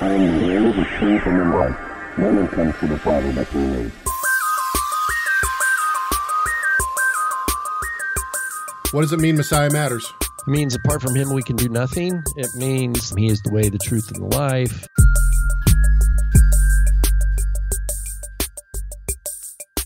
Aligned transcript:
I 0.00 0.12
am 0.12 0.38
the 0.40 0.46
way, 0.46 0.54
the 0.54 0.84
truth, 0.96 1.22
and 1.26 1.40
the 1.40 1.56
life. 1.56 1.76
No 2.16 2.32
one 2.32 2.46
comes 2.48 2.78
to 2.78 2.86
the 2.86 2.98
Father 2.98 3.32
but 3.32 3.48
through 3.48 3.66
me. 3.66 3.90
What 8.92 9.02
does 9.02 9.12
it 9.12 9.18
mean 9.18 9.36
Messiah 9.36 9.70
matters? 9.70 10.10
It 10.46 10.50
means 10.50 10.76
apart 10.76 11.02
from 11.02 11.16
him 11.16 11.32
we 11.32 11.42
can 11.42 11.56
do 11.56 11.68
nothing. 11.68 12.22
It 12.36 12.48
means 12.54 13.12
he 13.16 13.26
is 13.26 13.40
the 13.42 13.52
way, 13.52 13.68
the 13.68 13.78
truth, 13.78 14.10
and 14.12 14.30
the 14.30 14.36
life. 14.36 14.86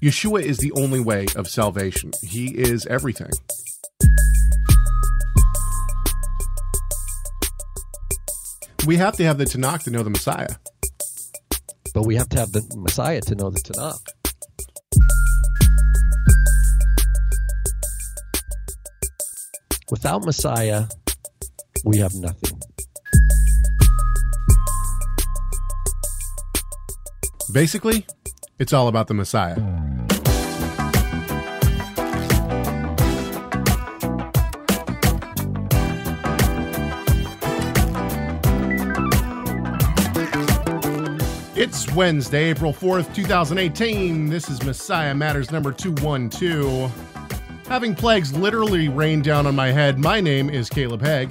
Yeshua 0.03 0.43
is 0.43 0.59
the 0.59 0.73
only 0.73 1.01
way 1.01 1.27
of 1.37 1.49
salvation. 1.49 2.11
He 2.23 2.49
is 2.49 2.87
everything. 2.87 3.31
We 8.85 8.97
have 8.97 9.17
to 9.19 9.25
have 9.25 9.39
the 9.39 9.45
Tanakh 9.45 9.85
to 9.85 9.91
know 9.91 10.03
the 10.03 10.11
Messiah. 10.11 10.57
But 11.95 12.05
we 12.05 12.17
have 12.17 12.29
to 12.31 12.39
have 12.41 12.51
the 12.51 12.69
Messiah 12.77 13.21
to 13.21 13.35
know 13.37 13.49
the 13.49 13.61
Tanakh. 13.61 14.01
Without 19.89 20.25
Messiah, 20.25 20.87
we 21.85 21.99
have 21.99 22.15
nothing. 22.17 22.61
Basically, 27.53 28.05
it's 28.59 28.73
all 28.73 28.89
about 28.89 29.07
the 29.07 29.15
Messiah. 29.15 29.61
It's 41.63 41.89
Wednesday, 41.95 42.51
April 42.51 42.73
4th, 42.73 43.15
2018. 43.15 44.29
This 44.29 44.51
is 44.51 44.61
Messiah 44.65 45.15
Matters 45.15 45.53
number 45.53 45.71
212. 45.71 46.91
Having 47.69 47.95
plagues 47.95 48.33
literally 48.37 48.89
rain 48.89 49.23
down 49.23 49.47
on 49.47 49.55
my 49.55 49.69
head, 49.71 49.97
my 49.97 50.21
name 50.21 50.51
is 50.51 50.69
Caleb 50.69 51.03
Hegg. 51.03 51.31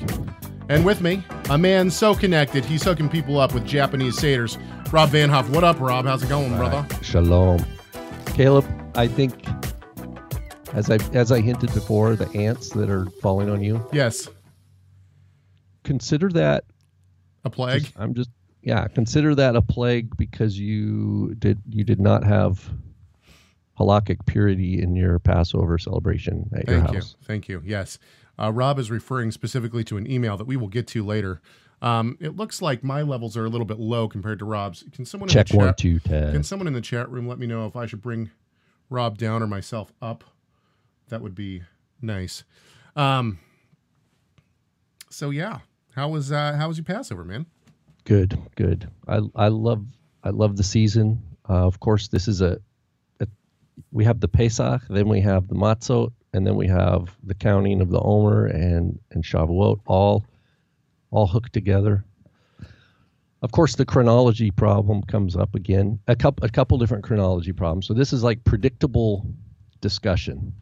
And 0.70 0.86
with 0.86 1.02
me, 1.02 1.22
a 1.50 1.58
man 1.58 1.92
so 1.92 2.16
connected, 2.16 2.64
he's 2.64 2.82
hooking 2.82 3.09
people 3.09 3.42
up 3.42 3.54
with 3.54 3.66
Japanese 3.66 4.18
satyrs. 4.18 4.58
Rob 4.94 5.09
Vanhoff. 5.09 5.50
What 5.50 5.66
up, 5.66 5.78
Rob? 5.82 6.06
How's 6.06 6.24
it 6.24 6.30
going, 6.30 6.56
brother? 6.56 6.88
Shalom. 7.02 7.66
Caleb, 8.28 8.66
I 8.96 9.08
think 9.09 9.34
as 10.72 10.90
I 10.90 10.96
as 11.14 11.34
I 11.34 11.42
hinted 11.42 11.74
before, 11.74 12.16
the 12.16 12.30
ants 12.40 12.70
that 12.70 12.90
are 12.90 13.06
falling 13.22 13.50
on 13.50 13.62
you, 13.62 13.86
Yes. 13.92 14.30
consider 15.84 16.30
that 16.30 16.64
A 17.44 17.50
plague? 17.50 17.84
just- 17.84 17.94
I'm 18.00 18.14
just 18.14 18.30
yeah, 18.62 18.88
consider 18.88 19.36
that 19.36 19.56
a 19.56 19.62
plague 19.62 20.16
because 20.17 20.59
you 20.59 21.36
did 21.36 21.62
you 21.70 21.84
did 21.84 22.00
not 22.00 22.23
have 22.23 22.70
halakhic 23.80 24.26
purity 24.26 24.81
in 24.81 24.95
your 24.95 25.20
Passover 25.20 25.78
celebration 25.78 26.50
at 26.53 26.68
your 26.68 26.81
Thank 26.81 26.94
you. 26.94 27.02
Thank 27.23 27.50
you. 27.50 27.62
Yes. 27.66 27.98
Uh, 28.40 28.52
Rob 28.52 28.80
is 28.80 28.90
referring 28.92 29.31
specifically 29.31 29.84
to 29.86 29.98
an 29.98 30.09
email 30.09 30.38
that 30.38 30.45
we 30.45 30.58
will 30.58 30.68
get 30.68 30.88
to 30.88 31.06
later. 31.06 31.42
Um, 31.81 32.18
it 32.20 32.36
looks 32.36 32.62
like 32.62 32.84
my 32.84 33.02
levels 33.02 33.36
are 33.36 33.45
a 33.45 33.50
little 33.50 33.66
bit 33.66 33.80
low 33.80 34.08
compared 34.08 34.40
to 34.40 34.45
Rob's. 34.45 34.84
Can 34.92 35.06
someone 35.06 35.30
in 35.30 35.34
Check 35.34 35.48
the 35.48 35.53
chat, 35.53 35.66
one, 35.66 35.73
two, 35.75 36.00
Can 36.00 36.44
someone 36.44 36.68
in 36.68 36.73
the 36.73 36.81
chat 36.81 37.09
room 37.09 37.28
let 37.28 37.40
me 37.40 37.48
know 37.48 37.66
if 37.66 37.75
I 37.75 37.88
should 37.88 38.02
bring 38.02 38.30
Rob 38.90 39.18
down 39.18 39.42
or 39.42 39.48
myself 39.48 39.92
up? 40.02 40.23
That 41.09 41.22
would 41.22 41.34
be 41.34 41.64
nice. 42.02 42.44
Um, 42.96 43.40
so 45.09 45.31
yeah, 45.31 45.59
how 45.96 46.09
was 46.09 46.31
uh, 46.31 46.53
how 46.53 46.68
was 46.68 46.78
your 46.78 46.86
Passover, 46.86 47.23
man? 47.23 47.48
Good, 48.04 48.38
good. 48.56 48.90
I 49.08 49.22
I 49.36 49.48
love 49.50 49.86
I 50.24 50.30
love 50.30 50.58
the 50.58 50.64
season. 50.64 51.22
Uh, 51.48 51.66
of 51.66 51.80
course, 51.80 52.08
this 52.08 52.28
is 52.28 52.42
a, 52.42 52.60
a 53.20 53.28
we 53.92 54.06
have 54.06 54.20
the 54.20 54.28
Pesach, 54.28 54.81
then 54.90 55.08
we 55.08 55.22
have 55.22 55.48
the 55.48 55.56
Matzot, 55.56 56.12
and 56.34 56.46
then 56.46 56.56
we 56.56 56.68
have 56.68 57.16
the 57.24 57.34
counting 57.34 57.81
of 57.81 57.90
the 57.90 58.00
Omer 58.00 58.48
and 58.48 59.00
and 59.12 59.24
Shavuot, 59.24 59.81
all 59.86 60.25
all 61.12 61.28
hooked 61.28 61.53
together. 61.53 62.06
Of 63.42 63.52
course, 63.52 63.75
the 63.75 63.86
chronology 63.86 64.52
problem 64.52 65.02
comes 65.04 65.36
up 65.36 65.56
again. 65.56 66.00
A 66.08 66.16
couple 66.16 66.46
a 66.46 66.50
couple 66.50 66.78
different 66.78 67.04
chronology 67.04 67.52
problems. 67.52 67.88
So 67.88 67.94
this 67.94 68.14
is 68.14 68.24
like 68.24 68.44
predictable 68.44 69.25
discussion. 69.81 70.54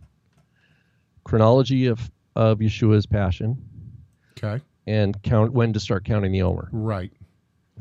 Chronology 1.24 1.88
of 1.88 2.09
of 2.36 2.59
Yeshua's 2.59 3.06
passion 3.06 3.58
Okay, 4.38 4.63
and 4.88 5.22
count 5.24 5.52
when 5.52 5.74
to 5.74 5.80
start 5.80 6.06
counting 6.06 6.31
the 6.31 6.42
Omer 6.42 6.69
right. 6.72 7.12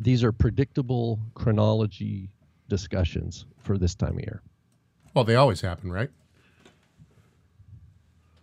These 0.00 0.24
are 0.24 0.32
predictable 0.32 1.18
chronology 1.34 2.30
discussions 2.68 3.46
for 3.58 3.78
this 3.78 3.94
time 3.94 4.14
of 4.14 4.20
year. 4.20 4.42
Well, 5.14 5.24
they 5.24 5.34
always 5.34 5.60
happen, 5.60 5.90
right? 5.90 6.10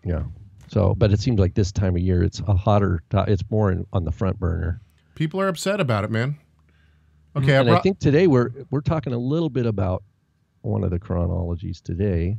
Yeah. 0.03 0.23
So, 0.67 0.95
but 0.95 1.11
it 1.11 1.19
seems 1.19 1.39
like 1.39 1.53
this 1.53 1.71
time 1.71 1.95
of 1.95 2.01
year 2.01 2.23
it's 2.23 2.41
a 2.47 2.55
hotter. 2.55 3.01
It's 3.11 3.43
more 3.49 3.71
in, 3.71 3.85
on 3.93 4.03
the 4.03 4.11
front 4.11 4.39
burner. 4.39 4.81
People 5.15 5.39
are 5.39 5.47
upset 5.47 5.79
about 5.79 6.03
it, 6.03 6.11
man. 6.11 6.37
Okay, 7.35 7.55
I 7.55 7.59
and 7.59 7.69
I 7.69 7.73
brought, 7.73 7.83
think 7.83 7.99
today 7.99 8.27
we're 8.27 8.49
we're 8.71 8.81
talking 8.81 9.13
a 9.13 9.17
little 9.17 9.49
bit 9.49 9.65
about 9.65 10.03
one 10.61 10.83
of 10.83 10.89
the 10.89 10.99
chronologies 10.99 11.81
today. 11.81 12.37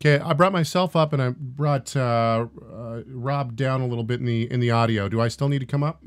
Okay, 0.00 0.18
I 0.22 0.32
brought 0.32 0.52
myself 0.52 0.96
up 0.96 1.12
and 1.12 1.22
I 1.22 1.30
brought 1.30 1.94
uh, 1.94 2.46
uh, 2.72 3.02
Rob 3.06 3.54
down 3.54 3.82
a 3.82 3.86
little 3.86 4.04
bit 4.04 4.20
in 4.20 4.26
the 4.26 4.50
in 4.50 4.60
the 4.60 4.70
audio. 4.70 5.08
Do 5.08 5.20
I 5.20 5.28
still 5.28 5.48
need 5.48 5.60
to 5.60 5.66
come 5.66 5.82
up? 5.82 6.02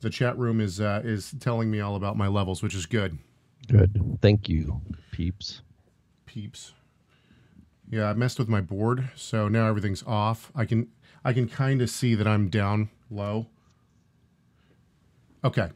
The 0.00 0.10
chat 0.10 0.38
room 0.38 0.60
is 0.60 0.80
uh, 0.80 1.02
is 1.04 1.34
telling 1.40 1.70
me 1.70 1.80
all 1.80 1.96
about 1.96 2.16
my 2.16 2.28
levels, 2.28 2.62
which 2.62 2.74
is 2.74 2.86
good. 2.86 3.18
Good. 3.68 4.18
Thank 4.20 4.48
you, 4.48 4.80
peeps. 5.10 5.62
Peeps. 6.26 6.72
Yeah, 7.88 8.10
I 8.10 8.14
messed 8.14 8.38
with 8.38 8.48
my 8.48 8.60
board, 8.60 9.10
so 9.14 9.48
now 9.48 9.66
everything's 9.68 10.02
off. 10.06 10.52
I 10.54 10.64
can 10.64 10.88
I 11.24 11.32
can 11.32 11.48
kind 11.48 11.80
of 11.82 11.90
see 11.90 12.14
that 12.14 12.26
I'm 12.26 12.48
down 12.48 12.90
low. 13.10 13.46
Okay. 15.44 15.70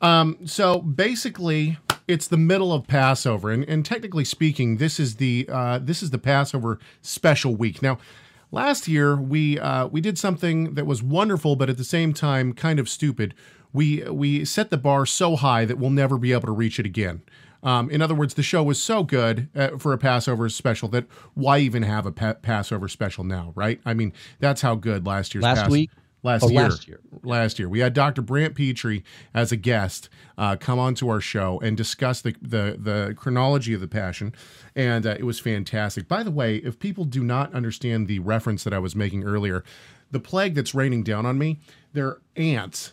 Um, 0.00 0.38
so 0.46 0.80
basically, 0.80 1.78
it's 2.06 2.28
the 2.28 2.36
middle 2.36 2.72
of 2.72 2.86
Passover, 2.86 3.50
and, 3.50 3.64
and 3.64 3.84
technically 3.84 4.24
speaking, 4.24 4.76
this 4.76 5.00
is 5.00 5.16
the 5.16 5.48
uh, 5.50 5.78
this 5.78 6.02
is 6.02 6.10
the 6.10 6.18
Passover 6.18 6.78
special 7.00 7.56
week. 7.56 7.82
Now, 7.82 7.98
last 8.50 8.86
year 8.86 9.16
we 9.16 9.58
uh, 9.58 9.86
we 9.86 10.00
did 10.00 10.18
something 10.18 10.74
that 10.74 10.86
was 10.86 11.02
wonderful, 11.02 11.56
but 11.56 11.70
at 11.70 11.78
the 11.78 11.84
same 11.84 12.12
time 12.12 12.52
kind 12.52 12.78
of 12.78 12.88
stupid. 12.88 13.34
We 13.74 14.02
we 14.04 14.46
set 14.46 14.70
the 14.70 14.78
bar 14.78 15.04
so 15.04 15.36
high 15.36 15.66
that 15.66 15.76
we'll 15.78 15.90
never 15.90 16.16
be 16.16 16.32
able 16.32 16.46
to 16.46 16.52
reach 16.52 16.78
it 16.80 16.86
again. 16.86 17.20
Um, 17.62 17.90
in 17.90 18.00
other 18.02 18.14
words, 18.14 18.34
the 18.34 18.42
show 18.42 18.62
was 18.62 18.80
so 18.80 19.02
good 19.04 19.48
uh, 19.54 19.76
for 19.78 19.92
a 19.92 19.98
Passover 19.98 20.48
special 20.48 20.88
that 20.90 21.06
why 21.34 21.58
even 21.58 21.82
have 21.82 22.06
a 22.06 22.12
pa- 22.12 22.34
Passover 22.34 22.88
special 22.88 23.24
now, 23.24 23.52
right? 23.56 23.80
I 23.84 23.94
mean, 23.94 24.12
that's 24.38 24.60
how 24.62 24.74
good 24.74 25.06
last 25.06 25.34
year's 25.34 25.42
Last 25.42 25.62
Pas- 25.62 25.70
week? 25.70 25.90
last 26.22 26.42
Oh, 26.44 26.48
year, 26.48 26.62
last 26.62 26.88
year. 26.88 27.00
last 27.22 27.58
year. 27.58 27.68
We 27.68 27.80
had 27.80 27.92
Dr. 27.92 28.22
Brant 28.22 28.54
Pitre 28.54 29.02
as 29.34 29.50
a 29.52 29.56
guest 29.56 30.08
uh, 30.38 30.56
come 30.56 30.78
onto 30.78 31.08
our 31.08 31.20
show 31.20 31.60
and 31.60 31.76
discuss 31.76 32.20
the, 32.22 32.34
the, 32.40 32.76
the 32.78 33.14
chronology 33.16 33.74
of 33.74 33.80
the 33.82 33.88
Passion, 33.88 34.34
and 34.74 35.06
uh, 35.06 35.16
it 35.18 35.24
was 35.24 35.38
fantastic. 35.40 36.08
By 36.08 36.22
the 36.22 36.30
way, 36.30 36.56
if 36.56 36.78
people 36.78 37.04
do 37.04 37.22
not 37.22 37.52
understand 37.54 38.08
the 38.08 38.20
reference 38.20 38.64
that 38.64 38.72
I 38.72 38.78
was 38.78 38.96
making 38.96 39.22
earlier, 39.24 39.64
the 40.10 40.20
plague 40.20 40.54
that's 40.54 40.74
raining 40.74 41.02
down 41.02 41.26
on 41.26 41.36
me, 41.38 41.60
they're 41.92 42.18
ants 42.36 42.92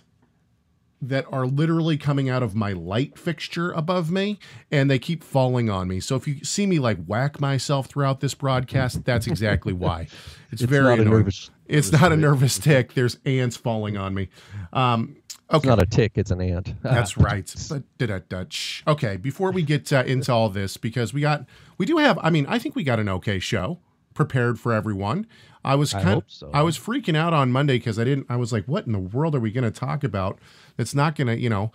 that 1.01 1.25
are 1.31 1.47
literally 1.47 1.97
coming 1.97 2.29
out 2.29 2.43
of 2.43 2.53
my 2.55 2.73
light 2.73 3.17
fixture 3.17 3.71
above 3.71 4.11
me 4.11 4.37
and 4.71 4.89
they 4.89 4.99
keep 4.99 5.23
falling 5.23 5.69
on 5.69 5.87
me. 5.87 5.99
So 5.99 6.15
if 6.15 6.27
you 6.27 6.43
see 6.43 6.65
me 6.67 6.77
like 6.79 7.03
whack 7.05 7.39
myself 7.41 7.87
throughout 7.87 8.19
this 8.19 8.33
broadcast, 8.35 9.03
that's 9.03 9.27
exactly 9.27 9.73
why. 9.73 10.07
It's, 10.51 10.61
It's 10.63 10.69
very 10.69 10.97
not 10.97 11.07
nervous- 11.07 11.49
it's 11.65 11.91
nervous 11.93 12.01
not 12.01 12.11
a 12.11 12.17
nervous 12.17 12.59
tick. 12.59 12.93
There's 12.93 13.17
ants 13.25 13.55
falling 13.55 13.95
on 13.95 14.13
me. 14.13 14.27
Um, 14.73 15.15
It's 15.25 15.37
okay. 15.53 15.69
not 15.69 15.81
a 15.81 15.85
tick; 15.85 16.11
it's 16.15 16.29
an 16.29 16.41
ant. 16.41 16.75
That's 16.83 17.17
right. 17.29 17.49
But 17.69 17.83
did 17.97 18.09
it 18.09 18.27
Dutch? 18.27 18.83
Okay, 18.85 19.15
before 19.15 19.51
we 19.51 19.63
get 19.63 19.93
uh, 19.93 20.03
into 20.05 20.33
all 20.33 20.49
this, 20.49 20.75
because 20.75 21.13
we 21.13 21.21
got, 21.21 21.45
we 21.77 21.85
do 21.85 21.97
have. 21.97 22.19
I 22.21 22.29
mean, 22.31 22.45
I 22.49 22.59
think 22.59 22.75
we 22.75 22.83
got 22.83 22.99
an 22.99 23.07
okay 23.07 23.39
show 23.39 23.79
prepared 24.13 24.59
for 24.59 24.73
everyone. 24.73 25.27
I 25.63 25.75
was 25.75 25.93
I 25.93 26.01
kind 26.01 26.15
hope 26.15 26.23
so. 26.27 26.49
I 26.53 26.63
was 26.63 26.77
freaking 26.77 27.15
out 27.15 27.33
on 27.33 27.51
Monday 27.51 27.77
because 27.77 27.99
I 27.99 28.03
didn't. 28.03 28.27
I 28.29 28.35
was 28.35 28.51
like, 28.51 28.65
what 28.65 28.85
in 28.85 28.93
the 28.93 28.99
world 28.99 29.35
are 29.35 29.39
we 29.39 29.51
going 29.51 29.63
to 29.63 29.71
talk 29.71 30.03
about? 30.03 30.39
That's 30.77 30.95
not 30.95 31.15
going 31.15 31.27
to, 31.27 31.37
you 31.37 31.49
know, 31.49 31.71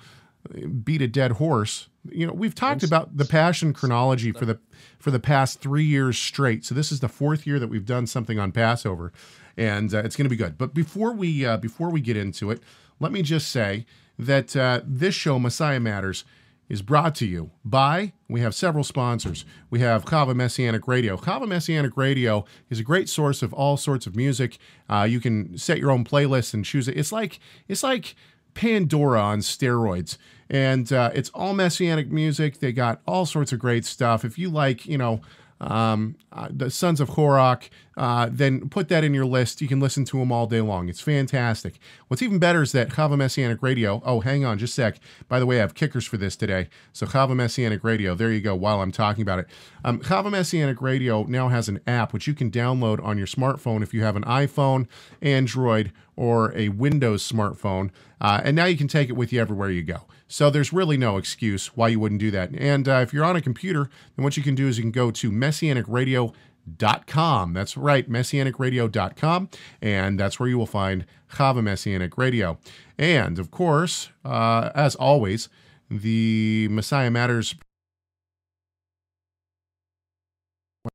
beat 0.85 1.03
a 1.03 1.09
dead 1.09 1.33
horse. 1.33 1.89
You 2.11 2.27
know, 2.27 2.33
we've 2.33 2.55
talked 2.55 2.83
about 2.83 3.17
the 3.17 3.25
passion 3.25 3.73
chronology 3.73 4.33
for 4.33 4.45
the 4.45 4.59
for 4.99 5.11
the 5.11 5.19
past 5.21 5.61
three 5.61 5.85
years 5.85 6.19
straight. 6.19 6.65
So 6.65 6.75
this 6.75 6.93
is 6.93 7.01
the 7.01 7.09
fourth 7.09 7.47
year 7.47 7.59
that 7.59 7.69
we've 7.69 7.87
done 7.87 8.07
something 8.07 8.39
on 8.39 8.53
Passover, 8.53 9.13
and 9.57 9.93
uh, 9.93 9.99
it's 9.99 10.17
going 10.17 10.25
to 10.25 10.31
be 10.31 10.37
good. 10.37 10.57
But 10.59 10.75
before 10.75 11.13
we 11.13 11.45
uh, 11.45 11.57
before 11.57 11.91
we 11.91 12.01
get 12.01 12.17
into 12.17 12.51
it, 12.51 12.63
let 13.01 13.13
me 13.13 13.23
just 13.23 13.49
say 13.49 13.87
that 14.19 14.57
uh, 14.57 14.81
this 14.85 15.15
show, 15.15 15.39
Messiah 15.39 15.81
Matters, 15.81 16.25
is 16.69 16.83
brought 16.83 17.15
to 17.17 17.27
you 17.27 17.51
by, 17.65 18.13
we 18.29 18.41
have 18.41 18.55
several 18.55 18.85
sponsors. 18.85 19.45
We 19.71 19.81
have 19.81 20.05
Kava 20.05 20.35
Messianic 20.35 20.89
Radio. 20.89 21.17
Kava 21.17 21.47
Messianic 21.47 21.97
Radio 21.97 22.45
is 22.71 22.81
a 22.81 22.83
great 22.83 23.09
source 23.09 23.43
of 23.43 23.53
all 23.53 23.77
sorts 23.77 24.07
of 24.07 24.17
music. 24.17 24.59
Uh, 24.89 25.07
you 25.09 25.21
can 25.21 25.57
set 25.57 25.79
your 25.79 25.91
own 25.91 26.05
playlist 26.05 26.55
and 26.55 26.65
choose 26.65 26.89
it. 26.89 26.97
It's 26.97 27.13
like, 27.13 27.39
it's 27.69 27.83
like 27.83 28.17
Pandora 28.55 29.21
on 29.21 29.41
steroids. 29.41 30.19
And 30.49 30.93
uh, 30.93 31.11
it's 31.15 31.31
all 31.31 31.55
messianic 31.55 32.11
music. 32.11 32.61
They 32.61 32.73
got 32.73 33.01
all 33.07 33.27
sorts 33.27 33.53
of 33.53 33.59
great 33.59 33.85
stuff. 33.85 34.25
If 34.25 34.39
you 34.39 34.49
like, 34.49 34.87
you 34.87 34.99
know, 34.99 35.21
um, 35.61 36.17
uh, 36.33 36.49
the 36.51 36.71
Sons 36.71 37.01
of 37.01 37.11
Korach, 37.11 37.69
uh, 37.97 38.29
then 38.31 38.69
put 38.69 38.89
that 38.89 39.05
in 39.05 39.15
your 39.15 39.25
list. 39.25 39.63
You 39.63 39.69
can 39.69 39.81
listen 39.81 40.05
to 40.07 40.19
them 40.19 40.31
all 40.31 40.47
day 40.47 40.61
long. 40.61 40.89
It's 40.89 41.01
fantastic. 41.01 41.79
What's 42.09 42.23
even 42.23 42.39
better 42.39 42.63
is 42.63 42.73
that 42.73 42.91
Chava 42.91 43.17
Messianic 43.17 43.63
Radio. 43.63 44.03
Oh, 44.05 44.21
hang 44.21 44.45
on 44.45 44.59
just 44.59 44.73
a 44.75 44.83
sec. 44.83 45.01
By 45.29 45.39
the 45.39 45.47
way, 45.47 45.57
I 45.57 45.61
have 45.61 45.75
kickers 45.75 46.05
for 46.05 46.19
this 46.19 46.37
today. 46.37 46.69
So 46.93 47.07
Chava 47.07 47.35
Messianic 47.35 47.83
Radio, 47.83 48.15
there 48.15 48.31
you 48.31 48.41
go 48.41 48.55
while 48.55 48.83
I'm 48.83 48.93
talking 48.93 49.23
about 49.23 49.39
it. 49.39 49.47
Um, 49.85 50.01
Chava 50.01 50.31
Messianic 50.31 50.83
Radio 50.83 51.25
now 51.25 51.49
has 51.49 51.69
an 51.69 51.81
app 51.87 52.13
which 52.13 52.27
you 52.27 52.35
can 52.35 52.51
download 52.51 53.03
on 53.03 53.17
your 53.17 53.27
smartphone 53.27 53.83
if 53.83 53.95
you 53.95 54.03
have 54.03 54.17
an 54.17 54.25
iPhone, 54.25 54.89
Android, 55.23 55.93
or 56.17 56.55
a 56.57 56.69
Windows 56.71 57.27
smartphone. 57.27 57.91
Uh, 58.21 58.41
and 58.45 58.57
now 58.57 58.67
you 58.67 58.77
can 58.77 58.89
take 58.89 59.09
it 59.09 59.13
with 59.13 59.33
you 59.33 59.41
everywhere 59.41 59.71
you 59.71 59.83
go. 59.83 60.03
So 60.29 60.51
there's 60.51 60.73
really 60.73 60.97
no 60.97 61.19
excuse 61.19 61.69
why 61.77 61.87
you 61.89 62.01
wouldn't 62.01 62.21
do 62.21 62.33
that. 62.33 62.51
And 62.57 62.89
uh, 62.89 62.99
if 63.03 63.13
you're 63.13 63.25
on 63.25 63.37
a 63.37 63.41
computer, 63.41 63.89
then 64.17 64.25
what 64.25 64.37
you 64.37 64.43
can 64.43 64.57
do 64.57 64.67
is 64.67 64.79
you 64.79 64.83
can 64.83 64.91
go 64.91 65.13
to 65.13 65.31
messianicradio.com. 65.31 67.53
That's 67.53 67.77
right, 67.77 68.11
messianicradio.com. 68.11 69.49
And 69.81 70.19
that's 70.19 70.41
where 70.41 70.49
you 70.49 70.59
will 70.59 70.67
find 70.67 71.07
Chava 71.35 71.63
Messianic 71.63 72.19
Radio. 72.19 72.59
And 72.99 73.39
of 73.39 73.53
course, 73.53 74.09
uh, 74.25 74.71
as 74.75 74.97
always, 74.97 75.49
the 75.89 76.67
Messiah 76.71 77.11
Matters. 77.11 77.55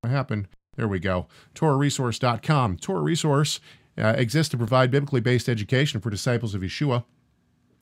What 0.01 0.11
happened? 0.11 0.49
There 0.75 0.87
we 0.87 0.99
go. 0.99 1.27
TorahResource.com. 1.53 2.77
Torah 2.77 3.01
Resource 3.01 3.59
uh, 3.97 4.13
exists 4.17 4.49
to 4.51 4.57
provide 4.57 4.91
biblically 4.91 5.21
based 5.21 5.49
education 5.49 6.01
for 6.01 6.09
disciples 6.09 6.55
of 6.55 6.61
Yeshua. 6.61 7.03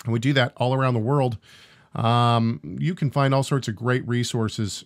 And 0.03 0.13
we 0.13 0.19
do 0.19 0.33
that 0.33 0.53
all 0.57 0.73
around 0.73 0.93
the 0.93 0.99
world. 0.99 1.37
Um, 1.95 2.77
you 2.79 2.95
can 2.95 3.11
find 3.11 3.33
all 3.33 3.43
sorts 3.43 3.67
of 3.67 3.75
great 3.75 4.07
resources 4.07 4.83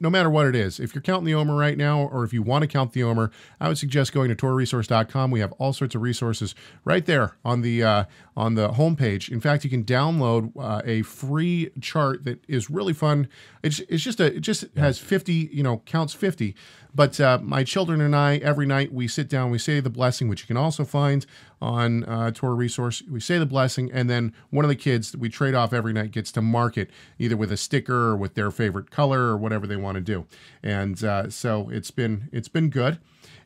no 0.00 0.10
matter 0.10 0.30
what 0.30 0.46
it 0.46 0.54
is. 0.54 0.80
If 0.80 0.94
you're 0.94 1.02
counting 1.02 1.24
the 1.24 1.34
Omer 1.34 1.56
right 1.56 1.76
now, 1.76 2.00
or 2.00 2.24
if 2.24 2.32
you 2.32 2.42
want 2.42 2.62
to 2.62 2.68
count 2.68 2.92
the 2.92 3.02
Omer, 3.02 3.30
I 3.60 3.68
would 3.68 3.78
suggest 3.78 4.12
going 4.12 4.28
to 4.28 4.36
torahresource.com. 4.36 5.30
We 5.30 5.40
have 5.40 5.52
all 5.52 5.72
sorts 5.72 5.94
of 5.94 6.02
resources 6.02 6.54
right 6.84 7.04
there 7.04 7.36
on 7.44 7.62
the 7.62 7.82
uh, 7.82 8.04
on 8.36 8.54
the 8.54 8.70
homepage. 8.70 9.30
In 9.30 9.40
fact, 9.40 9.64
you 9.64 9.70
can 9.70 9.84
download 9.84 10.52
uh, 10.58 10.82
a 10.84 11.02
free 11.02 11.70
chart 11.80 12.24
that 12.24 12.44
is 12.48 12.70
really 12.70 12.92
fun. 12.92 13.28
It's, 13.62 13.80
it's 13.88 14.02
just 14.02 14.20
a 14.20 14.36
it 14.36 14.40
just 14.40 14.64
has 14.76 14.98
50 14.98 15.50
you 15.52 15.62
know 15.62 15.82
counts 15.86 16.14
50 16.14 16.54
but 16.96 17.20
uh, 17.20 17.38
my 17.42 17.62
children 17.62 18.00
and 18.00 18.16
I, 18.16 18.38
every 18.38 18.64
night 18.64 18.90
we 18.90 19.06
sit 19.06 19.28
down, 19.28 19.50
we 19.50 19.58
say 19.58 19.80
the 19.80 19.90
blessing, 19.90 20.28
which 20.28 20.40
you 20.40 20.46
can 20.46 20.56
also 20.56 20.82
find 20.82 21.26
on 21.60 22.04
uh, 22.04 22.30
Torah 22.30 22.54
Resource. 22.54 23.02
We 23.02 23.20
say 23.20 23.36
the 23.36 23.44
blessing, 23.44 23.90
and 23.92 24.08
then 24.08 24.32
one 24.48 24.64
of 24.64 24.70
the 24.70 24.76
kids 24.76 25.12
that 25.12 25.20
we 25.20 25.28
trade 25.28 25.54
off 25.54 25.74
every 25.74 25.92
night 25.92 26.10
gets 26.10 26.32
to 26.32 26.40
mark 26.40 26.78
it 26.78 26.90
either 27.18 27.36
with 27.36 27.52
a 27.52 27.58
sticker 27.58 28.08
or 28.08 28.16
with 28.16 28.32
their 28.34 28.50
favorite 28.50 28.90
color 28.90 29.24
or 29.24 29.36
whatever 29.36 29.66
they 29.66 29.76
want 29.76 29.85
to 29.94 30.00
do. 30.00 30.26
And 30.62 31.02
uh, 31.04 31.30
so 31.30 31.68
it's 31.70 31.90
been 31.90 32.28
it's 32.32 32.48
been 32.48 32.68
good. 32.70 32.98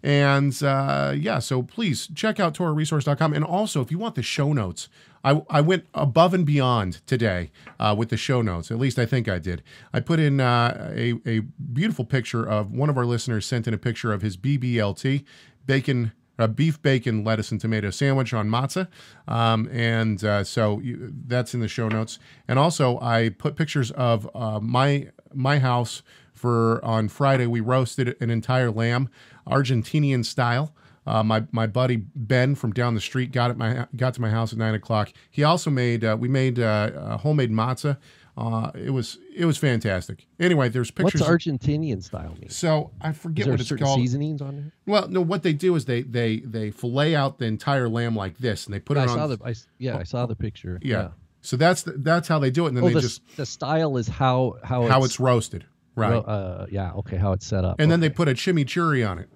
And 0.03 0.61
uh, 0.63 1.15
yeah, 1.15 1.41
so 1.41 1.63
please 1.63 2.09
check 2.15 2.41
out 2.41 2.55
TorahResource.com. 2.55 3.35
And 3.35 3.45
also, 3.45 3.83
if 3.83 3.91
you 3.91 3.99
want 3.99 4.15
the 4.15 4.23
show 4.23 4.55
notes, 4.55 4.89
I, 5.23 5.43
I 5.51 5.61
went 5.61 5.85
above 5.93 6.33
and 6.33 6.47
beyond 6.47 7.07
today 7.07 7.51
uh, 7.79 7.95
with 7.97 8.09
the 8.09 8.17
show 8.17 8.41
notes. 8.41 8.71
At 8.71 8.79
least 8.79 8.99
I 8.99 9.05
think 9.05 9.29
I 9.29 9.39
did. 9.39 9.63
I 9.93 10.01
put 10.01 10.19
in 10.19 10.41
uh, 10.41 10.93
a, 10.97 11.21
a 11.27 11.41
beautiful 11.41 12.07
picture 12.07 12.49
of 12.49 12.73
one 12.73 12.89
of 12.89 12.97
our 12.97 13.05
listeners 13.05 13.45
sent 13.45 13.69
in 13.69 13.75
a 13.75 13.79
picture 13.79 14.13
of 14.13 14.23
his 14.23 14.37
BBLT, 14.37 15.25
bacon 15.67 16.13
a 16.39 16.49
beef 16.49 16.81
bacon 16.81 17.23
lettuce 17.23 17.51
and 17.51 17.61
tomato 17.61 17.91
sandwich 17.91 18.33
on 18.33 18.49
matzah 18.49 18.89
um, 19.29 19.69
and 19.71 20.25
uh, 20.25 20.43
so 20.43 20.81
you, 20.81 21.13
that's 21.27 21.53
in 21.53 21.61
the 21.61 21.69
show 21.69 21.87
notes 21.87 22.19
and 22.49 22.59
also 22.59 22.99
i 23.01 23.29
put 23.29 23.57
pictures 23.57 23.91
of 23.91 24.27
uh, 24.35 24.59
my 24.59 25.07
my 25.35 25.59
house 25.59 26.03
for 26.41 26.85
on 26.85 27.09
friday 27.09 27.47
we 27.47 27.61
roasted 27.61 28.17
an 28.21 28.31
entire 28.31 28.71
lamb 28.71 29.09
argentinian 29.47 30.25
style 30.25 30.75
uh, 31.07 31.23
my 31.23 31.45
my 31.51 31.67
buddy 31.67 31.97
Ben 31.97 32.55
from 32.55 32.73
down 32.73 32.95
the 32.95 33.01
street 33.01 33.33
got 33.33 33.51
at 33.51 33.57
my 33.57 33.87
got 33.97 34.15
to 34.15 34.21
my 34.21 34.31
house 34.31 34.53
at 34.53 34.59
nine 34.59 34.75
o'clock. 34.75 35.11
He 35.31 35.43
also 35.43 35.71
made 35.71 36.05
uh, 36.05 36.17
we 36.21 36.29
made 36.29 36.61
uh, 36.61 37.17
homemade 37.19 37.51
matzah. 37.51 37.97
Uh, 38.37 38.71
it 38.75 38.91
was 38.91 39.19
it 39.35 39.45
was 39.45 39.59
fantastic. 39.59 40.27
Anyway, 40.39 40.69
there's 40.69 40.91
pictures. 40.91 41.21
What's 41.21 41.45
Argentinian 41.45 42.03
style 42.03 42.35
mean? 42.41 42.49
So 42.49 42.91
I 43.01 43.13
forget 43.13 43.49
what 43.49 43.61
it's 43.61 43.73
called. 43.73 43.99
Seasonings 43.99 44.41
on 44.41 44.57
there. 44.57 44.73
Well, 44.87 45.09
no. 45.09 45.21
What 45.21 45.43
they 45.43 45.53
do 45.53 45.75
is 45.75 45.85
they 45.85 46.03
they 46.03 46.39
they 46.39 46.71
fillet 46.71 47.15
out 47.15 47.39
the 47.39 47.47
entire 47.47 47.89
lamb 47.89 48.15
like 48.15 48.39
this, 48.39 48.67
and 48.67 48.75
they 48.75 48.81
put 48.81 48.97
yeah, 48.97 49.05
it 49.05 49.09
I 49.09 49.13
on. 49.13 49.19
Saw 49.19 49.27
the, 49.27 49.39
I, 49.45 49.55
yeah, 49.79 49.97
I 49.99 50.05
saw 50.05 50.27
the 50.27 50.37
picture. 50.37 50.79
Yeah. 50.83 50.97
yeah. 50.97 51.09
So 51.43 51.57
that's 51.57 51.83
the, 51.83 51.93
that's 51.93 52.29
how 52.29 52.39
they 52.39 52.51
do 52.51 52.67
it, 52.67 52.69
and 52.69 52.77
then 52.77 52.85
oh, 52.85 52.89
they 52.89 52.95
the, 52.95 53.01
just 53.01 53.37
the 53.37 53.47
style 53.47 53.97
is 53.97 54.09
how 54.09 54.57
how 54.63 54.87
how 54.87 54.99
it's, 54.99 55.15
it's 55.15 55.21
roasted, 55.21 55.65
right? 55.97 56.11
Well, 56.11 56.25
uh, 56.27 56.67
yeah, 56.71 56.93
okay, 56.93 57.17
how 57.17 57.33
it's 57.33 57.47
set 57.47 57.65
up, 57.65 57.81
and 57.81 57.87
okay. 57.87 57.91
then 57.91 58.01
they 58.01 58.09
put 58.09 58.29
a 58.29 58.33
chimichurri 58.35 59.09
on 59.09 59.19
it. 59.19 59.29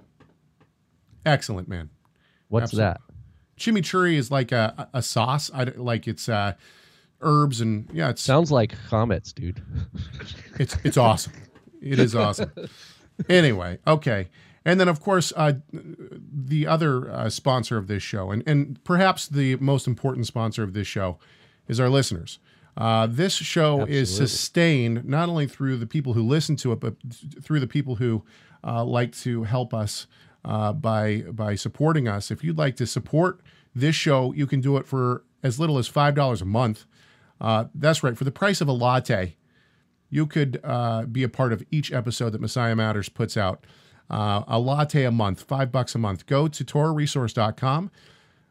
Excellent, 1.26 1.68
man. 1.68 1.90
What's 2.48 2.74
Absolutely. 2.74 2.84
that? 2.84 3.00
Chimichurri 3.58 4.14
is 4.16 4.30
like 4.30 4.52
a, 4.52 4.88
a 4.92 5.02
sauce. 5.02 5.50
I 5.54 5.64
like 5.64 6.06
it's 6.06 6.28
uh, 6.28 6.54
herbs 7.20 7.60
and 7.60 7.88
yeah. 7.92 8.10
It 8.10 8.18
sounds 8.18 8.50
like 8.50 8.74
comets, 8.88 9.32
dude. 9.32 9.62
it's 10.58 10.76
it's 10.84 10.96
awesome. 10.96 11.32
It 11.80 11.98
is 11.98 12.14
awesome. 12.14 12.52
anyway, 13.28 13.78
okay. 13.86 14.28
And 14.64 14.80
then, 14.80 14.88
of 14.88 15.00
course, 15.00 15.32
uh, 15.36 15.54
the 15.72 16.66
other 16.66 17.10
uh, 17.10 17.28
sponsor 17.28 17.76
of 17.76 17.86
this 17.86 18.02
show, 18.02 18.30
and, 18.30 18.42
and 18.46 18.82
perhaps 18.82 19.28
the 19.28 19.56
most 19.56 19.86
important 19.86 20.26
sponsor 20.26 20.62
of 20.62 20.72
this 20.72 20.86
show, 20.86 21.18
is 21.68 21.78
our 21.78 21.90
listeners. 21.90 22.38
Uh, 22.76 23.06
this 23.06 23.34
show 23.34 23.82
Absolutely. 23.82 23.96
is 23.96 24.16
sustained 24.16 25.04
not 25.04 25.28
only 25.28 25.46
through 25.46 25.76
the 25.76 25.86
people 25.86 26.14
who 26.14 26.22
listen 26.22 26.56
to 26.56 26.72
it, 26.72 26.80
but 26.80 26.94
through 27.42 27.60
the 27.60 27.66
people 27.66 27.96
who 27.96 28.24
uh, 28.64 28.84
like 28.84 29.12
to 29.12 29.44
help 29.44 29.72
us 29.72 30.06
uh, 30.44 30.72
by 30.72 31.22
by 31.30 31.54
supporting 31.54 32.08
us. 32.08 32.30
If 32.30 32.42
you'd 32.42 32.58
like 32.58 32.76
to 32.76 32.86
support 32.86 33.40
this 33.74 33.94
show, 33.94 34.32
you 34.32 34.46
can 34.46 34.60
do 34.60 34.76
it 34.76 34.86
for 34.86 35.24
as 35.42 35.60
little 35.60 35.78
as 35.78 35.86
five 35.86 36.14
dollars 36.14 36.42
a 36.42 36.46
month. 36.46 36.84
Uh, 37.40 37.66
that's 37.74 38.02
right, 38.02 38.16
for 38.16 38.24
the 38.24 38.32
price 38.32 38.60
of 38.60 38.68
a 38.68 38.72
latte, 38.72 39.36
you 40.08 40.26
could 40.26 40.60
uh, 40.64 41.04
be 41.04 41.22
a 41.22 41.28
part 41.28 41.52
of 41.52 41.62
each 41.70 41.92
episode 41.92 42.30
that 42.30 42.40
Messiah 42.40 42.76
Matters 42.76 43.08
puts 43.08 43.36
out. 43.36 43.64
Uh, 44.10 44.42
a 44.46 44.58
latte 44.58 45.04
a 45.04 45.10
month, 45.10 45.42
five 45.42 45.72
bucks 45.72 45.94
a 45.94 45.98
month. 45.98 46.26
Go 46.26 46.46
to 46.46 46.64
TorahResource.com, 46.64 47.90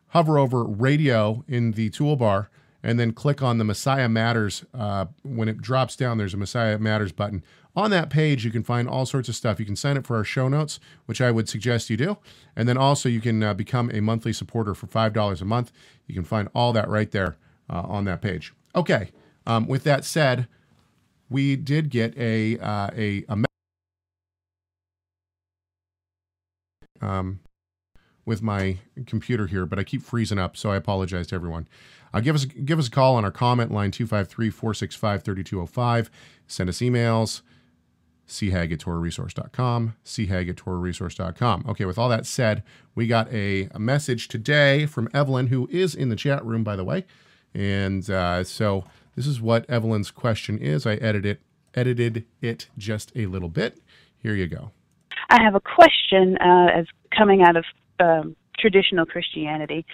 hover 0.07 0.37
over 0.37 0.63
radio 0.63 1.43
in 1.47 1.71
the 1.71 1.89
toolbar, 1.91 2.47
and 2.83 2.99
then 2.99 3.13
click 3.13 3.41
on 3.41 3.57
the 3.57 3.63
Messiah 3.63 4.09
Matters. 4.09 4.65
Uh, 4.73 5.05
when 5.23 5.47
it 5.47 5.61
drops 5.61 5.95
down, 5.95 6.17
there's 6.17 6.33
a 6.33 6.37
Messiah 6.37 6.77
Matters 6.77 7.11
button. 7.11 7.43
On 7.75 7.89
that 7.89 8.09
page, 8.09 8.45
you 8.45 8.51
can 8.51 8.63
find 8.63 8.87
all 8.87 9.05
sorts 9.05 9.29
of 9.29 9.35
stuff. 9.35 9.59
You 9.59 9.65
can 9.65 9.75
sign 9.75 9.97
up 9.97 10.05
for 10.05 10.15
our 10.15 10.23
show 10.23 10.47
notes, 10.47 10.79
which 11.05 11.21
I 11.21 11.31
would 11.31 11.49
suggest 11.49 11.89
you 11.89 11.97
do. 11.97 12.17
And 12.55 12.67
then 12.69 12.77
also, 12.77 13.09
you 13.09 13.21
can 13.21 13.41
uh, 13.41 13.53
become 13.53 13.89
a 13.91 14.01
monthly 14.01 14.33
supporter 14.33 14.75
for 14.75 14.85
$5 14.85 15.41
a 15.41 15.45
month. 15.45 15.71
You 16.05 16.13
can 16.13 16.23
find 16.23 16.49
all 16.53 16.73
that 16.73 16.87
right 16.87 17.09
there 17.09 17.37
uh, 17.69 17.81
on 17.81 18.05
that 18.05 18.21
page. 18.21 18.53
Okay. 18.75 19.11
Um, 19.47 19.67
with 19.67 19.83
that 19.85 20.05
said, 20.05 20.47
we 21.29 21.55
did 21.55 21.89
get 21.89 22.15
a, 22.17 22.59
uh, 22.59 22.89
a, 22.95 23.25
a 23.27 23.43
um, 27.01 27.39
with 28.25 28.41
my 28.41 28.77
computer 29.05 29.47
here, 29.47 29.65
but 29.65 29.79
I 29.79 29.83
keep 29.83 30.01
freezing 30.01 30.39
up, 30.39 30.55
so 30.55 30.71
I 30.71 30.77
apologize 30.77 31.27
to 31.27 31.35
everyone. 31.35 31.67
Uh, 32.13 32.19
give 32.19 32.35
us 32.35 32.43
give 32.45 32.77
us 32.79 32.87
a 32.87 32.91
call 32.91 33.15
on 33.15 33.25
our 33.25 33.31
comment 33.31 33.71
line 33.71 33.91
253-465-3205. 33.91 36.09
Send 36.47 36.69
us 36.69 36.79
emails 36.79 37.41
chag 38.27 38.71
at 38.71 38.79
torahresource.com, 38.79 39.95
chag 40.05 40.49
at 40.49 40.55
torahresource.com. 40.55 41.65
Okay, 41.67 41.85
with 41.85 41.97
all 41.97 42.09
that 42.09 42.25
said, 42.25 42.63
we 42.95 43.07
got 43.07 43.31
a, 43.31 43.69
a, 43.71 43.79
message 43.79 44.27
today 44.27 44.85
from 44.85 45.09
Evelyn, 45.13 45.47
who 45.47 45.67
is 45.71 45.95
in 45.95 46.09
the 46.09 46.15
chat 46.15 46.43
room, 46.45 46.63
by 46.63 46.75
the 46.75 46.83
way. 46.83 47.05
And 47.53 48.09
uh, 48.09 48.43
so 48.43 48.85
this 49.15 49.27
is 49.27 49.41
what 49.41 49.69
Evelyn's 49.69 50.11
question 50.11 50.57
is. 50.57 50.85
I 50.85 50.95
edited 50.95 51.25
it, 51.25 51.41
edited 51.75 52.25
it 52.41 52.67
just 52.77 53.11
a 53.15 53.25
little 53.27 53.49
bit. 53.49 53.79
Here 54.17 54.35
you 54.35 54.47
go. 54.47 54.71
I 55.29 55.41
have 55.41 55.55
a 55.55 55.61
question 55.61 56.37
uh, 56.37 56.67
as 56.73 56.85
coming 57.15 57.43
out 57.43 57.55
of 57.55 57.65
um, 58.03 58.35
traditional 58.59 59.05
Christianity. 59.05 59.85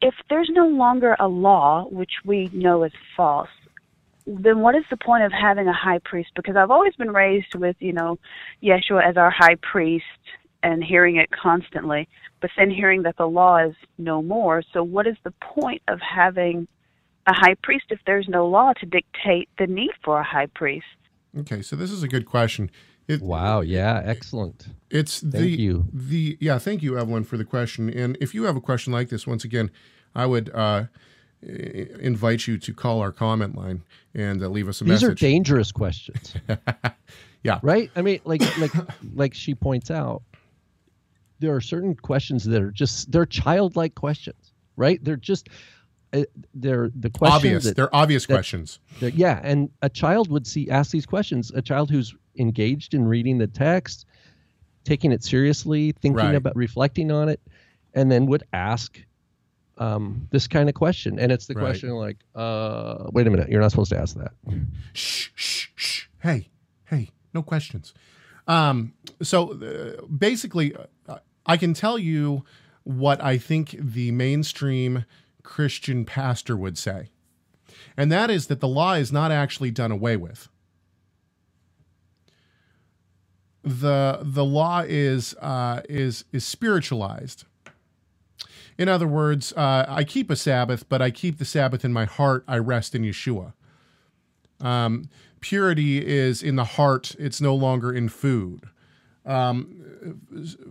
If 0.00 0.14
there's 0.28 0.50
no 0.52 0.66
longer 0.66 1.16
a 1.18 1.28
law, 1.28 1.86
which 1.90 2.12
we 2.24 2.50
know 2.52 2.84
is 2.84 2.92
false, 3.16 3.48
then 4.26 4.60
what 4.60 4.74
is 4.74 4.84
the 4.90 4.96
point 4.96 5.24
of 5.24 5.32
having 5.32 5.68
a 5.68 5.72
high 5.72 6.00
priest? 6.04 6.30
Because 6.34 6.56
I've 6.56 6.70
always 6.70 6.94
been 6.96 7.10
raised 7.10 7.54
with, 7.54 7.76
you 7.80 7.92
know, 7.92 8.18
Yeshua 8.62 9.06
as 9.08 9.16
our 9.16 9.30
high 9.30 9.56
priest 9.56 10.04
and 10.62 10.82
hearing 10.82 11.16
it 11.16 11.30
constantly, 11.30 12.08
but 12.40 12.50
then 12.56 12.70
hearing 12.70 13.02
that 13.02 13.16
the 13.18 13.26
law 13.26 13.58
is 13.58 13.74
no 13.98 14.22
more. 14.22 14.62
So, 14.72 14.82
what 14.82 15.06
is 15.06 15.16
the 15.24 15.32
point 15.32 15.82
of 15.88 16.00
having 16.00 16.66
a 17.26 17.34
high 17.34 17.54
priest 17.62 17.86
if 17.90 18.00
there's 18.06 18.28
no 18.28 18.46
law 18.46 18.72
to 18.80 18.86
dictate 18.86 19.48
the 19.58 19.66
need 19.66 19.90
for 20.02 20.20
a 20.20 20.24
high 20.24 20.46
priest? 20.46 20.86
Okay, 21.38 21.62
so 21.62 21.76
this 21.76 21.90
is 21.90 22.02
a 22.02 22.08
good 22.08 22.24
question. 22.24 22.70
It, 23.06 23.20
wow, 23.20 23.60
yeah, 23.60 24.00
excellent. 24.04 24.68
It's 24.90 25.20
thank 25.20 25.32
the 25.34 25.48
you. 25.50 25.86
the 25.92 26.38
yeah, 26.40 26.58
thank 26.58 26.82
you 26.82 26.98
Evelyn 26.98 27.24
for 27.24 27.36
the 27.36 27.44
question. 27.44 27.90
And 27.90 28.16
if 28.20 28.34
you 28.34 28.44
have 28.44 28.56
a 28.56 28.60
question 28.60 28.92
like 28.92 29.08
this 29.10 29.26
once 29.26 29.44
again, 29.44 29.70
I 30.14 30.26
would 30.26 30.50
uh 30.54 30.84
invite 31.42 32.46
you 32.46 32.56
to 32.56 32.72
call 32.72 33.00
our 33.00 33.12
comment 33.12 33.54
line 33.56 33.82
and 34.14 34.42
uh, 34.42 34.48
leave 34.48 34.66
us 34.68 34.80
a 34.80 34.84
These 34.84 35.02
message. 35.02 35.20
These 35.20 35.28
are 35.28 35.30
dangerous 35.32 35.72
questions. 35.72 36.34
Yeah. 37.42 37.58
Right? 37.62 37.90
I 37.94 38.00
mean, 38.00 38.20
like 38.24 38.40
like 38.58 38.72
like 39.14 39.34
she 39.34 39.54
points 39.54 39.90
out, 39.90 40.22
there 41.40 41.54
are 41.54 41.60
certain 41.60 41.94
questions 41.94 42.44
that 42.44 42.62
are 42.62 42.70
just 42.70 43.12
they're 43.12 43.26
childlike 43.26 43.94
questions, 43.94 44.54
right? 44.76 44.98
They're 45.04 45.16
just 45.18 45.50
uh, 46.14 46.22
they're 46.54 46.90
the 46.98 47.10
questions 47.10 47.36
obvious. 47.36 47.64
that- 47.64 47.76
They're 47.76 47.94
obvious 47.94 48.24
that- 48.24 48.32
questions. 48.32 48.78
they're- 48.98 49.10
yeah, 49.10 49.40
and 49.44 49.68
a 49.82 49.90
child 49.90 50.30
would 50.30 50.46
see 50.46 50.70
ask 50.70 50.90
these 50.90 51.04
questions. 51.04 51.52
A 51.54 51.60
child 51.60 51.90
who's 51.90 52.14
engaged 52.38 52.94
in 52.94 53.06
reading 53.06 53.38
the 53.38 53.46
text, 53.46 54.06
taking 54.84 55.12
it 55.12 55.22
seriously, 55.24 55.92
thinking 55.92 56.16
Right. 56.26 56.34
about 56.34 56.56
reflecting 56.56 57.10
on 57.10 57.28
it, 57.28 57.40
and 57.94 58.10
then 58.10 58.26
would 58.26 58.44
ask 58.52 58.98
um, 59.76 60.28
this 60.30 60.46
kind 60.46 60.68
of 60.68 60.74
question. 60.76 61.18
And 61.18 61.32
it's 61.32 61.46
the 61.46 61.54
Right. 61.54 61.62
question 61.62 61.90
like, 61.90 62.18
uh, 62.36 63.08
wait 63.12 63.26
a 63.26 63.30
minute, 63.30 63.48
you're 63.48 63.60
not 63.60 63.72
supposed 63.72 63.90
to 63.90 63.98
ask 63.98 64.14
that. 64.16 64.30
Shh, 64.92 65.30
shh, 65.34 65.66
shh. 65.74 66.02
Hey, 66.22 66.48
hey, 66.84 67.10
no 67.32 67.42
questions. 67.42 67.92
Um, 68.46 68.92
so 69.20 69.52
uh, 69.60 70.06
basically, 70.06 70.76
uh, 71.08 71.18
I 71.44 71.56
can 71.56 71.74
tell 71.74 71.98
you 71.98 72.44
what 72.84 73.20
I 73.20 73.36
think 73.36 73.74
the 73.80 74.12
mainstream 74.12 75.06
Christian 75.42 76.04
pastor 76.04 76.56
would 76.56 76.78
say, 76.78 77.08
and 77.96 78.12
that 78.12 78.30
is 78.30 78.46
that 78.46 78.60
the 78.60 78.68
law 78.68 78.92
is 78.94 79.10
not 79.10 79.32
actually 79.32 79.72
done 79.72 79.90
away 79.90 80.16
with. 80.16 80.48
The 83.64 84.20
The 84.22 84.44
law 84.44 84.82
is 84.86 85.34
uh, 85.40 85.80
is 85.88 86.24
is 86.32 86.44
spiritualized. 86.44 87.44
In 88.76 88.88
other 88.88 89.06
words, 89.06 89.52
uh, 89.52 89.86
I 89.88 90.04
keep 90.04 90.30
a 90.30 90.36
Sabbath, 90.36 90.88
but 90.88 91.00
I 91.00 91.10
keep 91.10 91.38
the 91.38 91.44
Sabbath 91.44 91.84
in 91.84 91.92
my 91.92 92.04
heart. 92.04 92.44
I 92.48 92.58
rest 92.58 92.94
in 92.94 93.02
Yeshua. 93.02 93.52
Um, 94.60 95.08
purity 95.40 96.04
is 96.04 96.42
in 96.42 96.56
the 96.56 96.64
heart, 96.64 97.14
it's 97.18 97.40
no 97.40 97.54
longer 97.54 97.92
in 97.92 98.08
food. 98.08 98.62
Um, 99.24 100.18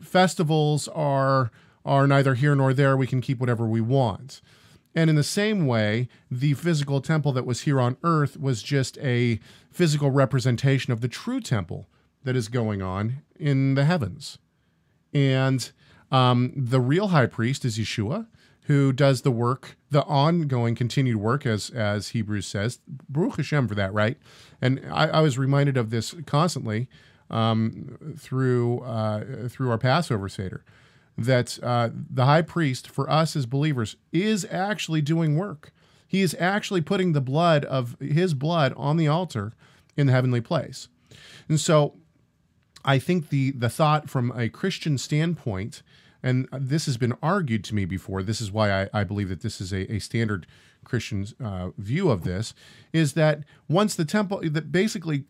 festivals 0.02 0.88
are, 0.90 1.52
are 1.86 2.08
neither 2.08 2.34
here 2.34 2.56
nor 2.56 2.74
there. 2.74 2.98
We 2.98 3.08
can 3.08 3.22
keep 3.22 3.40
whatever 3.40 3.68
we 3.68 3.82
want. 3.82 4.42
And 4.96 5.10
in 5.10 5.16
the 5.16 5.24
same 5.24 5.66
way, 5.66 6.08
the 6.30 6.54
physical 6.56 7.02
temple 7.02 7.32
that 7.34 7.46
was 7.46 7.62
here 7.62 7.80
on 7.80 7.98
earth 8.04 8.38
was 8.38 8.62
just 8.62 8.98
a 9.00 9.40
physical 9.72 10.12
representation 10.12 10.92
of 10.92 11.02
the 11.02 11.08
true 11.08 11.40
temple 11.40 11.88
that 12.24 12.36
is 12.36 12.48
going 12.48 12.82
on 12.82 13.22
in 13.40 13.76
the 13.76 13.86
heavens. 13.86 14.38
And 15.14 15.72
um, 16.12 16.54
the 16.56 16.82
real 16.82 17.10
high 17.10 17.28
priest 17.28 17.66
is 17.66 17.78
Yeshua, 17.78 18.28
who 18.64 18.94
does 18.94 19.22
the 19.22 19.32
work, 19.32 19.78
the 19.92 20.04
ongoing, 20.04 20.76
continued 20.76 21.18
work, 21.18 21.46
as 21.46 21.70
as 21.70 22.10
Hebrews 22.10 22.48
says. 22.48 22.80
Baruch 23.10 23.38
Hashem 23.38 23.68
for 23.68 23.76
that, 23.76 23.94
right? 23.94 24.18
And 24.62 24.82
I, 24.92 25.08
I 25.08 25.22
was 25.22 25.38
reminded 25.38 25.78
of 25.78 25.90
this 25.90 26.16
constantly 26.26 26.88
um, 27.30 28.16
through 28.18 28.80
uh, 28.80 29.50
through 29.50 29.70
our 29.70 29.78
Passover 29.78 30.30
Seder, 30.30 30.64
that 31.18 31.60
uh, 31.62 31.90
the 31.94 32.26
high 32.26 32.42
priest 32.42 32.90
for 32.90 33.10
us 33.10 33.36
as 33.36 33.46
believers 33.46 33.98
is 34.12 34.48
actually 34.50 35.02
doing 35.02 35.36
work. 35.36 35.74
He 36.08 36.22
is 36.22 36.36
actually 36.40 36.82
putting 36.82 37.14
the 37.14 37.22
blood 37.22 37.66
of 37.66 37.98
his 38.00 38.34
blood 38.34 38.74
on 38.78 38.98
the 38.98 39.08
altar 39.08 39.54
in 39.98 40.08
the 40.08 40.14
heavenly 40.14 40.42
place. 40.42 40.88
And 41.50 41.60
so 41.60 41.96
I 42.86 43.00
think 43.00 43.30
the 43.30 43.52
the 43.52 43.70
thought 43.70 44.10
from 44.10 44.32
a 44.36 44.50
Christian 44.50 44.98
standpoint, 44.98 45.84
and 46.22 46.48
this 46.52 46.86
has 46.86 46.98
been 46.98 47.14
argued 47.22 47.64
to 47.66 47.76
me 47.76 47.86
before. 47.86 48.24
This 48.24 48.42
is 48.42 48.52
why 48.52 48.84
I, 48.84 48.90
I 48.94 49.04
believe 49.04 49.30
that 49.30 49.42
this 49.42 49.62
is 49.62 49.72
a, 49.72 49.92
a 49.94 50.00
standard 50.00 50.46
Christian 50.84 51.26
uh, 51.44 51.70
view 51.78 52.10
of 52.10 52.24
this, 52.24 52.54
is 52.92 53.14
that 53.14 53.44
once 53.70 53.96
the 53.96 54.06
temple, 54.06 54.42
that 54.44 54.72
basically 54.72 55.24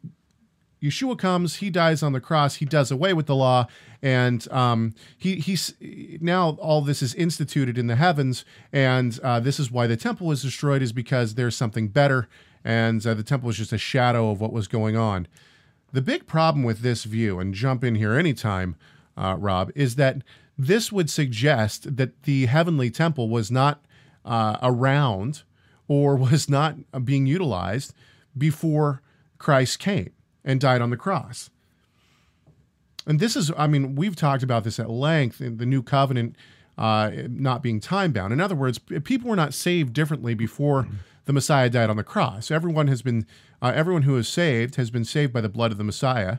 Yeshua 0.82 1.18
comes, 1.18 1.58
he 1.58 1.70
dies 1.70 2.04
on 2.04 2.12
the 2.12 2.20
cross, 2.20 2.56
he 2.56 2.66
does 2.66 2.92
away 2.92 3.14
with 3.14 3.26
the 3.26 3.36
law, 3.36 3.68
and 4.02 4.52
um, 4.52 4.94
he 5.18 5.36
he's 5.36 5.74
now 6.20 6.58
all 6.60 6.82
this 6.82 7.02
is 7.02 7.16
instituted 7.16 7.78
in 7.78 7.88
the 7.88 7.96
heavens, 7.96 8.44
and 8.72 9.20
uh, 9.24 9.40
this 9.40 9.60
is 9.60 9.72
why 9.72 9.88
the 9.88 9.96
temple 9.96 10.28
was 10.28 10.42
destroyed, 10.42 10.82
is 10.82 10.92
because 10.92 11.36
there's 11.36 11.56
something 11.56 11.88
better, 11.88 12.28
and 12.66 13.06
uh, 13.08 13.14
the 13.14 13.24
temple 13.24 13.50
is 13.50 13.58
just 13.58 13.72
a 13.72 13.78
shadow 13.78 14.32
of 14.32 14.42
what 14.42 14.52
was 14.52 14.68
going 14.68 14.98
on. 14.98 15.28
The 15.94 16.02
big 16.02 16.26
problem 16.26 16.64
with 16.64 16.80
this 16.80 17.04
view, 17.04 17.40
and 17.40 17.54
jump 17.54 17.84
in 17.84 17.96
here 17.96 18.14
anytime, 18.14 18.76
uh, 19.16 19.36
Rob, 19.38 19.72
is 19.76 19.96
that 19.96 20.24
this 20.58 20.92
would 20.92 21.10
suggest 21.10 21.98
that 21.98 22.24
the 22.24 22.48
heavenly 22.48 22.90
temple 22.90 23.30
was 23.30 23.52
not 23.52 23.86
uh, 24.26 24.58
around 24.62 25.44
or 25.88 26.16
was 26.32 26.50
not 26.50 26.76
being 27.06 27.28
utilized 27.28 27.94
before 28.36 29.02
Christ 29.38 29.78
came 29.78 30.12
and 30.44 30.60
died 30.60 30.82
on 30.82 30.90
the 30.90 30.98
cross. 30.98 31.52
And 33.06 33.20
this 33.20 33.36
is, 33.36 33.52
I 33.56 33.68
mean, 33.68 33.96
we've 33.96 34.16
talked 34.16 34.44
about 34.44 34.64
this 34.64 34.80
at 34.80 34.90
length 34.90 35.42
in 35.42 35.58
the 35.58 35.66
new 35.66 35.84
covenant 35.84 36.36
uh, 36.78 37.12
not 37.28 37.62
being 37.62 37.80
time 37.80 38.12
bound. 38.12 38.34
In 38.34 38.42
other 38.42 38.56
words, 38.56 38.80
people 38.80 39.30
were 39.30 39.36
not 39.36 39.54
saved 39.54 39.94
differently 39.94 40.34
before 40.34 40.88
the 41.26 41.34
Messiah 41.34 41.70
died 41.70 41.90
on 41.90 41.98
the 41.98 42.04
cross. 42.04 42.52
Everyone 42.52 42.88
has 42.88 43.02
been, 43.02 43.26
uh, 43.62 43.72
everyone 43.74 44.04
who 44.04 44.18
is 44.18 44.28
saved 44.28 44.76
has 44.76 44.90
been 44.90 45.06
saved 45.06 45.32
by 45.32 45.42
the 45.42 45.50
blood 45.50 45.72
of 45.72 45.78
the 45.78 45.84
Messiah 45.84 46.38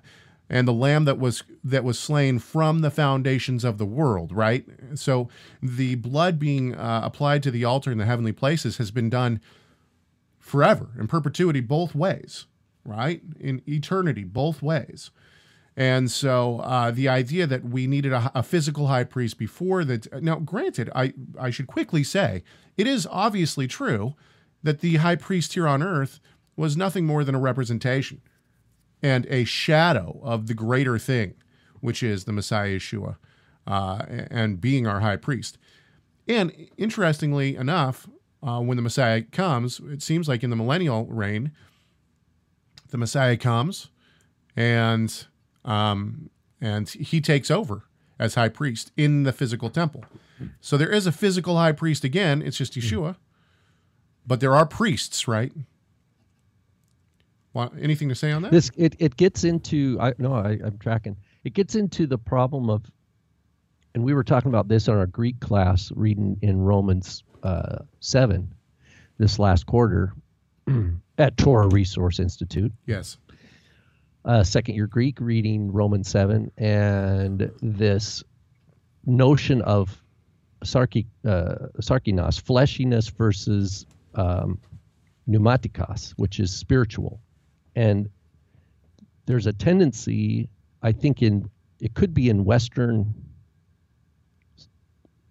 and 0.50 0.68
the 0.68 0.72
lamb 0.72 1.04
that 1.06 1.18
was 1.18 1.42
that 1.62 1.84
was 1.84 1.98
slain 1.98 2.38
from 2.38 2.80
the 2.80 2.90
foundations 2.90 3.64
of 3.64 3.78
the 3.78 3.86
world 3.86 4.32
right? 4.32 4.66
So 4.94 5.28
the 5.62 5.94
blood 5.94 6.38
being 6.38 6.74
uh, 6.74 7.00
applied 7.02 7.42
to 7.44 7.50
the 7.50 7.64
altar 7.64 7.90
in 7.90 7.98
the 7.98 8.04
heavenly 8.04 8.32
places 8.32 8.76
has 8.76 8.90
been 8.90 9.08
done 9.08 9.40
forever 10.38 10.90
in 10.98 11.06
perpetuity 11.06 11.60
both 11.60 11.94
ways 11.94 12.46
right? 12.84 13.22
In 13.40 13.62
eternity 13.66 14.24
both 14.24 14.62
ways. 14.62 15.10
And 15.76 16.10
so 16.10 16.60
uh, 16.60 16.90
the 16.92 17.08
idea 17.08 17.46
that 17.46 17.64
we 17.64 17.86
needed 17.86 18.12
a, 18.12 18.30
a 18.34 18.42
physical 18.42 18.86
high 18.86 19.04
priest 19.04 19.38
before 19.38 19.84
that 19.84 20.22
now 20.22 20.36
granted 20.36 20.90
i 20.94 21.12
i 21.40 21.50
should 21.50 21.66
quickly 21.66 22.04
say 22.04 22.44
it 22.76 22.86
is 22.86 23.08
obviously 23.10 23.66
true 23.66 24.14
that 24.64 24.80
the 24.80 24.96
high 24.96 25.14
priest 25.14 25.54
here 25.54 25.68
on 25.68 25.82
earth 25.82 26.18
was 26.56 26.76
nothing 26.76 27.06
more 27.06 27.22
than 27.22 27.36
a 27.36 27.40
representation 27.40 28.20
and 29.02 29.26
a 29.26 29.44
shadow 29.44 30.18
of 30.22 30.46
the 30.46 30.54
greater 30.54 30.98
thing, 30.98 31.34
which 31.80 32.02
is 32.02 32.24
the 32.24 32.32
Messiah 32.32 32.76
Yeshua, 32.76 33.16
uh, 33.66 34.04
and 34.08 34.60
being 34.60 34.86
our 34.86 35.00
high 35.00 35.16
priest. 35.16 35.58
And 36.26 36.52
interestingly 36.76 37.54
enough, 37.54 38.08
uh, 38.42 38.60
when 38.60 38.76
the 38.76 38.82
Messiah 38.82 39.22
comes, 39.22 39.80
it 39.80 40.02
seems 40.02 40.28
like 40.28 40.42
in 40.42 40.50
the 40.50 40.56
millennial 40.56 41.06
reign, 41.06 41.52
the 42.90 42.98
Messiah 42.98 43.36
comes, 43.36 43.90
and 44.56 45.26
um, 45.64 46.30
and 46.60 46.88
he 46.88 47.20
takes 47.20 47.50
over 47.50 47.84
as 48.18 48.34
high 48.34 48.48
priest 48.48 48.92
in 48.96 49.24
the 49.24 49.32
physical 49.32 49.68
temple. 49.68 50.04
So 50.60 50.76
there 50.76 50.90
is 50.90 51.06
a 51.06 51.12
physical 51.12 51.56
high 51.56 51.72
priest 51.72 52.04
again. 52.04 52.42
It's 52.42 52.56
just 52.56 52.74
Yeshua, 52.74 53.16
but 54.26 54.40
there 54.40 54.54
are 54.54 54.66
priests, 54.66 55.28
right? 55.28 55.52
Want 57.52 57.74
anything 57.80 58.08
to 58.08 58.14
say 58.14 58.32
on 58.32 58.42
that? 58.42 58.50
This 58.50 58.70
it, 58.76 58.96
it 58.98 59.16
gets 59.16 59.44
into 59.44 59.96
I 60.00 60.14
no 60.18 60.34
I, 60.34 60.58
I'm 60.64 60.78
tracking. 60.78 61.16
It 61.44 61.54
gets 61.54 61.74
into 61.74 62.06
the 62.06 62.18
problem 62.18 62.68
of, 62.70 62.84
and 63.94 64.02
we 64.02 64.14
were 64.14 64.24
talking 64.24 64.48
about 64.48 64.66
this 64.66 64.88
in 64.88 64.94
our 64.94 65.06
Greek 65.06 65.38
class, 65.40 65.92
reading 65.94 66.38
in 66.42 66.60
Romans 66.60 67.22
uh, 67.42 67.78
seven, 68.00 68.52
this 69.18 69.38
last 69.38 69.66
quarter, 69.66 70.14
at 71.18 71.36
Torah 71.36 71.68
Resource 71.68 72.18
Institute. 72.18 72.72
yes. 72.86 73.18
uh, 74.24 74.42
second 74.42 74.74
year 74.74 74.86
Greek 74.86 75.20
reading 75.20 75.70
Romans 75.70 76.08
7 76.08 76.50
and 76.56 77.52
this 77.60 78.24
notion 79.04 79.60
of 79.62 80.02
sarki, 80.64 81.06
uh, 81.26 81.68
sarkinos, 81.80 82.40
fleshiness 82.42 83.10
versus 83.10 83.86
um, 84.14 84.58
pneumatikos, 85.28 86.12
which 86.16 86.40
is 86.40 86.54
spiritual. 86.54 87.20
And 87.76 88.08
there's 89.26 89.46
a 89.46 89.52
tendency, 89.52 90.48
I 90.82 90.92
think, 90.92 91.22
in 91.22 91.48
it 91.80 91.94
could 91.94 92.14
be 92.14 92.28
in 92.30 92.44
Western 92.44 93.14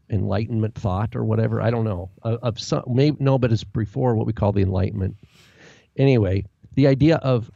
enlightenment 0.09 0.75
thought 0.75 1.15
or 1.15 1.23
whatever. 1.23 1.61
I 1.61 1.71
don't 1.71 1.85
know. 1.85 2.09
Of, 2.21 2.39
of 2.43 2.59
some, 2.59 2.83
maybe 2.87 3.17
no, 3.19 3.37
but 3.37 3.51
it's 3.51 3.63
before 3.63 4.15
what 4.15 4.27
we 4.27 4.33
call 4.33 4.51
the 4.51 4.61
Enlightenment. 4.61 5.15
Anyway, 5.97 6.45
the 6.75 6.87
idea 6.87 7.17
of 7.17 7.51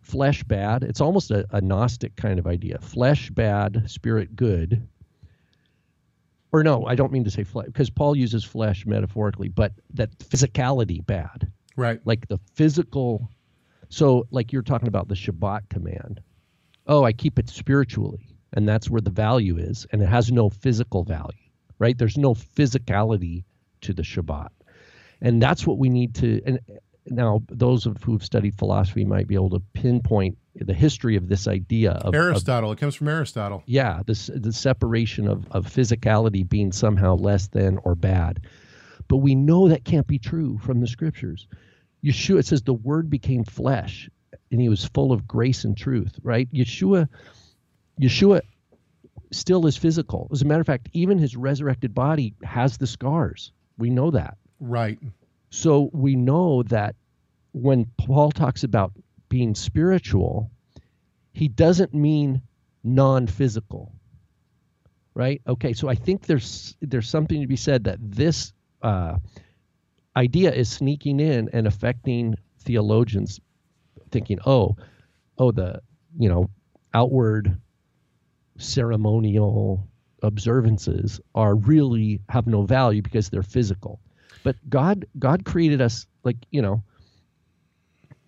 flesh 0.00 0.42
bad. 0.44 0.82
It's 0.82 1.00
almost 1.00 1.30
a, 1.30 1.46
a 1.50 1.60
Gnostic 1.60 2.16
kind 2.16 2.38
of 2.38 2.46
idea. 2.46 2.78
Flesh 2.78 3.30
bad, 3.30 3.84
spirit 3.88 4.36
good. 4.36 4.86
Or 6.52 6.62
no, 6.62 6.84
I 6.86 6.94
don't 6.94 7.12
mean 7.12 7.24
to 7.24 7.30
say 7.30 7.44
flesh, 7.44 7.66
because 7.66 7.88
Paul 7.90 8.14
uses 8.14 8.44
flesh 8.44 8.84
metaphorically, 8.86 9.48
but 9.48 9.72
that 9.94 10.16
physicality 10.18 11.04
bad, 11.04 11.50
Right. 11.76 12.00
like 12.04 12.28
the 12.28 12.38
physical. 12.54 13.30
So, 13.88 14.26
like 14.30 14.52
you're 14.52 14.62
talking 14.62 14.88
about 14.88 15.08
the 15.08 15.14
Shabbat 15.14 15.68
command. 15.70 16.20
Oh, 16.86 17.04
I 17.04 17.12
keep 17.12 17.38
it 17.38 17.48
spiritually, 17.48 18.26
and 18.52 18.68
that's 18.68 18.90
where 18.90 19.00
the 19.00 19.10
value 19.10 19.56
is, 19.56 19.86
and 19.92 20.02
it 20.02 20.08
has 20.08 20.30
no 20.30 20.50
physical 20.50 21.04
value, 21.04 21.38
right? 21.78 21.96
There's 21.96 22.18
no 22.18 22.34
physicality 22.34 23.44
to 23.82 23.92
the 23.94 24.02
Shabbat. 24.02 24.48
and 25.20 25.40
that's 25.40 25.66
what 25.66 25.78
we 25.78 25.88
need 25.88 26.14
to. 26.16 26.42
And 26.44 26.58
now, 27.06 27.42
those 27.48 27.86
of 27.86 28.02
who've 28.02 28.24
studied 28.24 28.56
philosophy 28.56 29.04
might 29.04 29.26
be 29.26 29.34
able 29.34 29.50
to 29.50 29.62
pinpoint 29.72 30.38
the 30.54 30.74
history 30.74 31.16
of 31.16 31.28
this 31.28 31.48
idea 31.48 31.92
of 31.92 32.08
of 32.08 32.14
Aristotle. 32.14 32.72
it 32.72 32.78
comes 32.78 32.94
from 32.94 33.08
Aristotle. 33.08 33.62
yeah, 33.66 34.02
this 34.06 34.30
the 34.34 34.52
separation 34.52 35.26
of 35.26 35.50
of 35.50 35.66
physicality 35.66 36.48
being 36.48 36.72
somehow 36.72 37.16
less 37.16 37.48
than 37.48 37.78
or 37.84 37.94
bad. 37.94 38.40
But 39.08 39.16
we 39.18 39.34
know 39.34 39.68
that 39.68 39.84
can't 39.84 40.06
be 40.06 40.18
true 40.18 40.58
from 40.58 40.80
the 40.80 40.86
scriptures. 40.86 41.48
Yeshua 42.04 42.40
it 42.40 42.46
says 42.46 42.62
the 42.62 42.74
word 42.74 43.10
became 43.10 43.44
flesh 43.44 44.08
and 44.50 44.60
he 44.60 44.68
was 44.68 44.84
full 44.84 45.12
of 45.12 45.26
grace 45.26 45.64
and 45.64 45.76
truth, 45.76 46.18
right? 46.22 46.48
Yeshua 46.52 47.08
Yeshua 48.00 48.42
still 49.32 49.66
is 49.66 49.76
physical. 49.76 50.28
As 50.32 50.42
a 50.42 50.44
matter 50.44 50.60
of 50.60 50.66
fact, 50.66 50.88
even 50.92 51.18
his 51.18 51.36
resurrected 51.36 51.94
body 51.94 52.34
has 52.42 52.76
the 52.76 52.86
scars. 52.86 53.52
We 53.78 53.90
know 53.90 54.10
that. 54.10 54.36
Right. 54.60 54.98
So 55.52 55.90
we 55.92 56.16
know 56.16 56.62
that 56.64 56.96
when 57.52 57.84
Paul 57.98 58.30
talks 58.32 58.64
about 58.64 58.92
being 59.28 59.54
spiritual, 59.54 60.50
he 61.34 61.46
doesn't 61.46 61.92
mean 61.92 62.40
non-physical. 62.82 63.92
Right? 65.14 65.42
Okay, 65.46 65.74
so 65.74 65.88
I 65.88 65.94
think 65.94 66.22
there's 66.22 66.74
there's 66.80 67.08
something 67.10 67.42
to 67.42 67.46
be 67.46 67.56
said 67.56 67.84
that 67.84 67.98
this 68.00 68.54
uh, 68.80 69.18
idea 70.16 70.54
is 70.54 70.70
sneaking 70.70 71.20
in 71.20 71.50
and 71.52 71.66
affecting 71.66 72.34
theologians 72.60 73.38
thinking, 74.10 74.38
"Oh, 74.46 74.76
oh 75.36 75.52
the, 75.52 75.82
you 76.18 76.30
know, 76.30 76.48
outward 76.94 77.58
ceremonial 78.56 79.86
observances 80.22 81.20
are 81.34 81.54
really 81.54 82.22
have 82.30 82.46
no 82.46 82.62
value 82.62 83.02
because 83.02 83.28
they're 83.28 83.42
physical." 83.42 84.00
But 84.42 84.56
God 84.68 85.04
God 85.18 85.44
created 85.44 85.80
us 85.80 86.06
like, 86.24 86.36
you 86.50 86.62
know, 86.62 86.82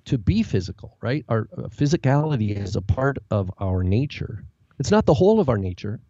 to 0.06 0.18
be 0.18 0.42
physical, 0.42 0.96
right? 1.00 1.24
Our 1.28 1.48
uh, 1.56 1.62
physicality 1.62 2.56
is 2.56 2.76
a 2.76 2.82
part 2.82 3.18
of 3.30 3.50
our 3.58 3.82
nature. 3.82 4.44
It's 4.78 4.90
not 4.90 5.06
the 5.06 5.14
whole 5.14 5.40
of 5.40 5.48
our 5.48 5.58
nature, 5.58 6.00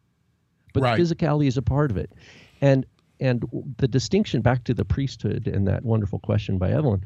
but 0.73 0.83
Right. 0.83 1.01
physicality 1.01 1.47
is 1.47 1.57
a 1.57 1.63
part 1.63 1.91
of 1.91 1.97
it. 1.97 2.13
And 2.61 2.87
and 3.21 3.45
the 3.79 3.87
distinction 3.89 4.43
back 4.43 4.65
to 4.65 4.75
the 4.75 4.85
priesthood 4.85 5.47
and 5.47 5.67
that 5.69 5.85
wonderful 5.85 6.19
question 6.19 6.59
by 6.59 6.71
Evelyn 6.73 7.05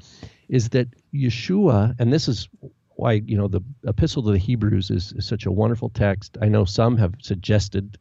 is 0.48 0.70
that 0.70 0.88
Yeshua, 1.14 1.94
and 1.98 2.12
this 2.12 2.26
is 2.28 2.48
why 2.96 3.12
you 3.26 3.36
know 3.36 3.46
the 3.48 3.60
Epistle 3.86 4.22
to 4.24 4.32
the 4.32 4.38
Hebrews 4.38 4.90
is, 4.90 5.12
is 5.12 5.26
such 5.26 5.46
a 5.46 5.52
wonderful 5.52 5.90
text. 5.90 6.38
I 6.40 6.48
know 6.48 6.64
some 6.64 6.96
have 6.96 7.14
suggested 7.20 7.98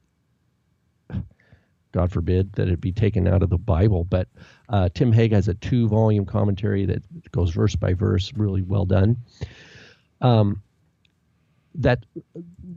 God 1.91 2.11
forbid 2.11 2.53
that 2.53 2.69
it 2.69 2.79
be 2.81 2.91
taken 2.91 3.27
out 3.27 3.43
of 3.43 3.49
the 3.49 3.57
Bible. 3.57 4.03
But 4.03 4.27
uh, 4.69 4.89
Tim 4.93 5.11
Hegg 5.11 5.31
has 5.31 5.47
a 5.47 5.53
two 5.53 5.87
volume 5.87 6.25
commentary 6.25 6.85
that 6.85 7.03
goes 7.31 7.51
verse 7.51 7.75
by 7.75 7.93
verse, 7.93 8.33
really 8.35 8.61
well 8.61 8.85
done. 8.85 9.17
Um, 10.21 10.61
that 11.75 12.05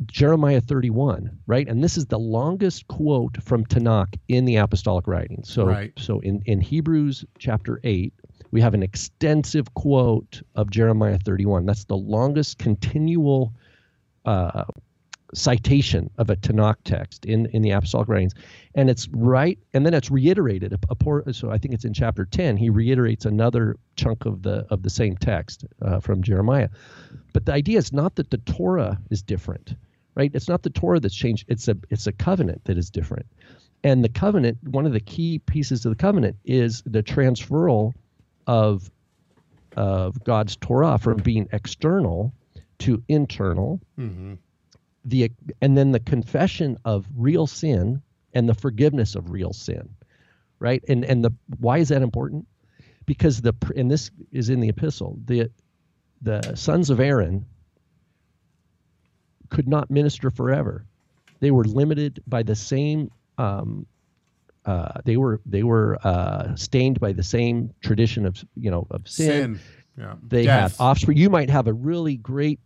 Jeremiah 0.06 0.60
31, 0.60 1.38
right? 1.46 1.66
And 1.66 1.82
this 1.82 1.96
is 1.96 2.06
the 2.06 2.18
longest 2.18 2.86
quote 2.88 3.42
from 3.42 3.64
Tanakh 3.64 4.14
in 4.28 4.44
the 4.44 4.56
apostolic 4.56 5.06
writings. 5.06 5.50
So, 5.50 5.64
Right. 5.64 5.92
so 5.96 6.20
in, 6.20 6.42
in 6.44 6.60
Hebrews 6.60 7.24
chapter 7.38 7.80
8, 7.82 8.12
we 8.50 8.60
have 8.60 8.74
an 8.74 8.82
extensive 8.82 9.72
quote 9.74 10.42
of 10.54 10.70
Jeremiah 10.70 11.18
31. 11.18 11.64
That's 11.64 11.84
the 11.84 11.96
longest 11.96 12.58
continual 12.58 13.54
uh, 14.26 14.64
citation 15.34 16.10
of 16.18 16.30
a 16.30 16.36
Tanakh 16.36 16.76
text 16.84 17.24
in, 17.24 17.46
in 17.46 17.62
the 17.62 17.70
apostolic 17.70 18.08
writings. 18.08 18.34
And 18.74 18.90
it's 18.90 19.08
right, 19.08 19.58
and 19.72 19.84
then 19.84 19.94
it's 19.94 20.10
reiterated. 20.10 20.72
A, 20.72 20.78
a 20.90 21.32
so 21.32 21.50
I 21.50 21.58
think 21.58 21.74
it's 21.74 21.84
in 21.84 21.92
chapter 21.92 22.24
10. 22.24 22.56
He 22.56 22.70
reiterates 22.70 23.24
another 23.24 23.76
chunk 23.96 24.26
of 24.26 24.42
the 24.42 24.66
of 24.70 24.82
the 24.82 24.90
same 24.90 25.16
text 25.16 25.64
uh, 25.82 26.00
from 26.00 26.22
Jeremiah. 26.22 26.68
But 27.32 27.46
the 27.46 27.52
idea 27.52 27.78
is 27.78 27.92
not 27.92 28.16
that 28.16 28.30
the 28.30 28.38
Torah 28.38 28.98
is 29.10 29.22
different, 29.22 29.74
right? 30.14 30.30
It's 30.34 30.48
not 30.48 30.62
the 30.62 30.70
Torah 30.70 31.00
that's 31.00 31.14
changed. 31.14 31.46
It's 31.48 31.68
a 31.68 31.76
it's 31.90 32.06
a 32.06 32.12
covenant 32.12 32.64
that 32.64 32.78
is 32.78 32.90
different. 32.90 33.26
And 33.82 34.04
the 34.04 34.08
covenant, 34.10 34.58
one 34.62 34.84
of 34.86 34.92
the 34.92 35.00
key 35.00 35.38
pieces 35.38 35.86
of 35.86 35.90
the 35.90 35.96
covenant 35.96 36.36
is 36.44 36.82
the 36.86 37.02
transferal 37.02 37.92
of 38.46 38.90
of 39.76 40.22
God's 40.24 40.56
Torah 40.56 40.98
from 40.98 41.18
being 41.18 41.48
external 41.52 42.32
to 42.80 43.02
internal 43.08 43.80
hmm 43.96 44.34
the 45.04 45.30
and 45.60 45.76
then 45.76 45.92
the 45.92 46.00
confession 46.00 46.76
of 46.84 47.06
real 47.16 47.46
sin 47.46 48.02
and 48.34 48.48
the 48.48 48.54
forgiveness 48.54 49.14
of 49.14 49.30
real 49.30 49.52
sin 49.52 49.88
right 50.58 50.84
and 50.88 51.04
and 51.04 51.24
the 51.24 51.32
why 51.58 51.78
is 51.78 51.88
that 51.88 52.02
important 52.02 52.46
because 53.06 53.40
the 53.40 53.54
and 53.76 53.90
this 53.90 54.10
is 54.32 54.50
in 54.50 54.60
the 54.60 54.68
epistle 54.68 55.18
the 55.24 55.50
the 56.22 56.54
sons 56.54 56.90
of 56.90 57.00
aaron 57.00 57.44
could 59.48 59.66
not 59.68 59.90
minister 59.90 60.30
forever 60.30 60.84
they 61.40 61.50
were 61.50 61.64
limited 61.64 62.22
by 62.26 62.42
the 62.42 62.54
same 62.54 63.10
um 63.38 63.86
uh, 64.66 65.00
they 65.06 65.16
were 65.16 65.40
they 65.46 65.62
were 65.62 65.98
uh, 66.06 66.54
stained 66.54 67.00
by 67.00 67.12
the 67.12 67.22
same 67.22 67.72
tradition 67.80 68.26
of 68.26 68.44
you 68.56 68.70
know 68.70 68.86
of 68.90 69.08
sin, 69.08 69.54
Sin. 69.56 69.60
Yeah. 69.98 70.14
they 70.22 70.44
Death. 70.44 70.72
have 70.72 70.80
offspring. 70.80 71.16
You 71.16 71.30
might 71.30 71.48
have 71.48 71.66
a 71.66 71.72
really 71.72 72.16
great 72.18 72.60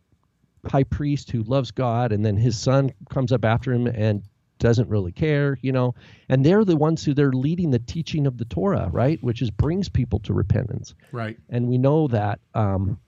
high 0.66 0.84
priest 0.84 1.30
who 1.30 1.42
loves 1.42 1.70
God, 1.70 2.12
and 2.12 2.24
then 2.24 2.36
his 2.36 2.58
son 2.58 2.92
comes 3.10 3.32
up 3.32 3.44
after 3.44 3.72
him 3.72 3.86
and 3.86 4.22
doesn't 4.58 4.88
really 4.88 5.12
care, 5.12 5.58
you 5.62 5.72
know. 5.72 5.94
And 6.28 6.44
they're 6.44 6.64
the 6.64 6.76
ones 6.76 7.04
who 7.04 7.14
they're 7.14 7.32
leading 7.32 7.70
the 7.70 7.78
teaching 7.78 8.26
of 8.26 8.38
the 8.38 8.44
Torah, 8.44 8.88
right? 8.90 9.22
Which 9.22 9.42
is 9.42 9.50
brings 9.50 9.88
people 9.88 10.20
to 10.20 10.32
repentance. 10.32 10.94
Right. 11.12 11.36
And 11.48 11.68
we 11.68 11.78
know 11.78 12.08
that 12.08 12.40
um, 12.54 12.98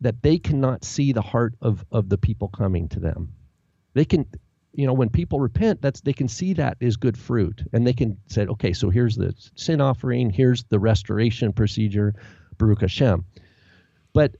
that 0.00 0.22
they 0.22 0.38
cannot 0.38 0.84
see 0.84 1.12
the 1.12 1.22
heart 1.22 1.54
of 1.60 1.84
of 1.90 2.08
the 2.08 2.18
people 2.18 2.48
coming 2.48 2.88
to 2.88 3.00
them. 3.00 3.32
They 3.94 4.04
can, 4.04 4.26
you 4.72 4.86
know, 4.86 4.92
when 4.92 5.10
people 5.10 5.40
repent, 5.40 5.80
that's 5.80 6.00
they 6.00 6.12
can 6.12 6.28
see 6.28 6.54
that 6.54 6.76
is 6.80 6.96
good 6.96 7.16
fruit, 7.16 7.62
and 7.72 7.86
they 7.86 7.92
can 7.92 8.18
say, 8.26 8.46
okay, 8.46 8.72
so 8.72 8.90
here's 8.90 9.16
the 9.16 9.34
sin 9.54 9.80
offering, 9.80 10.30
here's 10.30 10.64
the 10.64 10.78
restoration 10.78 11.52
procedure, 11.52 12.14
Baruch 12.58 12.80
Hashem. 12.80 13.24
But 14.12 14.36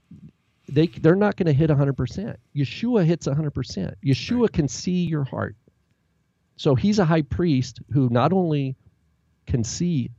they 0.73 0.87
they're 0.87 1.15
not 1.15 1.37
going 1.37 1.47
to 1.47 1.53
hit 1.53 1.71
100%. 1.71 2.37
Yeshua 2.57 3.05
hits 3.05 3.27
100%. 3.27 3.95
Yeshua 4.05 4.51
can 4.51 4.69
see 4.69 5.05
your 5.05 5.25
heart. 5.25 5.55
So 6.57 6.75
he's 6.75 6.99
a 6.99 7.05
high 7.05 7.23
priest 7.23 7.81
who 7.93 8.09
not 8.11 8.33
only 8.33 8.77
can 9.47 9.65
see 9.65 10.11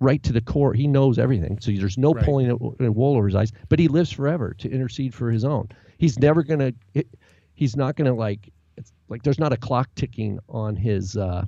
right 0.00 0.22
to 0.22 0.32
the 0.32 0.40
core, 0.40 0.74
he 0.74 0.86
knows 0.86 1.18
everything. 1.18 1.58
So 1.60 1.70
there's 1.72 1.98
no 1.98 2.12
Right. 2.12 2.24
pulling 2.24 2.50
a 2.50 2.54
a 2.84 2.92
wool 2.92 3.16
over 3.16 3.26
his 3.26 3.34
eyes, 3.36 3.52
but 3.68 3.78
he 3.78 3.88
lives 3.88 4.10
forever 4.10 4.54
to 4.58 4.70
intercede 4.70 5.14
for 5.14 5.30
his 5.30 5.44
own. 5.44 5.68
He's 5.98 6.18
never 6.18 6.42
going 6.42 6.74
to 6.94 7.04
he's 7.54 7.76
not 7.76 7.96
going 7.96 8.06
to 8.06 8.14
like 8.14 8.52
it's 8.76 8.92
like 9.08 9.22
there's 9.22 9.38
not 9.38 9.52
a 9.52 9.56
clock 9.56 9.88
ticking 9.94 10.38
on 10.48 10.74
his 10.76 11.16
uh 11.16 11.44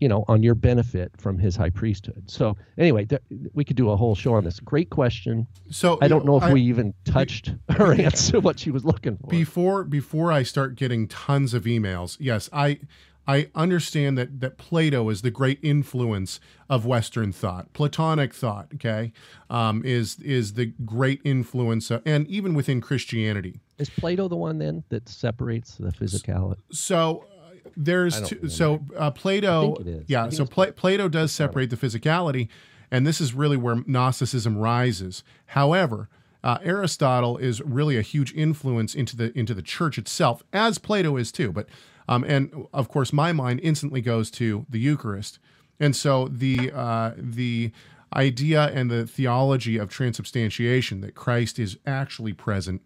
you 0.00 0.08
know 0.08 0.24
on 0.28 0.42
your 0.42 0.54
benefit 0.54 1.12
from 1.18 1.38
his 1.38 1.56
high 1.56 1.70
priesthood. 1.70 2.24
So 2.26 2.56
anyway 2.78 3.04
th- 3.06 3.22
we 3.54 3.64
could 3.64 3.76
do 3.76 3.90
a 3.90 3.96
whole 3.96 4.14
show 4.14 4.34
on 4.34 4.44
this. 4.44 4.60
Great 4.60 4.90
question. 4.90 5.46
So 5.70 5.98
i 6.00 6.08
don't 6.08 6.24
know 6.24 6.36
if 6.36 6.42
I- 6.44 6.52
we 6.52 6.62
even 6.62 6.94
touched 7.04 7.54
her 7.70 7.92
answer 8.06 8.40
what 8.40 8.58
she 8.58 8.70
was 8.70 8.84
looking 8.84 9.16
for. 9.16 9.26
Before 9.28 9.84
before 9.84 10.30
I 10.32 10.42
start 10.42 10.74
getting 10.76 11.08
tons 11.08 11.54
of 11.54 11.64
emails, 11.64 12.16
yes, 12.20 12.48
I 12.52 12.80
I 13.28 13.48
understand 13.56 14.16
that 14.18 14.40
that 14.40 14.56
Plato 14.56 15.08
is 15.08 15.22
the 15.22 15.32
great 15.32 15.58
influence 15.62 16.38
of 16.70 16.86
Western 16.86 17.32
thought, 17.32 17.72
Platonic 17.72 18.32
thought. 18.32 18.68
Okay, 18.74 19.12
um, 19.50 19.82
is 19.84 20.18
is 20.20 20.52
the 20.52 20.66
great 20.84 21.20
influence, 21.24 21.90
of, 21.90 22.02
and 22.06 22.28
even 22.28 22.54
within 22.54 22.80
Christianity. 22.80 23.60
is 23.78 23.90
plato 23.90 24.28
the 24.28 24.36
one 24.36 24.58
then 24.58 24.84
that 24.90 25.08
separates 25.08 25.74
the 25.76 25.90
physicality? 25.90 26.58
So 26.70 27.24
uh, 27.32 27.35
there's 27.76 28.20
two, 28.22 28.48
so 28.48 28.84
uh, 28.96 29.10
Plato. 29.10 29.72
I 29.72 29.74
think 29.76 29.80
it 29.80 29.90
is. 29.90 30.00
I 30.00 30.04
Yeah, 30.08 30.22
think 30.22 30.34
so 30.34 30.46
Pla- 30.46 30.72
Plato 30.72 31.08
does 31.08 31.32
separate 31.32 31.70
the 31.70 31.76
physicality, 31.76 32.48
and 32.90 33.06
this 33.06 33.20
is 33.20 33.34
really 33.34 33.56
where 33.56 33.82
Gnosticism 33.86 34.56
rises. 34.56 35.22
However, 35.46 36.08
uh, 36.42 36.58
Aristotle 36.62 37.36
is 37.38 37.60
really 37.62 37.96
a 37.96 38.02
huge 38.02 38.32
influence 38.34 38.94
into 38.94 39.16
the 39.16 39.36
into 39.38 39.54
the 39.54 39.62
church 39.62 39.98
itself, 39.98 40.42
as 40.52 40.78
Plato 40.78 41.16
is 41.16 41.32
too. 41.32 41.52
But 41.52 41.68
um, 42.08 42.24
and 42.24 42.66
of 42.72 42.88
course, 42.88 43.12
my 43.12 43.32
mind 43.32 43.60
instantly 43.62 44.00
goes 44.00 44.30
to 44.32 44.64
the 44.68 44.78
Eucharist, 44.78 45.38
and 45.80 45.94
so 45.94 46.28
the 46.28 46.70
uh, 46.72 47.12
the 47.16 47.72
idea 48.14 48.68
and 48.68 48.90
the 48.90 49.06
theology 49.06 49.76
of 49.76 49.90
transubstantiation 49.90 51.00
that 51.00 51.14
Christ 51.14 51.58
is 51.58 51.76
actually 51.84 52.32
present 52.32 52.80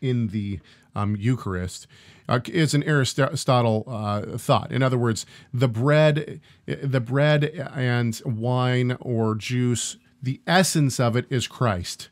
in 0.00 0.28
the 0.28 0.60
um, 0.94 1.16
Eucharist 1.16 1.86
uh, 2.28 2.40
is 2.46 2.74
an 2.74 2.82
Aristotle 2.82 3.84
uh, 3.86 4.38
thought. 4.38 4.72
In 4.72 4.82
other 4.82 4.98
words, 4.98 5.26
the 5.52 5.68
bread, 5.68 6.40
the 6.66 7.00
bread 7.00 7.44
and 7.44 8.20
wine 8.24 8.96
or 9.00 9.34
juice, 9.34 9.96
the 10.22 10.40
essence 10.46 10.98
of 10.98 11.16
it 11.16 11.26
is 11.30 11.46
Christ. 11.46 12.08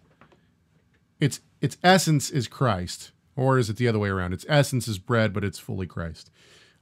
Its 1.21 1.41
its 1.61 1.79
essence 1.83 2.29
is 2.29 2.47
Christ, 2.47 3.13
or 3.37 3.59
is 3.59 3.71
it 3.71 3.77
the 3.77 3.89
other 3.89 3.99
way 3.99 4.11
around? 4.11 4.35
Its 4.35 4.45
essence 4.49 4.87
is 4.87 4.99
bread, 4.99 5.33
but 5.33 5.45
it's 5.45 5.59
fully 5.59 5.87
Christ. 5.87 6.31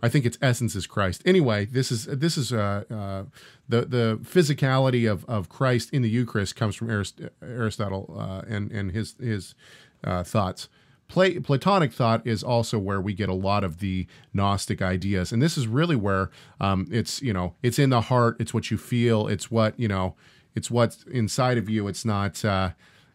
I 0.02 0.08
think 0.08 0.26
its 0.26 0.36
essence 0.42 0.74
is 0.74 0.88
Christ. 0.88 1.22
Anyway, 1.24 1.66
this 1.66 1.92
is 1.92 2.06
this 2.06 2.36
is 2.36 2.52
uh, 2.52 2.82
uh, 2.90 3.24
the 3.68 3.82
the 3.82 4.18
physicality 4.22 5.10
of, 5.10 5.24
of 5.26 5.48
Christ 5.48 5.90
in 5.92 6.02
the 6.02 6.10
Eucharist 6.10 6.56
comes 6.56 6.74
from 6.74 6.90
Arist- 6.90 7.20
Aristotle 7.40 8.12
uh, 8.18 8.42
and 8.48 8.72
and 8.72 8.90
his 8.90 9.14
his 9.20 9.54
uh, 10.02 10.24
thoughts. 10.24 10.68
Pla- 11.12 11.40
Platonic 11.42 11.92
thought 11.92 12.26
is 12.26 12.42
also 12.42 12.78
where 12.78 12.98
we 12.98 13.12
get 13.12 13.28
a 13.28 13.34
lot 13.34 13.64
of 13.64 13.80
the 13.80 14.06
Gnostic 14.32 14.80
ideas, 14.80 15.30
and 15.30 15.42
this 15.42 15.58
is 15.58 15.66
really 15.66 15.94
where 15.94 16.30
um, 16.58 16.88
it's 16.90 17.20
you 17.20 17.34
know 17.34 17.54
it's 17.62 17.78
in 17.78 17.90
the 17.90 18.00
heart, 18.00 18.38
it's 18.40 18.54
what 18.54 18.70
you 18.70 18.78
feel, 18.78 19.28
it's 19.28 19.50
what 19.50 19.78
you 19.78 19.88
know, 19.88 20.14
it's 20.54 20.70
what's 20.70 21.02
inside 21.02 21.58
of 21.58 21.68
you. 21.68 21.86
It's 21.86 22.06
not 22.06 22.42
uh, 22.42 22.70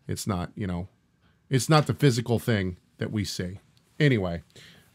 it's 0.07 0.27
not 0.27 0.51
you 0.55 0.67
know, 0.67 0.89
it's 1.49 1.69
not 1.69 1.88
the 1.88 1.95
physical 1.95 2.38
thing 2.38 2.77
that 2.99 3.12
we 3.12 3.25
see. 3.25 3.57
Anyway, 3.99 4.43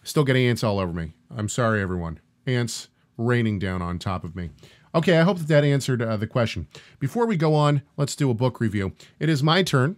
still 0.04 0.22
getting 0.22 0.46
ants 0.46 0.62
all 0.62 0.78
over 0.78 0.92
me. 0.92 1.12
I'm 1.36 1.48
sorry, 1.48 1.82
everyone. 1.82 2.20
Ants 2.46 2.86
raining 3.16 3.58
down 3.58 3.82
on 3.82 3.98
top 3.98 4.22
of 4.22 4.36
me. 4.36 4.50
Okay, 4.94 5.18
I 5.18 5.22
hope 5.22 5.38
that 5.38 5.48
that 5.48 5.64
answered 5.64 6.02
uh, 6.02 6.16
the 6.16 6.28
question. 6.28 6.68
Before 7.00 7.26
we 7.26 7.36
go 7.36 7.56
on, 7.56 7.82
let's 7.96 8.14
do 8.14 8.30
a 8.30 8.34
book 8.34 8.60
review. 8.60 8.92
It 9.18 9.28
is 9.28 9.42
my 9.42 9.64
turn, 9.64 9.96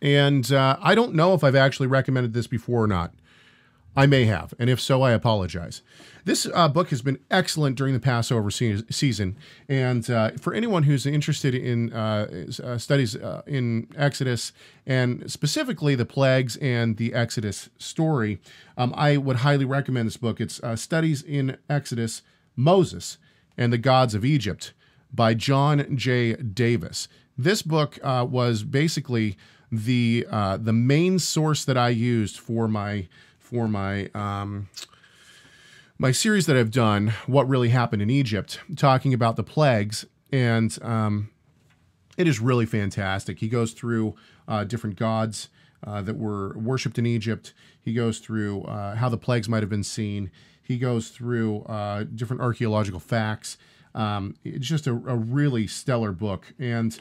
and 0.00 0.50
uh, 0.52 0.76
I 0.80 0.94
don't 0.94 1.14
know 1.14 1.34
if 1.34 1.42
I've 1.42 1.54
actually 1.54 1.86
recommended 1.86 2.32
this 2.32 2.46
before 2.46 2.82
or 2.82 2.86
not. 2.86 3.12
I 3.98 4.04
may 4.04 4.26
have, 4.26 4.52
and 4.58 4.68
if 4.68 4.78
so, 4.78 5.00
I 5.00 5.12
apologize. 5.12 5.80
This 6.26 6.46
uh, 6.52 6.68
book 6.68 6.90
has 6.90 7.00
been 7.00 7.18
excellent 7.30 7.76
during 7.76 7.94
the 7.94 8.00
Passover 8.00 8.50
se- 8.50 8.82
season, 8.90 9.38
and 9.70 10.08
uh, 10.10 10.32
for 10.38 10.52
anyone 10.52 10.82
who's 10.82 11.06
interested 11.06 11.54
in 11.54 11.94
uh, 11.94 12.44
uh 12.62 12.76
studies 12.76 13.16
uh, 13.16 13.40
in 13.46 13.88
Exodus 13.96 14.52
and 14.86 15.30
specifically 15.32 15.94
the 15.94 16.04
plagues 16.04 16.58
and 16.58 16.98
the 16.98 17.14
Exodus 17.14 17.70
story, 17.78 18.38
um, 18.76 18.92
I 18.98 19.16
would 19.16 19.36
highly 19.36 19.64
recommend 19.64 20.08
this 20.08 20.18
book. 20.18 20.42
It's 20.42 20.62
uh, 20.62 20.76
Studies 20.76 21.22
in 21.22 21.56
Exodus, 21.70 22.20
Moses, 22.54 23.16
and 23.56 23.72
the 23.72 23.78
Gods 23.78 24.14
of 24.14 24.26
Egypt 24.26 24.74
by 25.10 25.32
John 25.32 25.96
J. 25.96 26.34
Davis. 26.34 27.08
This 27.38 27.62
book 27.62 27.98
was 28.02 28.62
basically 28.62 29.38
the 29.70 30.26
the 30.30 30.72
main 30.72 31.18
source 31.18 31.64
that 31.64 31.76
I 31.76 31.88
used 31.88 32.38
for 32.38 32.68
my 32.68 33.08
for 33.38 33.68
my 33.68 34.08
um, 34.14 34.68
my 35.98 36.12
series 36.12 36.46
that 36.46 36.56
I've 36.56 36.70
done, 36.70 37.14
what 37.26 37.48
really 37.48 37.70
happened 37.70 38.02
in 38.02 38.10
Egypt, 38.10 38.60
talking 38.76 39.14
about 39.14 39.36
the 39.36 39.42
plagues, 39.42 40.04
and 40.30 40.76
um, 40.82 41.30
it 42.16 42.28
is 42.28 42.40
really 42.40 42.66
fantastic. 42.66 43.38
He 43.38 43.48
goes 43.48 43.72
through 43.72 44.14
uh, 44.46 44.64
different 44.64 44.96
gods 44.96 45.48
uh, 45.86 46.02
that 46.02 46.16
were 46.16 46.56
worshipped 46.58 46.98
in 46.98 47.06
Egypt. 47.06 47.54
He 47.80 47.94
goes 47.94 48.18
through 48.18 48.62
uh, 48.64 48.96
how 48.96 49.08
the 49.08 49.16
plagues 49.16 49.48
might 49.48 49.62
have 49.62 49.70
been 49.70 49.84
seen. 49.84 50.30
He 50.62 50.78
goes 50.78 51.10
through 51.10 51.62
uh, 51.62 52.04
different 52.14 52.42
archaeological 52.42 53.00
facts. 53.00 53.56
Um, 53.94 54.34
it's 54.44 54.66
just 54.66 54.86
a, 54.86 54.90
a, 54.90 55.16
really 55.16 55.66
stellar 55.66 56.12
book, 56.12 56.52
and 56.58 56.98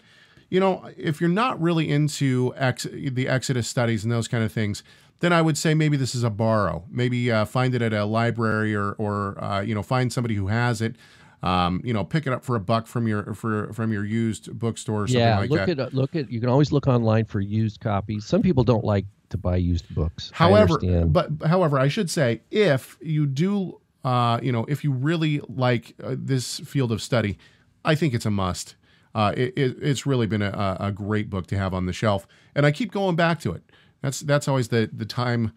you 0.49 0.60
know, 0.60 0.89
if 0.97 1.19
you're 1.19 1.29
not 1.29 1.62
really 1.62 1.89
into 1.89 2.53
ex- 2.55 2.88
the 2.91 3.27
Exodus 3.27 3.67
studies 3.67 4.03
and 4.03 4.12
those 4.12 4.27
kind 4.27 4.43
of 4.43 4.51
things, 4.51 4.84
then 5.19 5.34
I 5.34 5.41
would 5.41 5.58
say 5.58 5.73
maybe 5.73 5.97
this 5.97 6.13
is 6.13 6.23
a 6.23 6.29
borrow. 6.29 6.84
Maybe 6.89 7.31
uh, 7.31 7.45
find 7.45 7.73
it 7.73 7.81
at 7.81 7.93
a 7.93 8.05
library 8.05 8.75
or, 8.75 8.91
or 8.93 9.41
uh, 9.43 9.62
you 9.62 9.73
know, 9.73 9.84
find 9.84 10.12
somebody 10.12 10.36
who 10.36 10.47
has 10.47 10.81
it. 10.81 10.95
Um, 11.43 11.81
you 11.84 11.93
know, 11.93 12.03
pick 12.03 12.25
it 12.25 12.34
up 12.34 12.43
for 12.43 12.55
a 12.55 12.60
buck 12.60 12.88
from 12.88 13.08
your 13.08 13.36
for 13.36 13.71
from 13.71 13.91
your 13.91 14.03
used 14.03 14.58
bookstore 14.58 15.03
or 15.03 15.08
something 15.08 15.21
yeah, 15.21 15.39
like 15.39 15.49
look 15.51 15.67
that. 15.67 15.79
at 15.79 15.93
look 15.93 16.15
at. 16.15 16.31
You 16.31 16.39
can 16.39 16.49
always 16.49 16.71
look 16.71 16.88
online 16.88 17.25
for 17.25 17.39
used 17.39 17.81
copies. 17.81 18.25
Some 18.25 18.41
people 18.41 18.63
don't 18.63 18.84
like 18.84 19.05
to 19.29 19.38
buy 19.38 19.58
used 19.58 19.93
books. 19.93 20.31
However, 20.34 20.79
but 21.05 21.29
however, 21.45 21.77
I 21.77 21.88
should 21.88 22.10
say 22.10 22.41
if 22.49 22.97
you 22.99 23.27
do, 23.27 23.79
uh, 24.03 24.39
you 24.41 24.51
know, 24.51 24.65
if 24.67 24.84
you 24.84 24.91
really 24.91 25.41
like 25.47 25.93
uh, 26.03 26.15
this 26.17 26.60
field 26.62 26.91
of 26.91 27.01
study, 27.01 27.38
I 27.84 27.93
think 27.93 28.15
it's 28.15 28.25
a 28.25 28.31
must. 28.31 28.75
Uh, 29.15 29.34
it, 29.38 29.54
it, 29.56 29.78
it's 29.82 30.06
really 30.06 30.28
been 30.28 30.41
a, 30.41 30.78
a 30.78 30.91
great 30.91 31.30
book 31.30 31.47
to 31.47 31.58
have 31.58 31.73
on 31.73 31.86
the 31.86 31.93
shelf, 31.93 32.28
and 32.54 32.65
I 32.65 32.71
keep 32.71 32.91
going 32.91 33.15
back 33.15 33.39
to 33.39 33.54
it. 33.54 33.63
That's 34.01 34.19
that's 34.19 34.47
always 34.47 34.67
the 34.67 34.89
the 34.91 35.06
time 35.06 35.54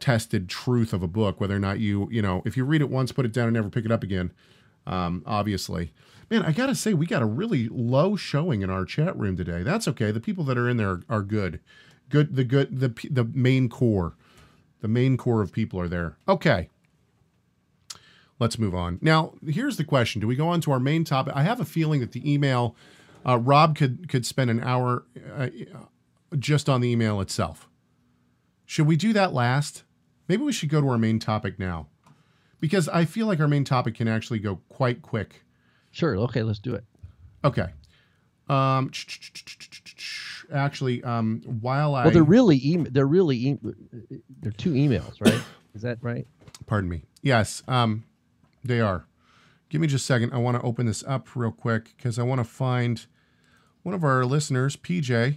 tested 0.00 0.48
truth 0.48 0.92
of 0.92 1.02
a 1.02 1.08
book, 1.08 1.40
whether 1.40 1.54
or 1.54 1.60
not 1.60 1.78
you 1.78 2.08
you 2.10 2.20
know 2.20 2.42
if 2.44 2.56
you 2.56 2.64
read 2.64 2.80
it 2.80 2.90
once, 2.90 3.12
put 3.12 3.24
it 3.24 3.32
down, 3.32 3.46
and 3.46 3.54
never 3.54 3.70
pick 3.70 3.84
it 3.84 3.92
up 3.92 4.02
again. 4.02 4.32
Um, 4.88 5.22
obviously, 5.24 5.92
man, 6.30 6.42
I 6.42 6.50
gotta 6.52 6.74
say 6.74 6.94
we 6.94 7.06
got 7.06 7.22
a 7.22 7.26
really 7.26 7.68
low 7.68 8.16
showing 8.16 8.62
in 8.62 8.70
our 8.70 8.84
chat 8.84 9.16
room 9.16 9.36
today. 9.36 9.62
That's 9.62 9.86
okay. 9.88 10.10
The 10.10 10.20
people 10.20 10.44
that 10.44 10.58
are 10.58 10.68
in 10.68 10.76
there 10.76 10.90
are, 10.90 11.02
are 11.08 11.22
good, 11.22 11.60
good. 12.08 12.34
The 12.34 12.44
good 12.44 12.80
the 12.80 12.88
the 13.08 13.24
main 13.24 13.68
core, 13.68 14.14
the 14.80 14.88
main 14.88 15.16
core 15.16 15.42
of 15.42 15.52
people 15.52 15.80
are 15.80 15.88
there. 15.88 16.16
Okay. 16.28 16.70
Let's 18.38 18.58
move 18.58 18.74
on. 18.74 18.98
Now, 19.00 19.32
here's 19.46 19.78
the 19.78 19.84
question: 19.84 20.20
Do 20.20 20.26
we 20.26 20.36
go 20.36 20.48
on 20.48 20.60
to 20.62 20.72
our 20.72 20.80
main 20.80 21.04
topic? 21.04 21.32
I 21.34 21.42
have 21.42 21.60
a 21.60 21.64
feeling 21.64 22.00
that 22.00 22.12
the 22.12 22.30
email, 22.30 22.76
uh, 23.26 23.38
Rob 23.38 23.76
could 23.76 24.08
could 24.08 24.24
spend 24.24 24.50
an 24.50 24.60
hour 24.62 25.04
uh, 25.36 25.48
just 26.38 26.68
on 26.68 26.80
the 26.80 26.90
email 26.90 27.20
itself. 27.20 27.68
Should 28.64 28.86
we 28.86 28.96
do 28.96 29.12
that 29.12 29.32
last? 29.32 29.84
Maybe 30.28 30.42
we 30.42 30.52
should 30.52 30.68
go 30.68 30.80
to 30.80 30.88
our 30.88 30.98
main 30.98 31.18
topic 31.18 31.58
now. 31.58 31.88
Because 32.58 32.88
I 32.88 33.04
feel 33.04 33.26
like 33.26 33.38
our 33.38 33.48
main 33.48 33.64
topic 33.64 33.94
can 33.94 34.08
actually 34.08 34.38
go 34.38 34.60
quite 34.68 35.02
quick. 35.02 35.44
Sure. 35.90 36.16
Okay, 36.16 36.42
let's 36.42 36.58
do 36.58 36.74
it. 36.74 36.84
Okay. 37.44 37.68
Um, 38.48 38.90
actually, 40.52 41.02
um, 41.04 41.42
while 41.60 41.94
I 41.94 42.04
well, 42.04 42.12
they're 42.12 42.22
really 42.22 42.56
e- 42.56 42.76
they're 42.76 43.06
really 43.06 43.36
e- 43.36 43.58
they're 44.40 44.52
two 44.52 44.72
emails, 44.72 45.20
right? 45.20 45.40
Is 45.74 45.82
that 45.82 45.98
right? 46.00 46.26
Pardon 46.66 46.88
me. 46.88 47.02
Yes, 47.22 47.62
um, 47.68 48.04
they 48.64 48.80
are. 48.80 49.06
Give 49.68 49.80
me 49.80 49.88
just 49.88 50.04
a 50.04 50.06
second. 50.06 50.32
I 50.32 50.38
want 50.38 50.56
to 50.56 50.62
open 50.62 50.86
this 50.86 51.02
up 51.04 51.34
real 51.34 51.50
quick 51.50 51.94
because 51.96 52.18
I 52.18 52.22
want 52.22 52.38
to 52.38 52.44
find 52.44 53.04
one 53.86 53.94
of 53.94 54.02
our 54.02 54.24
listeners, 54.24 54.74
PJ, 54.74 55.36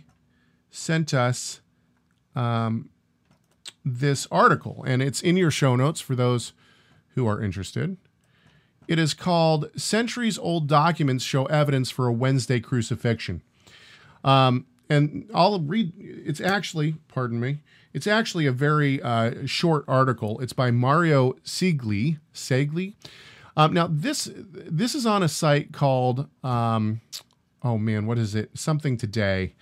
sent 0.71 1.13
us 1.13 1.61
um, 2.35 2.89
this 3.85 4.27
article, 4.31 4.83
and 4.87 5.03
it's 5.03 5.21
in 5.21 5.37
your 5.37 5.51
show 5.51 5.75
notes 5.75 6.01
for 6.01 6.15
those 6.15 6.53
who 7.13 7.27
are 7.27 7.43
interested. 7.43 7.95
It 8.87 8.97
is 8.97 9.13
called 9.13 9.69
Centuries 9.79 10.39
Old 10.39 10.67
Documents 10.67 11.23
Show 11.23 11.45
Evidence 11.45 11.91
for 11.91 12.07
a 12.07 12.11
Wednesday 12.11 12.59
Crucifixion. 12.59 13.43
Um, 14.23 14.65
and 14.89 15.29
I'll 15.31 15.59
read, 15.59 15.93
it's 15.99 16.41
actually, 16.41 16.95
pardon 17.07 17.39
me, 17.39 17.59
it's 17.93 18.07
actually 18.07 18.47
a 18.47 18.51
very 18.51 18.99
uh, 18.99 19.45
short 19.45 19.85
article. 19.87 20.39
It's 20.39 20.53
by 20.53 20.71
Mario 20.71 21.33
Seiglie. 21.45 22.17
Seiglie. 22.33 22.95
Um, 23.55 23.75
now, 23.75 23.87
this 23.91 24.27
this 24.33 24.95
is 24.95 25.05
on 25.05 25.21
a 25.21 25.27
site 25.27 25.71
called, 25.71 26.27
um, 26.43 27.01
oh 27.63 27.77
man, 27.77 28.05
what 28.05 28.17
is 28.17 28.35
it? 28.35 28.57
Something 28.57 28.97
Today. 28.97 29.53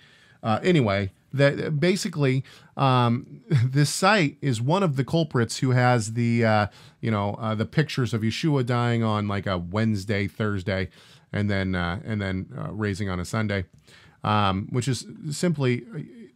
Uh, 0.42 0.60
anyway, 0.62 1.10
that 1.32 1.80
basically 1.80 2.44
um, 2.76 3.42
this 3.64 3.90
site 3.90 4.36
is 4.40 4.60
one 4.60 4.82
of 4.82 4.96
the 4.96 5.04
culprits 5.04 5.58
who 5.58 5.70
has 5.70 6.14
the 6.14 6.44
uh, 6.44 6.66
you 7.00 7.10
know 7.10 7.34
uh, 7.34 7.54
the 7.54 7.66
pictures 7.66 8.14
of 8.14 8.22
Yeshua 8.22 8.64
dying 8.64 9.02
on 9.02 9.28
like 9.28 9.46
a 9.46 9.58
Wednesday, 9.58 10.26
Thursday, 10.26 10.88
and 11.32 11.50
then 11.50 11.74
uh, 11.74 12.00
and 12.04 12.20
then 12.20 12.46
uh, 12.56 12.72
raising 12.72 13.08
on 13.08 13.20
a 13.20 13.24
Sunday, 13.24 13.64
um, 14.24 14.68
which 14.70 14.88
is 14.88 15.06
simply 15.30 15.84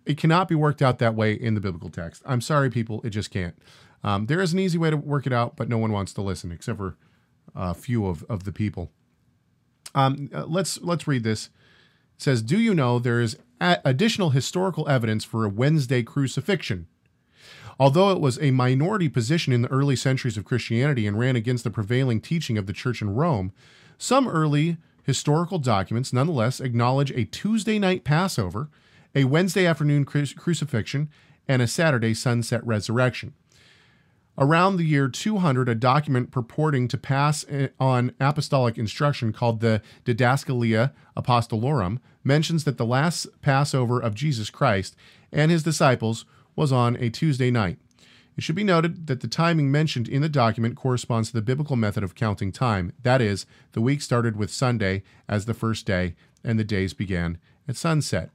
it 0.05 0.19
cannot 0.19 0.49
be 0.49 0.55
worked 0.55 0.83
out 0.83 0.99
that 0.99 1.15
way 1.15 1.33
in 1.33 1.55
the 1.55 1.61
biblical 1.61 1.89
text. 1.89 2.23
I'm 2.27 2.41
sorry, 2.41 2.71
people, 2.71 3.01
it 3.05 3.11
just 3.11 3.31
can't. 3.31 3.55
Um, 4.05 4.27
there 4.27 4.41
is 4.41 4.53
an 4.53 4.59
easy 4.59 4.79
way 4.79 4.91
to 4.91 4.97
work 4.97 5.27
it 5.27 5.33
out, 5.33 5.57
but 5.57 5.69
no 5.69 5.79
one 5.79 5.93
wants 5.93 6.13
to 6.15 6.23
listen 6.23 6.51
except 6.51 6.79
for 6.79 6.97
a 7.55 7.73
few 7.73 8.07
of, 8.07 8.25
of 8.29 8.43
the 8.43 8.53
people. 8.53 8.91
Um, 9.95 10.31
uh, 10.33 10.45
let's 10.47 10.81
let's 10.81 11.07
read 11.07 11.25
this. 11.25 11.47
It 12.17 12.23
says, 12.23 12.43
"Do 12.43 12.59
you 12.59 12.75
know 12.75 12.99
there 12.99 13.21
is 13.21 13.37
additional 13.85 14.31
historical 14.31 14.89
evidence 14.89 15.25
for 15.25 15.45
a 15.45 15.49
Wednesday 15.49 16.03
crucifixion. 16.03 16.87
Although 17.79 18.11
it 18.11 18.21
was 18.21 18.39
a 18.41 18.51
minority 18.51 19.09
position 19.09 19.53
in 19.53 19.63
the 19.63 19.71
early 19.71 19.97
centuries 19.97 20.37
of 20.37 20.45
Christianity 20.45 21.07
and 21.07 21.19
ran 21.19 21.37
against 21.37 21.65
the 21.65 21.71
prevailing 21.71 22.21
teaching 22.21 22.59
of 22.59 22.67
the 22.67 22.73
church 22.73 23.01
in 23.01 23.15
Rome, 23.15 23.53
some 23.99 24.29
early 24.29 24.77
historical 25.05 25.59
documents 25.59 26.13
nonetheless 26.13 26.61
acknowledge 26.61 27.11
a 27.13 27.25
Tuesday 27.25 27.79
night 27.79 28.05
Passover, 28.05 28.69
a 29.15 29.25
Wednesday 29.25 29.67
afternoon 29.67 30.05
crucifixion, 30.05 31.09
and 31.49 31.63
a 31.63 31.67
Saturday 31.67 32.15
sunset 32.15 32.65
resurrection. 32.67 33.35
Around 34.39 34.77
the 34.77 34.85
year 34.85 35.09
200, 35.09 35.69
a 35.69 35.75
document 35.75 36.31
purporting 36.31 36.89
to 36.89 36.97
pass 36.97 37.45
eh, 37.51 37.69
on 37.79 38.13
apostolic 38.19 38.79
instruction 38.79 39.33
called 39.33 39.61
the 39.61 39.83
Didascalia 40.07 40.93
Apostolorum 41.17 41.99
mentions 42.25 42.65
that 42.65 42.79
the 42.79 42.87
last 42.87 43.27
Passover 43.43 44.01
of 44.01 44.15
Jesus 44.15 44.49
Christ 44.49 44.97
and 45.31 45.51
his 45.51 45.63
disciples 45.63 46.25
was 46.57 46.73
on 46.73 46.97
a 46.97 47.11
Tuesday 47.11 47.51
night. 47.51 47.79
It 48.35 48.43
should 48.43 48.57
be 48.57 48.65
noted 48.65 49.07
that 49.09 49.21
the 49.21 49.29
timing 49.29 49.71
mentioned 49.71 50.09
in 50.09 50.23
the 50.23 50.29
document 50.29 50.77
corresponds 50.77 51.29
to 51.29 51.35
the 51.35 51.43
biblical 51.43 51.77
method 51.77 52.03
of 52.03 52.15
counting 52.15 52.53
time. 52.53 52.95
That 53.03 53.21
is, 53.21 53.45
the 53.73 53.83
week 53.83 54.01
started 54.01 54.37
with 54.37 54.51
Sunday 54.51 55.03
as 55.29 55.45
the 55.45 55.53
first 55.53 55.85
day, 55.85 56.15
and 56.43 56.59
the 56.59 56.65
days 56.65 56.95
began 56.95 57.37
at 57.69 57.77
sunset. 57.77 58.31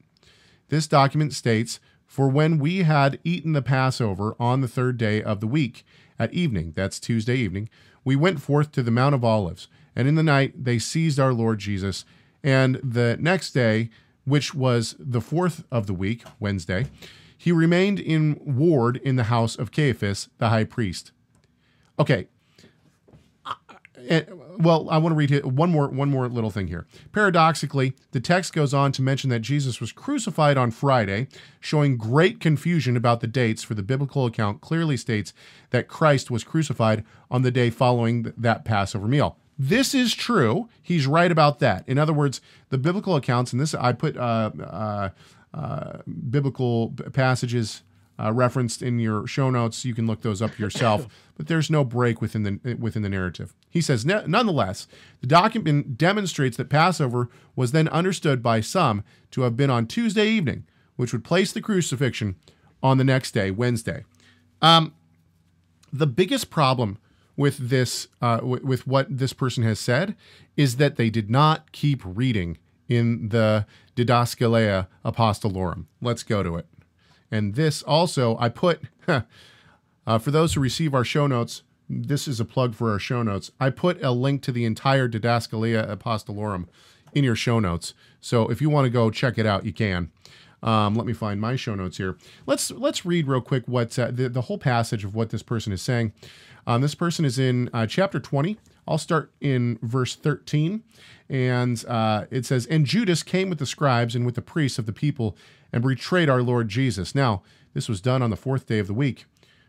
This 0.69 0.86
document 0.86 1.33
states 1.33 1.79
for 2.07 2.27
when 2.29 2.57
we 2.57 2.79
had 2.79 3.19
eaten 3.23 3.53
the 3.53 3.61
Passover 3.61 4.35
on 4.39 4.61
the 4.61 4.67
third 4.67 4.97
day 4.97 5.21
of 5.21 5.39
the 5.39 5.47
week, 5.47 5.85
At 6.19 6.33
evening, 6.33 6.73
that's 6.75 6.99
Tuesday 6.99 7.35
evening, 7.35 7.69
we 8.03 8.15
went 8.15 8.41
forth 8.41 8.71
to 8.71 8.81
the 8.81 8.91
Mount 8.91 9.13
of 9.13 9.23
Olives, 9.23 9.67
and 9.95 10.07
in 10.07 10.15
the 10.15 10.23
night 10.23 10.63
they 10.63 10.79
seized 10.79 11.19
our 11.19 11.33
Lord 11.33 11.59
Jesus. 11.59 12.05
And 12.43 12.79
the 12.83 13.17
next 13.19 13.51
day, 13.51 13.89
which 14.25 14.55
was 14.55 14.95
the 14.97 15.21
fourth 15.21 15.63
of 15.71 15.85
the 15.85 15.93
week, 15.93 16.23
Wednesday, 16.39 16.87
he 17.37 17.51
remained 17.51 17.99
in 17.99 18.39
ward 18.43 18.97
in 18.97 19.15
the 19.15 19.25
house 19.25 19.55
of 19.55 19.71
Caiaphas, 19.71 20.29
the 20.39 20.49
high 20.49 20.63
priest. 20.63 21.11
Okay. 21.99 22.27
Uh, 24.10 24.21
well, 24.60 24.88
I 24.89 24.97
want 24.97 25.12
to 25.12 25.15
read 25.15 25.31
it- 25.31 25.45
one 25.45 25.71
more 25.71 25.88
one 25.88 26.10
more 26.10 26.27
little 26.27 26.51
thing 26.51 26.67
here. 26.67 26.86
Paradoxically, 27.12 27.93
the 28.12 28.19
text 28.19 28.53
goes 28.53 28.73
on 28.73 28.91
to 28.93 29.01
mention 29.01 29.29
that 29.29 29.39
Jesus 29.39 29.79
was 29.81 29.91
crucified 29.91 30.57
on 30.57 30.71
Friday, 30.71 31.27
showing 31.60 31.97
great 31.97 32.39
confusion 32.39 32.95
about 32.95 33.21
the 33.21 33.27
dates. 33.27 33.63
For 33.63 33.73
the 33.73 33.83
biblical 33.83 34.25
account 34.25 34.62
clearly 34.62 34.97
states 34.97 35.33
that 35.71 35.88
Christ 35.88 36.29
was 36.31 36.43
crucified 36.43 37.03
on 37.31 37.41
the 37.41 37.51
day 37.51 37.69
following 37.69 38.23
th- 38.23 38.36
that 38.38 38.65
Passover 38.65 39.07
meal. 39.07 39.38
This 39.60 39.95
is 39.95 40.13
true. 40.13 40.69
He's 40.81 41.07
right 41.07 41.31
about 41.31 41.60
that. 41.60 41.83
In 41.88 41.97
other 41.97 42.13
words, 42.13 42.41
the 42.69 42.77
biblical 42.77 43.15
accounts, 43.15 43.51
and 43.51 43.60
this 43.60 43.73
I 43.73 43.91
put 43.93 44.15
uh, 44.15 44.51
uh, 44.62 45.10
uh, 45.53 45.97
biblical 46.29 46.93
passages 47.13 47.81
uh, 48.19 48.32
referenced 48.34 48.82
in 48.82 48.99
your 48.99 49.27
show 49.27 49.49
notes. 49.49 49.86
You 49.86 49.93
can 49.93 50.08
look 50.08 50.21
those 50.21 50.41
up 50.41 50.58
yourself. 50.58 51.08
but 51.38 51.47
there's 51.47 51.69
no 51.69 51.84
break 51.84 52.19
within 52.19 52.43
the 52.43 52.75
within 52.75 53.03
the 53.03 53.10
narrative. 53.10 53.53
He 53.69 53.80
says, 53.80 54.06
nonetheless, 54.06 54.88
the 55.21 55.27
document 55.27 55.97
demonstrates 55.97 56.58
that 56.58 56.69
Passover 56.69 57.30
was 57.56 57.71
then 57.71 57.88
understood 57.89 58.41
by 58.41 58.60
some 58.60 59.03
to 59.32 59.41
have 59.41 59.56
been 59.56 59.69
on 59.69 59.86
Tuesday 59.86 60.27
evening, 60.27 60.65
which 60.95 61.13
would 61.13 61.23
place 61.23 61.51
the 61.53 61.62
crucifixion 61.62 62.36
on 62.82 62.97
the 62.97 63.03
next 63.03 63.32
day, 63.32 63.51
Wednesday. 63.51 64.03
Um, 64.62 64.93
the 65.93 66.08
biggest 66.08 66.49
problem 66.49 66.97
with 67.36 67.69
this, 67.69 68.08
uh, 68.19 68.39
with 68.41 68.88
what 68.88 69.15
this 69.15 69.32
person 69.32 69.63
has 69.63 69.80
said, 69.80 70.15
is 70.56 70.77
that 70.77 70.95
they 70.95 71.12
did 71.12 71.30
not 71.30 71.71
keep 71.71 72.01
reading 72.03 72.58
in 72.89 73.30
the 73.30 73.67
Didascalia 73.95 74.88
Apostolorum. 75.06 75.86
Let's 76.01 76.23
go 76.23 76.41
to 76.41 76.56
it. 76.56 76.65
And 77.31 77.55
this 77.55 77.81
also, 77.83 78.37
I 78.37 78.49
put, 78.49 78.81
uh, 79.07 80.17
for 80.19 80.31
those 80.31 80.53
who 80.53 80.61
receive 80.61 80.93
our 80.93 81.03
show 81.03 81.27
notes, 81.27 81.63
this 81.89 82.27
is 82.27 82.39
a 82.39 82.45
plug 82.45 82.75
for 82.75 82.91
our 82.91 82.99
show 82.99 83.23
notes. 83.23 83.51
I 83.59 83.69
put 83.69 84.03
a 84.03 84.11
link 84.11 84.41
to 84.43 84.51
the 84.51 84.65
entire 84.65 85.07
Didascalia 85.07 85.89
Apostolorum 85.89 86.67
in 87.13 87.23
your 87.23 87.35
show 87.35 87.59
notes. 87.59 87.93
So 88.19 88.49
if 88.49 88.61
you 88.61 88.69
want 88.69 88.85
to 88.85 88.89
go 88.89 89.09
check 89.09 89.37
it 89.37 89.45
out, 89.45 89.65
you 89.65 89.73
can. 89.73 90.11
Um, 90.63 90.95
let 90.95 91.05
me 91.05 91.13
find 91.13 91.39
my 91.39 91.55
show 91.55 91.75
notes 91.75 91.97
here. 91.97 92.17
Let's 92.45 92.71
let's 92.71 93.05
read 93.05 93.27
real 93.27 93.41
quick 93.41 93.63
what 93.67 93.97
uh, 93.99 94.09
the 94.11 94.27
the 94.27 94.41
whole 94.41 94.57
passage 94.57 95.05
of 95.05 95.13
what 95.13 95.29
this 95.29 95.43
person 95.43 95.71
is 95.71 95.81
saying. 95.81 96.13
Um, 96.65 96.81
this 96.81 96.95
person 96.95 97.25
is 97.25 97.37
in 97.37 97.69
uh, 97.73 97.85
chapter 97.85 98.19
twenty. 98.19 98.57
I'll 98.87 98.97
start 98.97 99.31
in 99.39 99.77
verse 99.83 100.15
thirteen, 100.15 100.83
and 101.29 101.83
uh, 101.87 102.25
it 102.31 102.45
says, 102.45 102.65
"And 102.65 102.85
Judas 102.85 103.21
came 103.21 103.49
with 103.49 103.59
the 103.59 103.67
scribes 103.67 104.15
and 104.15 104.25
with 104.25 104.35
the 104.35 104.41
priests 104.41 104.79
of 104.79 104.87
the 104.87 104.93
people, 104.93 105.37
and 105.71 105.84
betrayed 105.84 106.30
our 106.30 106.41
Lord 106.41 106.69
Jesus. 106.69 107.13
Now 107.15 107.43
this 107.73 107.89
was 107.89 108.01
done 108.01 108.21
on 108.21 108.30
the 108.30 108.36
fourth 108.36 108.65
day 108.65 108.80
of 108.80 108.88
the 108.88 108.93
week." 108.93 109.25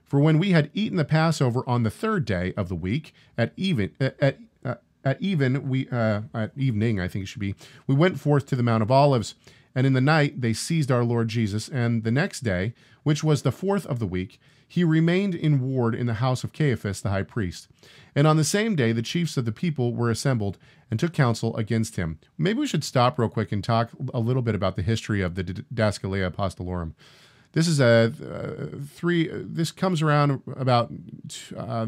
For 0.08 0.18
when 0.18 0.38
we 0.38 0.52
had 0.52 0.70
eaten 0.72 0.96
the 0.96 1.04
Passover 1.04 1.62
on 1.68 1.82
the 1.82 1.90
third 1.90 2.24
day 2.24 2.54
of 2.56 2.70
the 2.70 2.74
week 2.74 3.12
at 3.36 3.52
even 3.56 3.92
at 4.00 4.38
uh, 4.64 4.76
at 5.04 5.20
even 5.20 5.68
we 5.68 5.88
uh, 5.90 6.22
at 6.32 6.52
evening 6.56 6.98
I 6.98 7.08
think 7.08 7.24
it 7.24 7.26
should 7.26 7.40
be 7.40 7.54
we 7.86 7.94
went 7.94 8.18
forth 8.18 8.46
to 8.46 8.56
the 8.56 8.62
Mount 8.62 8.82
of 8.82 8.90
Olives, 8.90 9.34
and 9.74 9.86
in 9.86 9.92
the 9.92 10.00
night 10.00 10.40
they 10.40 10.54
seized 10.54 10.90
our 10.90 11.04
Lord 11.04 11.28
Jesus. 11.28 11.68
And 11.68 12.04
the 12.04 12.10
next 12.10 12.40
day, 12.40 12.72
which 13.02 13.22
was 13.22 13.42
the 13.42 13.52
fourth 13.52 13.84
of 13.86 13.98
the 13.98 14.06
week, 14.06 14.40
he 14.68 14.84
remained 14.84 15.34
in 15.34 15.60
ward 15.60 15.94
in 15.94 16.06
the 16.06 16.14
house 16.14 16.44
of 16.44 16.52
Caiaphas 16.52 17.00
the 17.00 17.08
high 17.08 17.22
priest. 17.22 17.68
And 18.14 18.26
on 18.26 18.36
the 18.36 18.44
same 18.44 18.76
day, 18.76 18.92
the 18.92 19.02
chiefs 19.02 19.36
of 19.38 19.46
the 19.46 19.52
people 19.52 19.94
were 19.94 20.10
assembled 20.10 20.58
and 20.90 21.00
took 21.00 21.14
counsel 21.14 21.56
against 21.56 21.96
him. 21.96 22.18
Maybe 22.36 22.60
we 22.60 22.66
should 22.66 22.84
stop 22.84 23.18
real 23.18 23.30
quick 23.30 23.50
and 23.50 23.64
talk 23.64 23.90
a 24.12 24.20
little 24.20 24.42
bit 24.42 24.54
about 24.54 24.76
the 24.76 24.82
history 24.82 25.22
of 25.22 25.34
the 25.34 25.44
Didascalia 25.44 26.30
Apostolorum. 26.30 26.92
This 27.52 27.66
is 27.66 27.80
a 27.80 28.12
uh, 28.22 28.78
three. 28.86 29.28
This 29.32 29.72
comes 29.72 30.02
around 30.02 30.42
about 30.54 30.92
uh, 31.56 31.86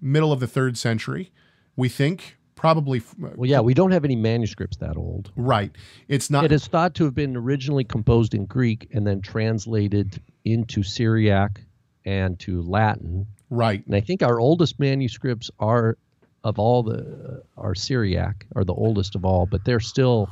middle 0.00 0.32
of 0.32 0.38
the 0.38 0.46
third 0.46 0.78
century, 0.78 1.32
we 1.74 1.88
think. 1.88 2.36
Probably 2.58 3.00
Well, 3.18 3.48
yeah, 3.48 3.60
we 3.60 3.72
don't 3.72 3.92
have 3.92 4.04
any 4.04 4.16
manuscripts 4.16 4.76
that 4.78 4.96
old. 4.96 5.30
right. 5.36 5.70
It's 6.08 6.28
not. 6.28 6.44
It 6.44 6.50
is 6.52 6.66
thought 6.66 6.94
to 6.96 7.04
have 7.04 7.14
been 7.14 7.36
originally 7.36 7.84
composed 7.84 8.34
in 8.34 8.46
Greek 8.46 8.88
and 8.92 9.06
then 9.06 9.20
translated 9.20 10.20
into 10.44 10.82
Syriac 10.82 11.60
and 12.04 12.36
to 12.40 12.62
Latin. 12.62 13.26
right. 13.48 13.86
And 13.86 13.94
I 13.94 14.00
think 14.00 14.22
our 14.24 14.40
oldest 14.40 14.80
manuscripts 14.80 15.50
are 15.60 15.98
of 16.44 16.58
all 16.58 16.82
the 16.82 17.42
are 17.56 17.74
Syriac, 17.76 18.46
are 18.56 18.64
the 18.64 18.74
oldest 18.74 19.14
of 19.14 19.24
all, 19.24 19.46
but 19.46 19.64
they're 19.64 19.78
still 19.80 20.28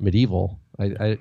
medieval. 0.00 0.58
I, 0.78 0.84
I 1.00 1.18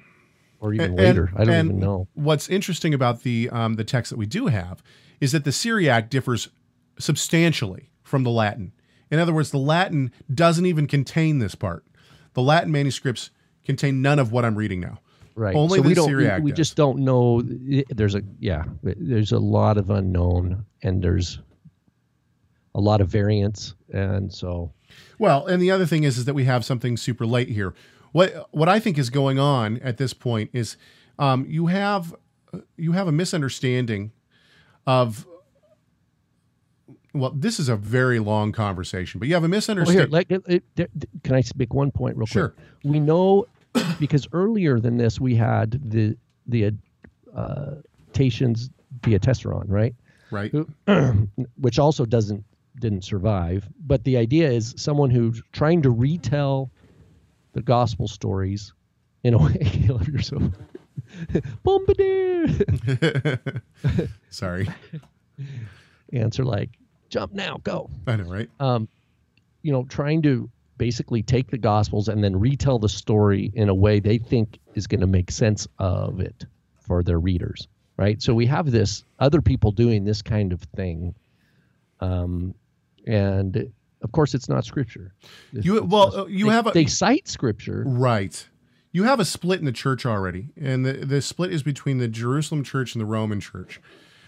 or 0.59 0.73
even 0.73 0.91
And- 0.91 0.97
later. 0.97 1.31
I 1.35 1.43
don't 1.43 1.65
even 1.65 1.79
know. 1.79 2.07
What's 2.15 2.49
interesting 2.49 2.93
about 2.95 3.21
the 3.21 3.49
um, 3.51 3.75
the 3.75 3.83
text 3.83 4.09
that 4.09 4.17
we 4.17 4.25
do 4.25 4.47
have 4.47 4.81
is 5.21 5.31
that 5.31 5.43
the 5.43 5.51
Syriac 5.51 6.09
differs 6.09 6.49
substantially 6.97 7.89
from 8.03 8.23
the 8.23 8.31
Latin. 8.31 8.71
In 9.09 9.19
other 9.19 9.33
words, 9.33 9.51
the 9.51 9.57
Latin 9.57 10.11
doesn't 10.33 10.65
even 10.65 10.87
contain 10.87 11.39
this 11.39 11.55
part. 11.55 11.85
The 12.33 12.41
Latin 12.41 12.71
manuscripts 12.71 13.29
contain 13.65 14.01
none 14.01 14.19
of 14.19 14.31
what 14.31 14.45
I'm 14.45 14.55
reading 14.55 14.79
now. 14.79 14.99
Right. 15.35 15.55
Only 15.55 15.77
so 15.77 15.83
the 15.83 15.89
we 15.89 15.93
don't. 15.93 16.07
Syriac 16.07 16.39
we, 16.39 16.45
we 16.45 16.51
just 16.51 16.75
don't 16.75 16.99
know. 16.99 17.43
There's 17.89 18.15
a 18.15 18.23
yeah. 18.39 18.63
There's 18.81 19.31
a 19.31 19.39
lot 19.39 19.77
of 19.77 19.89
unknown, 19.91 20.65
and 20.81 21.01
there's 21.01 21.39
a 22.73 22.79
lot 22.79 23.01
of 23.01 23.07
variance, 23.07 23.75
and 23.93 24.33
so 24.33 24.73
Well, 25.19 25.45
and 25.45 25.61
the 25.61 25.71
other 25.71 25.85
thing 25.85 26.03
is, 26.03 26.17
is 26.17 26.25
that 26.25 26.33
we 26.33 26.45
have 26.45 26.65
something 26.65 26.97
super 26.97 27.25
late 27.25 27.49
here. 27.49 27.73
What 28.13 28.47
what 28.51 28.67
I 28.67 28.79
think 28.79 28.97
is 28.97 29.09
going 29.09 29.37
on 29.37 29.77
at 29.79 29.97
this 29.97 30.13
point 30.13 30.49
is 30.53 30.75
um, 31.19 31.45
you 31.47 31.67
have 31.67 32.15
you 32.75 32.93
have 32.93 33.07
a 33.07 33.11
misunderstanding 33.11 34.11
of. 34.85 35.27
Well, 37.19 37.31
this 37.35 37.59
is 37.59 37.69
a 37.69 37.75
very 37.75 38.19
long 38.19 38.51
conversation, 38.51 39.19
but 39.19 39.27
you 39.27 39.33
have 39.33 39.43
a 39.43 39.47
Well, 39.47 39.51
here, 39.51 39.57
misunderstanding. 39.57 40.11
like, 40.11 40.31
it, 40.31 40.63
it, 40.77 40.89
can 41.23 41.35
I 41.35 41.43
make 41.55 41.73
one 41.73 41.91
point 41.91 42.17
real 42.17 42.25
Sure. 42.25 42.49
quick? 42.49 42.65
We 42.83 42.99
know 42.99 43.45
because 43.99 44.27
earlier 44.33 44.79
than 44.79 44.97
this, 44.97 45.19
we 45.19 45.35
had 45.35 45.79
the 45.91 46.15
the 46.47 46.71
uh, 47.35 47.75
Tatians 48.13 48.69
diatessaron, 49.01 49.65
right? 49.67 49.93
right? 50.31 50.53
Which 51.57 51.77
also 51.79 52.05
doesn't 52.05 52.43
didn't 52.79 53.03
survive. 53.03 53.67
But 53.85 54.03
the 54.03 54.17
idea 54.17 54.49
is 54.49 54.73
someone 54.77 55.09
who's 55.09 55.41
trying 55.51 55.81
to 55.81 55.89
retell 55.89 56.69
the 57.53 57.61
gospel 57.61 58.07
stories 58.07 58.73
in 59.23 59.33
a 59.33 59.37
way. 59.43 59.71
You're 60.07 60.21
so 60.21 60.39
bombardier. 61.63 62.47
Sorry, 64.29 64.67
Answer 66.13 66.45
like, 66.45 66.69
jump 67.09 67.33
now, 67.33 67.59
go. 67.63 67.89
I 68.05 68.15
know, 68.17 68.25
right? 68.25 68.49
um, 68.59 68.87
you 69.63 69.71
know, 69.71 69.83
trying 69.85 70.21
to 70.23 70.49
basically 70.77 71.23
take 71.23 71.49
the 71.49 71.57
Gospels 71.57 72.07
and 72.07 72.23
then 72.23 72.35
retell 72.39 72.79
the 72.79 72.87
story 72.89 73.51
in 73.55 73.67
a 73.69 73.73
way 73.75 73.99
they 73.99 74.17
think 74.17 74.59
is 74.75 74.85
going 74.87 75.01
to 75.01 75.07
make 75.07 75.31
sense 75.31 75.67
of 75.79 76.19
it 76.19 76.45
for 76.79 77.01
their 77.03 77.19
readers, 77.19 77.67
right? 77.97 78.21
So 78.21 78.33
we 78.33 78.45
have 78.45 78.71
this 78.71 79.03
other 79.19 79.41
people 79.41 79.71
doing 79.71 80.05
this 80.05 80.21
kind 80.21 80.53
of 80.53 80.61
thing, 80.75 81.15
um, 81.99 82.53
and 83.05 83.71
of 84.03 84.11
course, 84.11 84.33
it's 84.35 84.47
not 84.47 84.63
Scripture. 84.65 85.13
It's- 85.49 85.65
You- 85.65 85.83
well, 85.83 86.05
just- 86.07 86.17
uh, 86.17 86.25
you 86.27 86.45
they- 86.45 86.51
have 86.51 86.67
a- 86.67 86.71
they 86.71 86.85
cite 86.85 87.27
Scripture, 87.27 87.83
Right. 87.85 88.47
You 88.93 89.03
have 89.03 89.19
a 89.19 89.25
split 89.25 89.59
in 89.59 89.65
the 89.65 89.71
church 89.71 90.05
already, 90.07 90.49
and 90.59 90.83
the, 90.85 90.93
the 90.93 91.21
split 91.21 91.51
is 91.51 91.61
between 91.61 91.97
the 91.99 92.07
Jerusalem 92.07 92.63
church 92.63 92.95
and 92.95 93.01
the 93.01 93.05
Roman 93.05 93.39
church. 93.39 93.79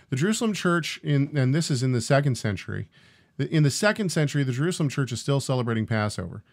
The 0.10 0.16
Jerusalem 0.16 0.54
church, 0.54 1.00
in 1.04 1.38
and 1.38 1.54
this 1.54 1.70
is 1.70 1.84
in 1.84 1.92
the 1.92 2.02
second 2.02 2.36
century. 2.36 2.90
In 3.38 3.64
the 3.64 3.72
second 3.72 4.12
century, 4.12 4.44
the 4.44 4.52
Jerusalem 4.52 4.90
church 4.90 5.12
is 5.12 5.22
still 5.22 5.40
celebrating 5.40 5.86
Passover. 5.86 6.44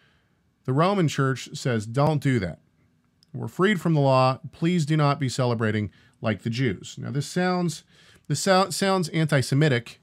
The 0.65 0.73
Roman 0.73 1.09
church 1.09 1.51
says, 1.55 1.87
"Don't 1.87 2.23
do 2.23 2.39
that. 2.39 2.61
We're 3.35 3.49
freed 3.49 3.81
from 3.81 3.95
the 3.95 4.01
law. 4.01 4.39
Please 4.53 4.87
do 4.87 4.97
not 4.97 5.19
be 5.19 5.29
celebrating 5.29 5.91
like 6.21 6.43
the 6.43 6.51
Jews." 6.51 6.97
Now, 6.99 7.11
this 7.11 7.27
sounds 7.27 7.83
this 8.29 8.41
sound, 8.41 8.75
sounds 8.75 9.09
anti-Semitic. 9.11 10.01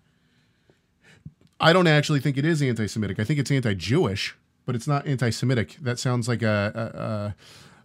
I 1.59 1.73
don't 1.73 1.87
actually 1.87 2.19
think 2.19 2.37
it 2.37 2.45
is 2.45 2.61
anti-Semitic. 2.61 3.19
I 3.19 3.23
think 3.23 3.39
it's 3.39 3.51
anti-Jewish, 3.51 4.35
but 4.65 4.75
it's 4.75 4.87
not 4.87 5.07
anti-Semitic. 5.07 5.77
That 5.81 5.99
sounds 5.99 6.27
like 6.27 6.41
a, 6.41 7.33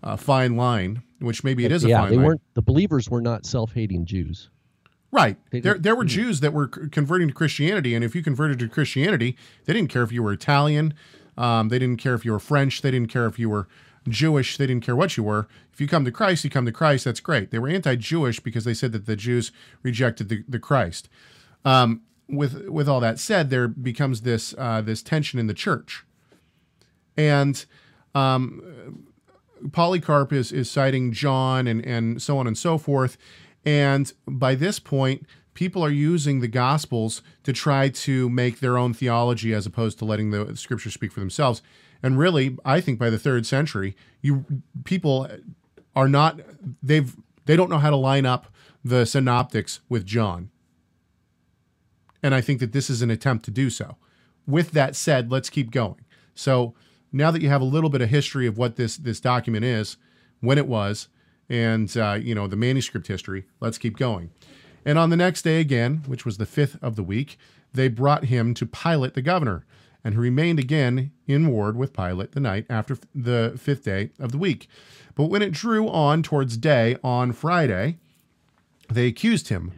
a, 0.02 0.09
a, 0.09 0.12
a 0.14 0.16
fine 0.16 0.57
line, 0.57 1.02
which 1.18 1.44
maybe 1.44 1.64
it 1.64 1.72
is 1.72 1.85
a 1.85 1.88
yeah, 1.88 2.00
fine 2.00 2.11
they 2.11 2.16
line. 2.16 2.26
weren't. 2.26 2.40
The 2.54 2.62
believers 2.62 3.09
were 3.09 3.20
not 3.20 3.46
self-hating 3.46 4.07
Jews. 4.07 4.50
Right. 5.11 5.37
There, 5.51 5.79
there 5.79 5.97
were 5.97 6.05
Jews 6.05 6.40
that 6.40 6.53
were 6.53 6.68
converting 6.68 7.29
to 7.29 7.35
Christianity, 7.35 7.94
and 7.94 8.05
if 8.05 8.14
you 8.14 8.23
converted 8.23 8.59
to 8.59 8.68
Christianity, 8.68 9.37
they 9.64 9.73
didn't 9.73 9.90
care 9.90 10.03
if 10.03 10.12
you 10.12 10.23
were 10.23 10.33
Italian, 10.33 10.92
um, 11.38 11.71
they 11.71 11.79
didn't 11.79 11.99
care 11.99 12.14
if 12.14 12.25
you 12.25 12.33
were 12.33 12.38
French, 12.38 12.83
they 12.83 12.90
didn't 12.90 13.11
care 13.11 13.27
if 13.27 13.38
you 13.38 13.49
were 13.49 13.68
Jewish, 14.07 14.57
they 14.57 14.66
didn't 14.66 14.85
care 14.85 14.97
what 14.97 15.16
you 15.16 15.23
were. 15.23 15.49
If 15.73 15.81
you 15.81 15.88
come 15.88 16.05
to 16.05 16.12
Christ, 16.12 16.44
you 16.44 16.51
come 16.51 16.66
to 16.66 16.73
Christ. 16.73 17.05
That's 17.05 17.21
great. 17.21 17.51
They 17.51 17.59
were 17.59 17.68
anti-Jewish 17.68 18.40
because 18.40 18.64
they 18.64 18.75
said 18.75 18.92
that 18.92 19.07
the 19.07 19.16
Jews 19.16 19.53
rejected 19.83 20.29
the, 20.29 20.44
the 20.49 20.59
Christ. 20.59 21.09
Um, 21.64 22.03
with 22.29 22.68
with 22.68 22.88
all 22.88 23.01
that 23.01 23.18
said, 23.18 23.49
there 23.49 23.68
becomes 23.68 24.21
this 24.23 24.55
uh, 24.59 24.83
this 24.83 25.03
tension 25.03 25.38
in 25.38 25.47
the 25.47 25.55
church, 25.55 26.05
and 27.16 27.64
um, 28.14 29.07
Polycarp 29.73 30.33
is 30.33 30.53
is 30.53 30.71
citing 30.71 31.12
John 31.12 31.66
and 31.66 31.85
and 31.87 32.21
so 32.21 32.38
on 32.38 32.47
and 32.47 32.59
so 32.59 32.77
forth, 32.77 33.16
and 33.64 34.12
by 34.27 34.55
this 34.55 34.79
point, 34.79 35.27
people 35.55 35.85
are 35.85 35.90
using 35.90 36.40
the 36.40 36.49
Gospels 36.49 37.23
to 37.42 37.53
try 37.53 37.88
to 37.88 38.29
make 38.31 38.61
their 38.61 38.79
own 38.79 38.94
theology 38.94 39.53
as 39.53 39.66
opposed 39.66 39.99
to 39.99 40.05
letting 40.05 40.31
the 40.31 40.57
Scripture 40.57 40.90
speak 40.90 41.12
for 41.12 41.21
themselves. 41.21 41.62
And 42.03 42.18
really, 42.18 42.57
I 42.64 42.81
think 42.81 42.99
by 42.99 43.11
the 43.11 43.18
third 43.18 43.44
century, 43.44 43.97
you 44.23 44.44
people 44.85 45.29
are 45.97 46.09
not 46.09 46.40
they've 46.83 47.16
they 47.47 47.57
don't 47.57 47.71
know 47.71 47.79
how 47.79 47.90
to 47.90 47.97
line 47.97 48.25
up 48.25 48.53
the 48.85 49.05
synoptics 49.05 49.81
with 49.88 50.07
John. 50.07 50.51
And 52.23 52.35
I 52.35 52.40
think 52.40 52.61
that 52.61 52.73
this 52.73 52.88
is 52.88 53.03
an 53.03 53.11
attempt 53.11 53.44
to 53.47 53.51
do 53.51 53.71
so. 53.71 53.97
With 54.47 54.71
that 54.73 54.97
said, 54.97 55.31
let's 55.31 55.51
keep 55.51 55.71
going. 55.71 56.05
So 56.35 56.75
now 57.12 57.31
that 57.31 57.42
you 57.42 57.49
have 57.49 57.61
a 57.61 57.64
little 57.64 57.90
bit 57.90 58.01
of 58.01 58.11
history 58.11 58.47
of 58.47 58.59
what 58.59 58.77
this 58.77 58.97
this 58.97 59.18
document 59.18 59.64
is, 59.64 59.97
when 60.40 60.59
it 60.59 60.68
was, 60.68 61.09
and 61.49 61.97
uh, 61.97 62.19
you 62.21 62.35
know 62.35 62.47
the 62.47 62.57
manuscript 62.57 63.07
history, 63.07 63.45
let's 63.61 63.79
keep 63.79 63.97
going. 63.97 64.31
And 64.85 64.99
on 64.99 65.11
the 65.11 65.17
next 65.17 65.43
day 65.43 65.61
again, 65.61 66.03
which 66.07 66.25
was 66.25 66.39
the 66.39 66.47
fifth 66.47 66.79
of 66.83 66.97
the 66.97 67.03
week, 67.03 67.39
they 67.73 67.89
brought 67.89 68.25
him 68.25 68.55
to 68.55 68.67
Pilate 68.67 69.15
the 69.15 69.23
governor, 69.23 69.65
and 70.05 70.15
he 70.15 70.21
remained 70.21 70.59
again 70.59 71.13
in 71.27 71.49
ward 71.49 71.77
with 71.77 71.93
Pilate 71.93 72.33
the 72.33 72.41
night 72.41 72.67
after 72.71 72.97
the 73.15 73.55
fifth 73.59 73.85
day 73.85 74.11
of 74.19 74.33
the 74.33 74.39
week. 74.39 74.69
But 75.15 75.27
when 75.27 75.43
it 75.43 75.53
drew 75.53 75.89
on 75.89 76.23
towards 76.23 76.57
day 76.57 76.97
on 77.03 77.33
Friday, 77.33 77.99
they 78.91 79.07
accused 79.07 79.49
him 79.49 79.73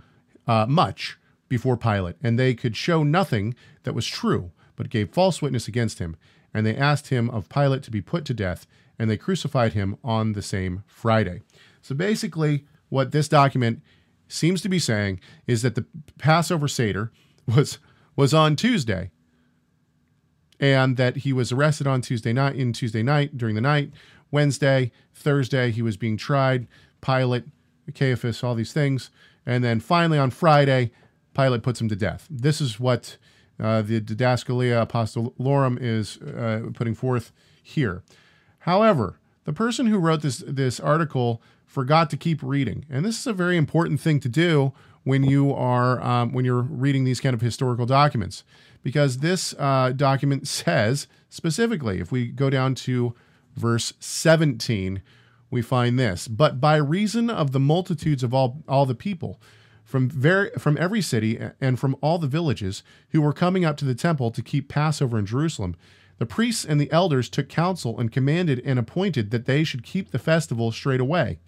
uh, 0.47 0.67
much 0.69 1.19
before 1.49 1.77
Pilate, 1.77 2.17
and 2.23 2.39
they 2.39 2.55
could 2.55 2.77
show 2.77 3.03
nothing 3.03 3.55
that 3.83 3.95
was 3.95 4.07
true, 4.07 4.53
but 4.77 4.91
gave 4.91 5.11
false 5.11 5.43
witness 5.43 5.67
against 5.67 5.99
him. 5.99 6.17
And 6.53 6.67
they 6.67 6.77
asked 6.77 7.09
him 7.09 7.31
of 7.31 7.49
Pilate 7.49 7.83
to 7.85 7.91
be 7.91 8.01
put 8.01 8.25
to 8.27 8.35
death, 8.35 8.67
and 8.99 9.11
they 9.11 9.17
crucified 9.17 9.73
him 9.73 9.97
on 10.05 10.33
the 10.33 10.43
same 10.43 10.85
Friday. 10.87 11.43
So 11.83 11.95
basically, 11.95 12.67
what 12.89 13.13
this 13.13 13.29
document 13.29 13.83
seems 14.29 14.61
to 14.63 14.69
be 14.69 14.79
saying 14.79 15.21
is 15.47 15.63
that 15.63 15.75
the 15.75 15.85
Passover 16.19 16.69
Seder 16.69 17.13
was 17.47 17.79
was 18.17 18.35
on 18.35 18.57
Tuesday, 18.57 19.11
and 20.59 20.97
that 20.97 21.19
he 21.19 21.33
was 21.33 21.53
arrested 21.53 21.87
on 21.87 22.01
Tuesday 22.01 22.33
night 22.33 22.57
in 22.57 22.73
Tuesday 22.73 23.03
night 23.03 23.37
during 23.37 23.55
the 23.55 23.61
night. 23.61 23.91
Wednesday, 24.31 24.93
Thursday, 25.13 25.71
he 25.71 25.83
was 25.83 25.97
being 25.97 26.17
tried. 26.17 26.69
Pilate, 27.01 27.45
Caiaphas, 27.95 28.45
all 28.45 28.55
these 28.55 28.73
things, 28.73 29.11
and 29.47 29.65
then 29.65 29.81
finally 29.81 30.19
on 30.19 30.31
Friday, 30.31 30.93
Pilate 31.35 31.63
puts 31.63 31.81
him 31.81 31.89
to 31.89 31.97
death. 31.97 32.27
This 32.31 32.61
is 32.61 32.79
what 32.79 33.17
uh, 33.59 33.83
the 33.83 34.01
Didascalia 34.01 34.87
Apostolorum 34.87 35.79
is 35.81 36.19
uh, 36.19 36.71
putting 36.75 36.95
forth 36.95 37.33
here. 37.63 38.03
However, 38.61 39.19
the 39.45 39.53
person 39.53 39.87
who 39.87 39.99
wrote 39.99 40.23
this 40.23 40.45
this 40.47 40.79
article 40.79 41.43
forgot 41.71 42.11
to 42.11 42.17
keep 42.17 42.43
reading, 42.43 42.85
and 42.91 43.05
this 43.05 43.19
is 43.21 43.27
a 43.29 43.33
very 43.33 43.57
important 43.57 44.01
thing 44.01 44.19
to 44.21 44.29
do 44.29 44.73
when 45.05 45.23
you 45.23 45.55
are 45.55 46.03
um, 46.03 46.33
when 46.33 46.45
you're 46.45 46.63
reading 46.63 47.05
these 47.05 47.21
kind 47.21 47.33
of 47.33 47.41
historical 47.41 47.87
documents, 47.87 48.43
because 48.83 49.19
this 49.19 49.55
uh, 49.59 49.93
document 49.95 50.49
says 50.63 51.07
specifically, 51.29 52.01
if 52.01 52.11
we 52.11 52.27
go 52.27 52.51
down 52.51 52.75
to 52.75 53.15
verse 53.55 53.93
17, 54.01 55.01
we 55.49 55.63
find 55.63 55.97
this: 55.97 56.27
"But 56.27 56.61
by 56.61 56.77
reason 56.77 57.31
of 57.31 57.53
the 57.53 57.61
multitudes 57.61 58.25
of 58.25 58.35
all 58.35 58.63
all 58.69 58.85
the 58.85 58.95
people." 58.95 59.41
From, 59.85 60.09
very, 60.09 60.51
from 60.51 60.79
every 60.79 61.03
city 61.03 61.37
and 61.61 61.77
from 61.77 61.97
all 62.01 62.19
the 62.19 62.29
villages 62.29 62.85
who 63.09 63.21
were 63.21 63.33
coming 63.33 63.65
up 63.65 63.77
to 63.79 63.85
the 63.85 63.97
temple 63.97 64.31
to 64.31 64.41
keep 64.41 64.69
Passover 64.69 65.19
in 65.19 65.27
Jerusalem, 65.27 65.75
the 66.19 66.27
priests 66.27 66.65
and 66.65 66.81
the 66.81 66.93
elders 66.93 67.29
took 67.29 67.49
counsel 67.49 67.99
and 67.99 68.13
commanded 68.13 68.63
and 68.65 68.79
appointed 68.79 69.33
that 69.33 69.47
they 69.47 69.65
should 69.65 69.83
keep 69.83 70.13
the 70.13 70.19
festival 70.21 70.71
straight 70.71 71.01
away, 71.01 71.41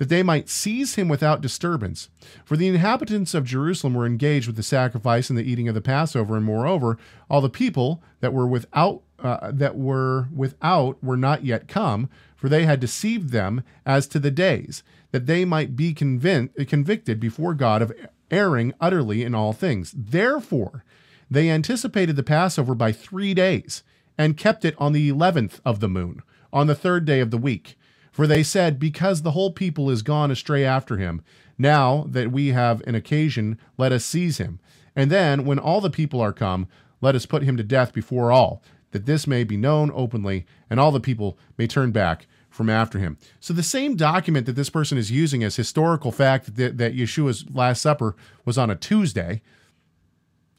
that 0.00 0.08
they 0.08 0.22
might 0.22 0.48
seize 0.48 0.94
him 0.94 1.08
without 1.08 1.42
disturbance. 1.42 2.08
For 2.42 2.56
the 2.56 2.68
inhabitants 2.68 3.34
of 3.34 3.44
Jerusalem 3.44 3.92
were 3.92 4.06
engaged 4.06 4.46
with 4.46 4.56
the 4.56 4.62
sacrifice 4.62 5.28
and 5.28 5.38
the 5.38 5.44
eating 5.44 5.68
of 5.68 5.74
the 5.74 5.82
Passover, 5.82 6.38
and 6.38 6.46
moreover, 6.46 6.96
all 7.28 7.42
the 7.42 7.50
people 7.50 8.02
that 8.20 8.32
were 8.32 8.46
without 8.46 9.02
uh, 9.18 9.52
that 9.52 9.76
were 9.76 10.28
without 10.34 11.04
were 11.04 11.18
not 11.18 11.44
yet 11.44 11.68
come, 11.68 12.08
for 12.34 12.48
they 12.48 12.64
had 12.64 12.80
deceived 12.80 13.28
them 13.28 13.62
as 13.84 14.06
to 14.06 14.18
the 14.18 14.30
days, 14.30 14.82
that 15.10 15.26
they 15.26 15.44
might 15.44 15.76
be 15.76 15.92
convicted 15.92 17.20
before 17.20 17.52
God 17.52 17.82
of 17.82 17.92
erring 18.30 18.72
utterly 18.80 19.22
in 19.22 19.34
all 19.34 19.52
things. 19.52 19.92
Therefore, 19.94 20.82
they 21.30 21.50
anticipated 21.50 22.16
the 22.16 22.22
Passover 22.22 22.74
by 22.74 22.90
three 22.90 23.34
days 23.34 23.82
and 24.16 24.38
kept 24.38 24.64
it 24.64 24.74
on 24.78 24.94
the 24.94 25.10
eleventh 25.10 25.60
of 25.62 25.80
the 25.80 25.88
moon, 25.88 26.22
on 26.54 26.68
the 26.68 26.74
third 26.74 27.04
day 27.04 27.20
of 27.20 27.30
the 27.30 27.36
week. 27.36 27.76
For 28.10 28.26
they 28.26 28.42
said, 28.42 28.78
Because 28.78 29.22
the 29.22 29.32
whole 29.32 29.52
people 29.52 29.90
is 29.90 30.02
gone 30.02 30.30
astray 30.30 30.64
after 30.64 30.96
him, 30.96 31.22
now 31.58 32.06
that 32.08 32.32
we 32.32 32.48
have 32.48 32.80
an 32.86 32.94
occasion, 32.94 33.58
let 33.76 33.92
us 33.92 34.04
seize 34.04 34.38
him. 34.38 34.58
And 34.96 35.10
then, 35.10 35.44
when 35.44 35.58
all 35.58 35.80
the 35.80 35.90
people 35.90 36.20
are 36.20 36.32
come, 36.32 36.66
let 37.00 37.14
us 37.14 37.26
put 37.26 37.42
him 37.42 37.56
to 37.56 37.62
death 37.62 37.92
before 37.92 38.32
all, 38.32 38.62
that 38.90 39.06
this 39.06 39.26
may 39.26 39.44
be 39.44 39.56
known 39.56 39.90
openly, 39.94 40.46
and 40.68 40.80
all 40.80 40.90
the 40.90 41.00
people 41.00 41.38
may 41.56 41.66
turn 41.66 41.92
back 41.92 42.26
from 42.48 42.68
after 42.68 42.98
him. 42.98 43.16
So 43.38 43.54
the 43.54 43.62
same 43.62 43.94
document 43.94 44.46
that 44.46 44.56
this 44.56 44.70
person 44.70 44.98
is 44.98 45.10
using 45.10 45.44
as 45.44 45.56
historical 45.56 46.10
fact 46.10 46.56
that, 46.56 46.78
that 46.78 46.94
Yeshua's 46.94 47.48
Last 47.48 47.80
Supper 47.80 48.16
was 48.44 48.58
on 48.58 48.70
a 48.70 48.76
Tuesday 48.76 49.42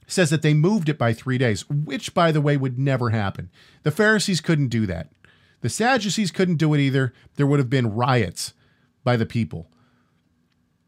says 0.07 0.29
that 0.29 0.41
they 0.41 0.53
moved 0.53 0.89
it 0.89 0.97
by 0.97 1.13
three 1.13 1.37
days, 1.37 1.69
which, 1.69 2.13
by 2.13 2.31
the 2.31 2.41
way, 2.41 2.57
would 2.57 2.77
never 2.77 3.11
happen. 3.11 3.49
The 3.83 3.91
Pharisees 3.91 4.41
couldn't 4.41 4.67
do 4.67 4.85
that. 4.85 5.09
The 5.61 5.69
Sadducees 5.69 6.31
couldn't 6.31 6.55
do 6.57 6.73
it 6.73 6.79
either. 6.79 7.13
There 7.35 7.47
would 7.47 7.59
have 7.59 7.69
been 7.69 7.93
riots 7.93 8.53
by 9.03 9.15
the 9.15 9.25
people. 9.25 9.67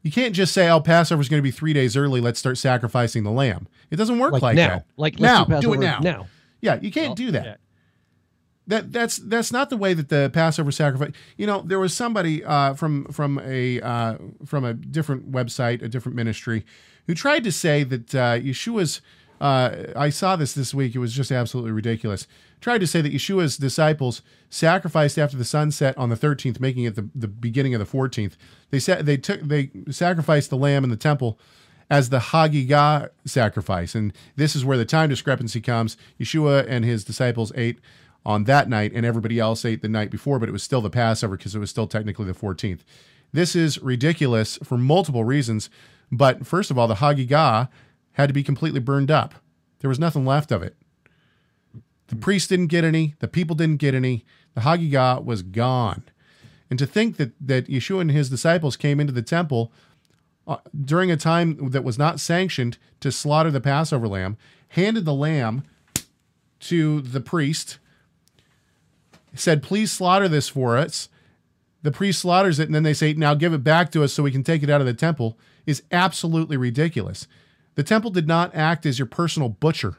You 0.02 0.12
can't 0.12 0.36
just 0.36 0.54
say, 0.54 0.70
"Oh, 0.70 0.82
Passover's 0.82 1.30
going 1.30 1.40
to 1.40 1.44
be 1.44 1.52
three 1.52 1.74
days 1.74 1.96
early. 1.96 2.20
Let's 2.20 2.40
start 2.40 2.58
sacrificing 2.58 3.24
the 3.24 3.32
lamb." 3.32 3.68
It 3.90 3.96
doesn't 3.96 4.20
work 4.20 4.34
like, 4.34 4.42
like 4.42 4.56
now. 4.56 4.68
that. 4.70 4.86
Like 4.98 5.20
now, 5.20 5.46
let's 5.48 5.62
do, 5.62 5.68
do 5.68 5.74
it 5.74 5.80
now. 5.80 6.00
Now. 6.00 6.28
Yeah, 6.60 6.80
you 6.82 6.92
can't 6.92 7.10
Well, 7.10 7.16
do 7.16 7.32
that. 7.32 7.46
yeah. 7.46 7.56
That 8.68 8.92
that's 8.94 9.18
that's 9.18 9.52
not 9.52 9.70
the 9.70 9.78
way 9.78 9.94
that 9.94 10.10
the 10.10 10.30
Passover 10.34 10.72
sacrifice. 10.72 11.12
You 11.38 11.48
know, 11.48 11.62
there 11.62 11.80
was 11.80 11.94
somebody 11.94 12.44
uh, 12.44 12.74
from 12.74 13.06
from 13.06 13.40
a 13.44 13.82
uh, 13.82 14.18
from 14.46 14.64
a 14.64 14.74
different 14.74 15.32
website, 15.32 15.82
a 15.82 15.90
different 15.90 16.16
ministry, 16.16 16.66
who 17.08 17.14
tried 17.14 17.44
to 17.44 17.52
say 17.52 17.84
that 17.84 18.16
uh, 18.16 18.40
Yeshua's. 18.40 19.02
Uh, 19.42 19.88
I 19.96 20.10
saw 20.10 20.36
this 20.36 20.54
this 20.54 20.74
week. 20.74 20.96
It 20.96 21.00
was 21.00 21.14
just 21.14 21.32
absolutely 21.32 21.72
ridiculous. 21.72 22.28
Tried 22.62 22.80
to 22.80 22.88
say 22.88 23.02
that 23.02 23.14
Yeshua's 23.14 23.58
disciples 23.58 24.22
sacrificed 24.50 25.20
after 25.20 25.36
the 25.36 25.44
sunset 25.44 25.98
on 25.98 26.10
the 26.10 26.16
13th, 26.16 26.60
making 26.60 26.86
it 26.86 26.96
the, 26.96 27.10
the 27.14 27.28
beginning 27.28 27.76
of 27.76 27.80
the 27.80 27.98
14th. 27.98 28.34
They 28.70 28.80
said 28.80 29.06
they 29.06 29.18
took 29.18 29.42
they 29.42 29.72
sacrificed 29.90 30.50
the 30.50 30.58
lamb 30.58 30.84
in 30.84 30.90
the 30.90 30.96
temple 30.96 31.40
as 31.90 32.10
the 32.10 32.20
Hagigah 32.20 33.10
sacrifice, 33.26 33.94
and 33.94 34.14
this 34.36 34.56
is 34.56 34.64
where 34.64 34.78
the 34.78 34.86
time 34.86 35.10
discrepancy 35.10 35.60
comes. 35.62 35.98
Yeshua 36.20 36.66
and 36.68 36.86
his 36.86 37.04
disciples 37.04 37.52
ate 37.56 37.80
on 38.26 38.46
that 38.46 38.70
night, 38.70 38.94
and 38.96 39.06
everybody 39.06 39.40
else 39.40 39.66
ate 39.66 39.82
the 39.82 39.90
night 39.90 40.10
before, 40.10 40.40
but 40.40 40.48
it 40.48 40.54
was 40.54 40.64
still 40.64 40.82
the 40.82 40.90
Passover 40.90 41.36
because 41.36 41.54
it 41.54 41.60
was 41.60 41.70
still 41.70 41.88
technically 41.88 42.26
the 42.26 42.34
14th. 42.34 42.80
This 43.34 43.56
is 43.56 43.82
ridiculous 43.82 44.58
for 44.64 44.78
multiple 44.78 45.24
reasons. 45.24 45.70
But 46.12 46.46
first 46.46 46.70
of 46.70 46.78
all, 46.78 46.88
the 46.88 46.96
Hagigah 46.96 47.68
had 48.14 48.28
to 48.28 48.34
be 48.34 48.44
completely 48.44 48.80
burned 48.80 49.12
up. 49.12 49.36
There 49.80 49.90
was 49.90 50.00
nothing 50.00 50.26
left 50.26 50.52
of 50.52 50.64
it. 50.64 50.76
The 52.08 52.16
priests 52.16 52.48
didn't 52.48 52.68
get 52.68 52.84
any, 52.84 53.16
the 53.20 53.28
people 53.28 53.56
didn't 53.56 53.78
get 53.78 53.96
any. 53.96 54.26
The 54.54 54.62
Hagigah 54.62 55.24
was 55.24 55.42
gone. 55.42 56.04
And 56.70 56.80
to 56.80 56.86
think 56.86 57.18
that, 57.18 57.34
that 57.42 57.68
Yeshua 57.68 58.02
and 58.02 58.12
his 58.12 58.30
disciples 58.30 58.78
came 58.78 59.00
into 59.00 59.14
the 59.14 59.22
temple 59.22 59.72
uh, 60.48 60.58
during 60.80 61.12
a 61.12 61.18
time 61.18 61.70
that 61.70 61.84
was 61.84 61.98
not 61.98 62.20
sanctioned 62.20 62.78
to 63.00 63.12
slaughter 63.12 63.52
the 63.52 63.62
Passover 63.62 64.08
lamb, 64.08 64.38
handed 64.70 65.06
the 65.06 65.14
lamb 65.14 65.64
to 66.62 67.02
the 67.02 67.22
priest, 67.22 67.80
said, 69.34 69.64
Please 69.64 69.92
slaughter 69.92 70.28
this 70.28 70.50
for 70.50 70.78
us. 70.78 71.10
The 71.82 71.92
priest 71.92 72.20
slaughters 72.20 72.60
it, 72.60 72.68
and 72.68 72.76
then 72.76 72.84
they 72.84 72.94
say, 72.94 73.14
Now 73.14 73.34
give 73.34 73.54
it 73.54 73.64
back 73.64 73.92
to 73.92 74.04
us 74.04 74.14
so 74.14 74.24
we 74.24 74.32
can 74.32 74.44
take 74.44 74.64
it 74.64 74.70
out 74.70 74.82
of 74.82 74.88
the 74.88 74.94
temple, 74.94 75.38
is 75.66 75.84
absolutely 75.92 76.58
ridiculous. 76.58 77.28
The 77.76 77.84
temple 77.84 78.12
did 78.12 78.28
not 78.28 78.54
act 78.56 78.86
as 78.86 79.00
your 79.00 79.06
personal 79.08 79.50
butcher. 79.50 79.98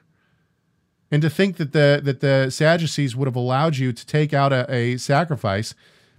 And 1.11 1.21
to 1.23 1.31
think 1.31 1.57
that 1.57 1.73
the 1.73 2.01
that 2.03 2.21
the 2.21 2.51
Sadducees 2.51 3.15
would 3.15 3.27
have 3.27 3.37
allowed 3.37 3.77
you 3.77 3.93
to 3.93 4.07
take 4.07 4.33
out 4.33 4.53
a, 4.53 4.71
a 4.73 4.97
sacrifice 4.97 5.75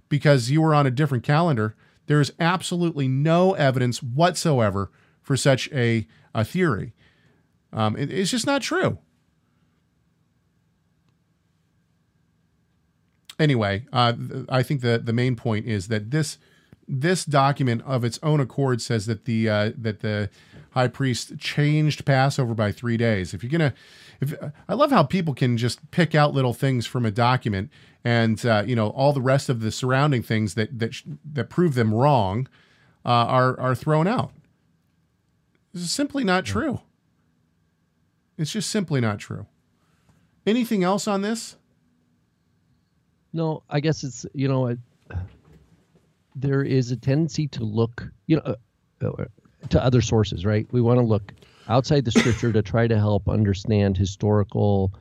because 0.08 0.50
you 0.50 0.62
were 0.62 0.74
on 0.74 0.86
a 0.86 0.90
different 0.90 1.24
calendar, 1.24 1.74
there 2.06 2.20
is 2.20 2.32
absolutely 2.38 3.08
no 3.08 3.54
evidence 3.54 4.02
whatsoever 4.02 4.90
for 5.22 5.36
such 5.36 5.68
a, 5.72 6.06
a 6.34 6.44
theory. 6.44 6.94
Um, 7.72 7.96
it- 7.96 8.12
it's 8.12 8.30
just 8.30 8.46
not 8.46 8.62
true. 8.62 8.98
Anyway, 13.38 13.84
uh, 13.92 14.14
I 14.48 14.62
think 14.62 14.80
the 14.80 14.98
the 14.98 15.12
main 15.12 15.36
point 15.36 15.66
is 15.66 15.88
that 15.88 16.10
this 16.10 16.38
this 16.88 17.24
document 17.24 17.82
of 17.84 18.02
its 18.04 18.18
own 18.22 18.40
accord 18.40 18.80
says 18.80 19.04
that 19.06 19.24
the 19.26 19.48
uh, 19.48 19.72
that 19.76 20.00
the 20.00 20.30
high 20.76 20.88
priest 20.88 21.38
changed 21.38 22.04
Passover 22.04 22.52
by 22.54 22.70
three 22.70 22.98
days. 22.98 23.32
If 23.32 23.42
you're 23.42 23.50
gonna, 23.50 23.72
if 24.20 24.34
I 24.68 24.74
love 24.74 24.90
how 24.90 25.02
people 25.02 25.32
can 25.32 25.56
just 25.56 25.90
pick 25.90 26.14
out 26.14 26.34
little 26.34 26.52
things 26.52 26.84
from 26.84 27.06
a 27.06 27.10
document 27.10 27.70
and 28.04 28.44
uh, 28.44 28.62
you 28.66 28.76
know 28.76 28.90
all 28.90 29.14
the 29.14 29.22
rest 29.22 29.48
of 29.48 29.60
the 29.60 29.72
surrounding 29.72 30.22
things 30.22 30.54
that 30.54 30.78
that 30.78 31.02
that 31.32 31.48
prove 31.48 31.74
them 31.74 31.94
wrong 31.94 32.46
uh, 33.06 33.08
are 33.08 33.58
are 33.58 33.74
thrown 33.74 34.06
out. 34.06 34.32
This 35.72 35.82
is 35.82 35.90
simply 35.90 36.24
not 36.24 36.44
true. 36.44 36.82
It's 38.36 38.52
just 38.52 38.68
simply 38.68 39.00
not 39.00 39.18
true. 39.18 39.46
Anything 40.46 40.84
else 40.84 41.08
on 41.08 41.22
this? 41.22 41.56
No, 43.32 43.62
I 43.70 43.80
guess 43.80 44.04
it's 44.04 44.26
you 44.34 44.46
know, 44.46 44.66
it, 44.66 44.78
there 46.34 46.62
is 46.62 46.90
a 46.90 46.96
tendency 46.96 47.48
to 47.48 47.64
look, 47.64 48.06
you 48.26 48.36
know, 48.36 48.42
uh, 49.02 49.06
uh, 49.06 49.24
to 49.70 49.82
other 49.82 50.00
sources, 50.00 50.44
right? 50.44 50.66
We 50.72 50.80
want 50.80 50.98
to 50.98 51.04
look 51.04 51.32
outside 51.68 52.04
the 52.04 52.12
scripture 52.12 52.52
to 52.52 52.62
try 52.62 52.86
to 52.86 52.96
help 52.96 53.28
understand 53.28 53.96
historical 53.96 54.92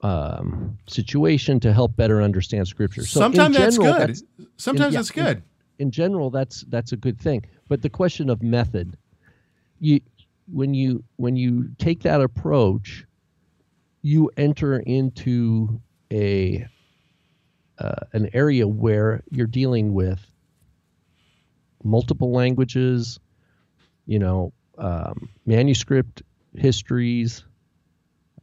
um, 0.00 0.78
situation 0.86 1.60
to 1.60 1.72
help 1.72 1.96
better 1.96 2.22
understand 2.22 2.68
scripture. 2.68 3.04
So 3.04 3.20
Sometimes 3.20 3.56
in 3.56 3.62
that's 3.62 3.76
general, 3.76 4.06
good. 4.06 4.18
Sometimes 4.56 4.94
yeah, 4.94 4.98
that's 4.98 5.10
good. 5.10 5.36
In, 5.78 5.86
in 5.86 5.90
general, 5.90 6.30
that's 6.30 6.62
that's 6.68 6.92
a 6.92 6.96
good 6.96 7.20
thing. 7.20 7.44
But 7.68 7.82
the 7.82 7.90
question 7.90 8.30
of 8.30 8.42
method, 8.42 8.96
you 9.80 10.00
when 10.50 10.74
you 10.74 11.04
when 11.16 11.36
you 11.36 11.70
take 11.78 12.02
that 12.02 12.20
approach, 12.20 13.04
you 14.02 14.30
enter 14.36 14.78
into 14.78 15.80
a 16.12 16.66
uh, 17.78 17.94
an 18.12 18.30
area 18.32 18.66
where 18.66 19.22
you're 19.30 19.46
dealing 19.46 19.94
with 19.94 20.20
multiple 21.84 22.32
languages, 22.32 23.20
you 24.08 24.18
know, 24.18 24.52
um, 24.78 25.28
manuscript 25.46 26.22
histories, 26.56 27.44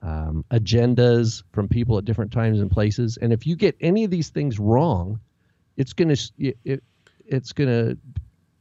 um, 0.02 0.46
agendas 0.52 1.44
from 1.52 1.68
people 1.68 1.98
at 1.98 2.06
different 2.06 2.32
times 2.32 2.62
and 2.62 2.70
places. 2.70 3.18
And 3.18 3.34
if 3.34 3.46
you 3.48 3.56
get 3.56 3.76
any 3.82 4.04
of 4.06 4.12
these 4.12 4.30
things 4.30 4.60
wrong, 4.60 5.20
it's 5.76 5.92
gonna 5.92 6.16
it, 6.38 6.58
it 6.64 6.84
it's 7.26 7.52
gonna 7.52 7.98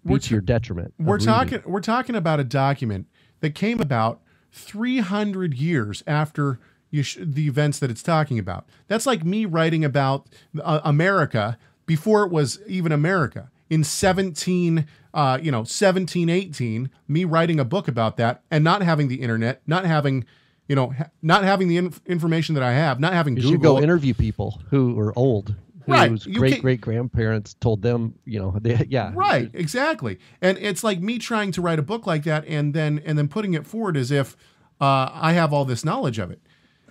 be 0.04 0.18
to 0.18 0.30
your 0.30 0.40
detriment. 0.40 0.94
We're 0.98 1.14
reading. 1.14 1.26
talking 1.26 1.62
we're 1.66 1.80
talking 1.80 2.16
about 2.16 2.40
a 2.40 2.44
document 2.44 3.06
that 3.40 3.54
came 3.54 3.80
about 3.80 4.22
300 4.52 5.54
years 5.54 6.02
after 6.06 6.58
you 6.90 7.02
sh- 7.02 7.18
the 7.20 7.46
events 7.46 7.78
that 7.80 7.90
it's 7.90 8.02
talking 8.02 8.38
about. 8.38 8.66
That's 8.88 9.04
like 9.04 9.24
me 9.24 9.44
writing 9.44 9.84
about 9.84 10.26
uh, 10.62 10.80
America 10.84 11.58
before 11.84 12.24
it 12.24 12.32
was 12.32 12.60
even 12.66 12.92
America. 12.92 13.50
In 13.68 13.84
17 13.84 14.86
uh, 15.14 15.38
you 15.40 15.50
know, 15.50 15.60
1718, 15.60 16.90
me 17.08 17.24
writing 17.24 17.58
a 17.60 17.64
book 17.64 17.88
about 17.88 18.16
that 18.18 18.42
and 18.50 18.62
not 18.64 18.82
having 18.82 19.08
the 19.08 19.16
internet, 19.22 19.62
not 19.66 19.84
having 19.86 20.24
you 20.68 20.74
know, 20.74 20.90
ha- 20.90 21.10
not 21.20 21.44
having 21.44 21.68
the 21.68 21.76
inf- 21.76 22.00
information 22.06 22.54
that 22.54 22.64
I 22.64 22.72
have, 22.72 22.98
not 22.98 23.12
having 23.12 23.36
You 23.36 23.42
Google. 23.42 23.52
should 23.52 23.62
go 23.62 23.82
interview 23.82 24.14
people 24.14 24.62
who 24.70 24.98
are 24.98 25.12
old, 25.18 25.54
Right. 25.86 26.10
whose 26.10 26.24
great 26.26 26.62
great 26.62 26.80
grandparents 26.80 27.52
told 27.60 27.82
them, 27.82 28.14
you 28.24 28.38
know, 28.38 28.56
they, 28.60 28.86
yeah, 28.88 29.12
Right, 29.14 29.50
exactly. 29.52 30.18
And 30.40 30.56
it's 30.58 30.82
like 30.82 31.00
me 31.00 31.18
trying 31.18 31.52
to 31.52 31.60
write 31.60 31.78
a 31.78 31.82
book 31.82 32.06
like 32.06 32.24
that 32.24 32.46
and 32.46 32.72
then 32.72 33.02
and 33.04 33.18
then 33.18 33.28
putting 33.28 33.52
it 33.52 33.66
forward 33.66 33.96
as 33.98 34.10
if 34.10 34.36
uh, 34.80 35.10
I 35.12 35.34
have 35.34 35.52
all 35.52 35.66
this 35.66 35.84
knowledge 35.84 36.18
of 36.18 36.30
it. 36.30 36.40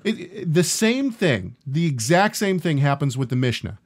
It, 0.03 0.19
it- 0.19 0.53
The 0.53 0.63
same 0.63 1.09
thing, 1.11 1.55
the 1.65 1.87
exact 1.87 2.35
same 2.35 2.59
thing 2.59 2.77
happens 2.77 3.17
with 3.17 3.29
the 3.29 3.35
Mishnah. 3.35 3.79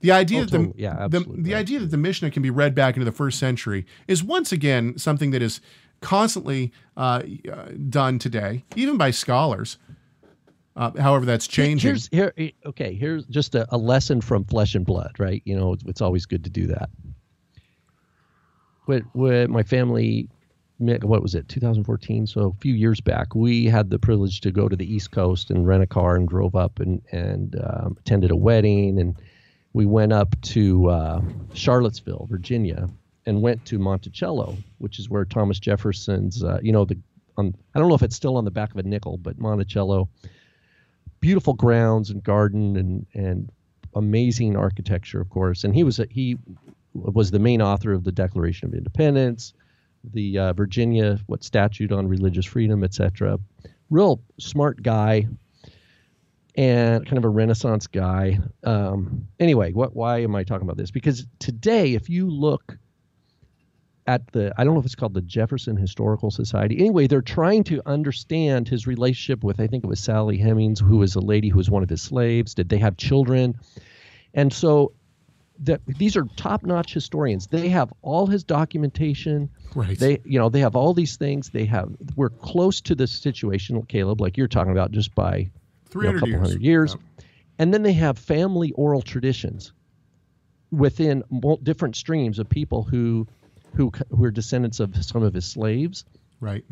The 0.00 0.12
idea 0.12 0.38
Oh, 0.38 0.44
that 0.44 0.50
the, 0.50 0.58
totally. 0.58 0.74
Yeah, 0.82 1.08
the, 1.08 1.20
the 1.20 1.54
idea 1.54 1.80
that 1.80 1.90
the 1.90 1.96
Mishnah 1.96 2.30
can 2.30 2.42
be 2.42 2.50
read 2.50 2.74
back 2.74 2.96
into 2.96 3.04
the 3.04 3.12
first 3.12 3.38
century 3.38 3.86
is 4.06 4.22
once 4.22 4.52
again 4.52 4.98
something 4.98 5.30
that 5.30 5.42
is 5.42 5.60
constantly 6.00 6.72
uh, 6.96 7.22
uh, 7.52 7.68
done 7.88 8.18
today, 8.18 8.64
even 8.76 8.96
by 8.98 9.10
scholars. 9.10 9.78
Uh, 10.76 10.90
however, 11.00 11.24
that's 11.24 11.46
changing. 11.46 11.88
Here's 11.88 12.08
here. 12.08 12.34
eh, 12.36 12.50
Okay, 12.66 12.94
here's 12.94 13.24
just 13.26 13.54
a, 13.54 13.66
a 13.74 13.78
lesson 13.78 14.20
from 14.20 14.44
flesh 14.44 14.74
and 14.74 14.84
blood, 14.84 15.12
right? 15.18 15.40
You 15.46 15.56
know, 15.56 15.72
it's, 15.72 15.84
it's 15.84 16.00
always 16.02 16.26
good 16.26 16.44
to 16.44 16.50
do 16.50 16.66
that. 16.66 16.90
When, 18.84 19.00
when 19.14 19.50
my 19.50 19.62
family, 19.62 20.28
met- 20.78 21.02
what 21.04 21.22
was 21.22 21.34
it, 21.34 21.48
2014? 21.48 22.26
So 22.26 22.54
a 22.56 22.60
few 22.60 22.74
years 22.74 23.00
back, 23.00 23.34
we 23.34 23.64
had 23.64 23.90
the 23.90 23.98
privilege 23.98 24.40
to 24.42 24.50
go 24.52 24.68
to 24.68 24.76
the 24.76 24.84
East 24.92 25.10
Coast 25.10 25.50
and 25.50 25.66
rent 25.66 25.82
a 25.82 25.86
car 25.86 26.16
and 26.16 26.28
drove 26.28 26.54
up 26.54 26.78
and 26.78 27.00
and 27.10 27.56
um, 27.64 27.96
attended 27.98 28.30
a 28.30 28.36
wedding 28.36 29.00
and 29.00 29.16
we 29.76 29.84
went 29.84 30.10
up 30.10 30.40
to 30.40 30.88
uh, 30.88 31.20
Charlottesville, 31.52 32.26
Virginia, 32.30 32.88
and 33.26 33.42
went 33.42 33.62
to 33.66 33.78
Monticello, 33.78 34.56
which 34.78 34.98
is 34.98 35.10
where 35.10 35.26
Thomas 35.26 35.58
Jefferson's, 35.58 36.42
uh, 36.42 36.58
you 36.62 36.72
know, 36.72 36.86
the 36.86 36.96
on 37.36 37.54
I 37.74 37.78
don't 37.78 37.90
know 37.90 37.94
if 37.94 38.02
it's 38.02 38.16
still 38.16 38.38
on 38.38 38.46
the 38.46 38.50
back 38.50 38.70
of 38.70 38.78
a 38.78 38.84
nickel, 38.84 39.18
but 39.18 39.38
Monticello, 39.38 40.08
beautiful 41.20 41.52
grounds 41.52 42.08
and 42.08 42.24
garden 42.24 42.78
and 42.78 43.06
and 43.12 43.52
amazing 43.94 44.56
architecture, 44.56 45.20
of 45.20 45.28
course. 45.28 45.62
And 45.62 45.74
he 45.74 45.84
was 45.84 45.98
a, 45.98 46.06
he 46.10 46.38
was 46.94 47.30
the 47.30 47.38
main 47.38 47.60
author 47.60 47.92
of 47.92 48.02
the 48.02 48.12
Declaration 48.12 48.68
of 48.68 48.74
Independence, 48.74 49.52
the 50.14 50.38
uh, 50.38 50.52
Virginia 50.54 51.18
what 51.26 51.44
statute 51.44 51.92
on 51.92 52.08
religious 52.08 52.46
freedom, 52.46 52.82
etc. 52.82 53.38
Real 53.90 54.22
smart 54.38 54.82
guy, 54.82 55.28
and 56.56 57.04
kind 57.04 57.18
of 57.18 57.24
a 57.24 57.28
Renaissance 57.28 57.86
guy. 57.86 58.40
Um, 58.64 59.28
anyway, 59.38 59.72
what? 59.72 59.94
Why 59.94 60.20
am 60.22 60.34
I 60.34 60.42
talking 60.42 60.66
about 60.66 60.76
this? 60.76 60.90
Because 60.90 61.26
today, 61.38 61.94
if 61.94 62.08
you 62.08 62.28
look 62.28 62.78
at 64.06 64.26
the, 64.32 64.54
I 64.56 64.64
don't 64.64 64.74
know 64.74 64.80
if 64.80 64.86
it's 64.86 64.94
called 64.94 65.14
the 65.14 65.20
Jefferson 65.20 65.76
Historical 65.76 66.30
Society. 66.30 66.78
Anyway, 66.78 67.08
they're 67.08 67.20
trying 67.22 67.64
to 67.64 67.82
understand 67.86 68.68
his 68.68 68.86
relationship 68.86 69.42
with, 69.42 69.60
I 69.60 69.66
think 69.66 69.84
it 69.84 69.88
was 69.88 70.00
Sally 70.00 70.38
Hemings, 70.38 70.80
who 70.80 70.98
was 70.98 71.16
a 71.16 71.20
lady 71.20 71.48
who 71.48 71.58
was 71.58 71.70
one 71.70 71.82
of 71.82 71.88
his 71.88 72.02
slaves. 72.02 72.54
Did 72.54 72.68
they 72.68 72.78
have 72.78 72.96
children? 72.96 73.58
And 74.32 74.52
so, 74.52 74.92
that 75.58 75.80
these 75.86 76.16
are 76.16 76.24
top-notch 76.36 76.92
historians. 76.92 77.46
They 77.46 77.68
have 77.68 77.92
all 78.02 78.26
his 78.26 78.44
documentation. 78.44 79.50
Right. 79.74 79.98
They, 79.98 80.20
you 80.24 80.38
know, 80.38 80.50
they 80.50 80.60
have 80.60 80.76
all 80.76 80.94
these 80.94 81.16
things. 81.16 81.50
They 81.50 81.64
have. 81.64 81.90
We're 82.14 82.28
close 82.28 82.80
to 82.82 82.94
this 82.94 83.10
situation, 83.10 83.82
Caleb, 83.86 84.20
like 84.20 84.36
you're 84.36 84.48
talking 84.48 84.72
about, 84.72 84.92
just 84.92 85.14
by 85.14 85.50
you 86.04 86.10
know, 86.10 86.16
a 86.16 86.20
couple 86.20 86.28
years. 86.28 86.40
hundred 86.40 86.62
years. 86.62 86.96
And 87.58 87.72
then 87.72 87.82
they 87.82 87.94
have 87.94 88.18
family 88.18 88.72
oral 88.72 89.02
traditions 89.02 89.72
within 90.70 91.22
different 91.62 91.96
streams 91.96 92.38
of 92.38 92.48
people 92.48 92.82
who, 92.82 93.26
who, 93.74 93.90
who 94.10 94.24
are 94.24 94.30
descendants 94.30 94.80
of 94.80 94.94
some 95.04 95.22
of 95.22 95.32
his 95.32 95.46
slaves. 95.46 96.04
Right. 96.40 96.64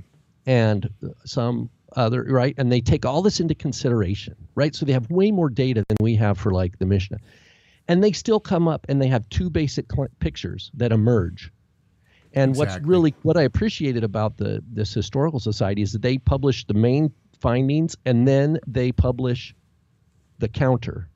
and 0.46 0.90
some 1.24 1.70
other 1.96 2.22
right? 2.24 2.54
And 2.58 2.70
they 2.70 2.80
take 2.80 3.06
all 3.06 3.22
this 3.22 3.40
into 3.40 3.54
consideration 3.54 4.36
right? 4.54 4.74
So 4.74 4.84
they 4.84 4.92
have 4.92 5.10
way 5.10 5.30
more 5.30 5.48
data 5.48 5.84
than 5.88 5.96
we 6.00 6.16
have 6.16 6.38
for 6.38 6.52
like 6.52 6.78
the 6.78 6.86
mishnah. 6.86 7.18
And 7.88 8.02
they 8.02 8.12
still 8.12 8.40
come 8.40 8.68
up 8.68 8.86
and 8.88 9.00
they 9.00 9.08
have 9.08 9.28
two 9.28 9.50
basic 9.50 9.90
cl- 9.92 10.08
pictures 10.18 10.70
that 10.74 10.92
emerge. 10.92 11.50
And 12.32 12.56
what's 12.56 12.78
really 12.80 13.14
what 13.22 13.36
i 13.36 13.42
appreciated 13.42 14.02
about 14.02 14.36
the 14.36 14.62
this 14.70 14.92
historical 14.92 15.38
society 15.38 15.82
is 15.82 15.92
that 15.92 16.02
they 16.02 16.18
published 16.18 16.66
the 16.66 16.74
main 16.74 17.12
findings 17.40 17.96
and 18.04 18.26
then 18.26 18.58
they 18.66 18.92
publish 18.92 19.54
the 20.38 20.48
counter 20.48 21.08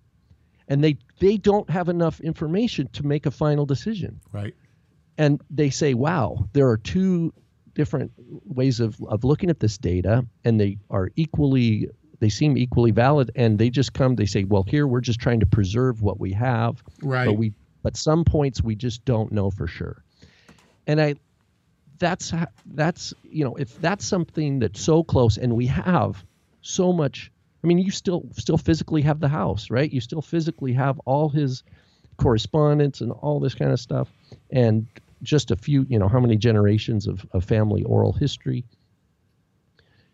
and 0.69 0.83
they 0.85 0.97
they 1.19 1.37
don't 1.37 1.69
have 1.71 1.89
enough 1.89 2.21
information 2.21 2.89
to 2.93 3.05
make 3.07 3.27
a 3.27 3.31
final 3.31 3.67
decision 3.67 4.21
Right. 4.33 4.55
and 5.17 5.41
they 5.51 5.71
say, 5.71 5.95
wow, 5.95 6.49
there 6.53 6.69
are 6.69 6.77
two 6.77 7.33
different 7.75 8.13
ways 8.45 8.81
of, 8.81 9.01
of 9.05 9.23
looking 9.25 9.51
at 9.51 9.61
this 9.61 9.79
data, 9.79 10.27
and 10.45 10.61
they 10.61 10.79
are 10.91 11.11
equally, 11.15 11.89
they 12.19 12.29
seem 12.29 12.57
equally 12.59 12.91
valid. 12.91 13.31
And 13.37 13.57
they 13.57 13.71
just 13.71 13.93
come, 13.93 14.17
they 14.17 14.27
say, 14.27 14.43
well, 14.43 14.65
here 14.67 14.87
we're 14.89 15.01
just 15.01 15.21
trying 15.21 15.39
to 15.41 15.47
preserve 15.47 16.03
what 16.03 16.19
we 16.19 16.33
have, 16.33 16.83
Right. 17.03 17.27
but 17.27 17.35
we, 17.35 17.53
but 17.85 17.97
some 17.97 18.25
points 18.25 18.63
we 18.63 18.75
just 18.75 19.05
don't 19.05 19.31
know 19.31 19.51
for 19.51 19.69
sure. 19.69 20.03
And 20.89 21.01
I, 21.01 21.15
that's 21.99 22.33
that's 22.67 23.15
you 23.23 23.45
know 23.45 23.55
if 23.57 23.81
that's 23.81 24.07
something 24.07 24.59
that's 24.61 24.81
so 24.81 25.03
close 25.03 25.37
and 25.37 25.55
we 25.55 25.67
have 25.67 26.25
so 26.61 26.93
much 26.93 27.31
i 27.63 27.67
mean 27.67 27.79
you 27.79 27.91
still 27.91 28.25
still 28.33 28.59
physically 28.59 29.03
have 29.03 29.21
the 29.21 29.29
house 29.29 29.71
right? 29.71 29.93
You 29.93 30.01
still 30.01 30.23
physically 30.23 30.73
have 30.73 30.99
all 31.01 31.29
his 31.29 31.63
correspondence 32.17 33.01
and 33.01 33.13
all 33.13 33.41
this 33.41 33.55
kind 33.55 33.71
of 33.71 33.81
stuff 33.81 34.13
and 34.51 34.87
just 35.23 35.51
a 35.51 35.57
few 35.57 35.85
you 35.89 35.99
know 35.99 36.09
how 36.09 36.21
many 36.21 36.37
generations 36.37 37.07
of, 37.07 37.25
of 37.33 37.45
family 37.45 37.83
oral 37.85 38.13
history. 38.13 38.65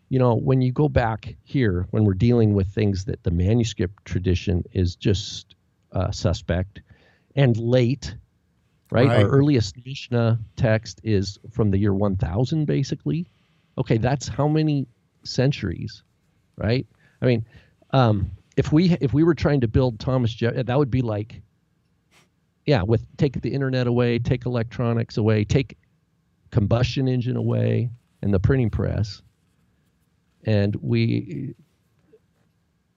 You 0.09 0.19
know 0.19 0.35
when 0.35 0.61
you 0.61 0.71
go 0.71 0.87
back 0.89 1.35
here 1.43 1.87
when 1.91 2.05
we're 2.05 2.13
dealing 2.13 2.53
with 2.53 2.67
things 2.67 3.05
that 3.05 3.23
the 3.23 3.31
manuscript 3.31 4.05
tradition 4.05 4.63
is 4.71 4.95
just 4.95 5.55
uh, 5.91 6.11
suspect 6.11 6.81
and 7.35 7.57
late 7.57 8.15
right? 8.91 9.07
Right. 9.07 9.23
Our 9.23 9.29
earliest 9.29 9.75
Mishnah 9.85 10.39
text 10.55 11.01
is 11.03 11.37
from 11.51 11.71
the 11.71 11.77
year 11.77 11.93
1000, 11.93 12.65
basically. 12.65 13.27
Okay, 13.77 13.97
that's 13.97 14.27
how 14.27 14.47
many 14.47 14.87
centuries, 15.23 16.03
right? 16.57 16.87
I 17.21 17.25
mean, 17.25 17.45
um, 17.91 18.31
if 18.57 18.71
we 18.71 18.91
if 19.01 19.13
we 19.13 19.23
were 19.23 19.35
trying 19.35 19.61
to 19.61 19.67
build 19.67 19.99
Thomas 19.99 20.33
Je- 20.33 20.63
that 20.63 20.77
would 20.77 20.91
be 20.91 21.01
like, 21.01 21.41
yeah, 22.65 22.83
with 22.83 23.05
take 23.17 23.41
the 23.41 23.53
internet 23.53 23.87
away, 23.87 24.19
take 24.19 24.45
electronics 24.45 25.17
away, 25.17 25.43
take 25.43 25.77
combustion 26.51 27.07
engine 27.07 27.35
away, 27.35 27.89
and 28.21 28.33
the 28.33 28.39
printing 28.39 28.69
press, 28.69 29.21
and 30.45 30.75
we 30.77 31.53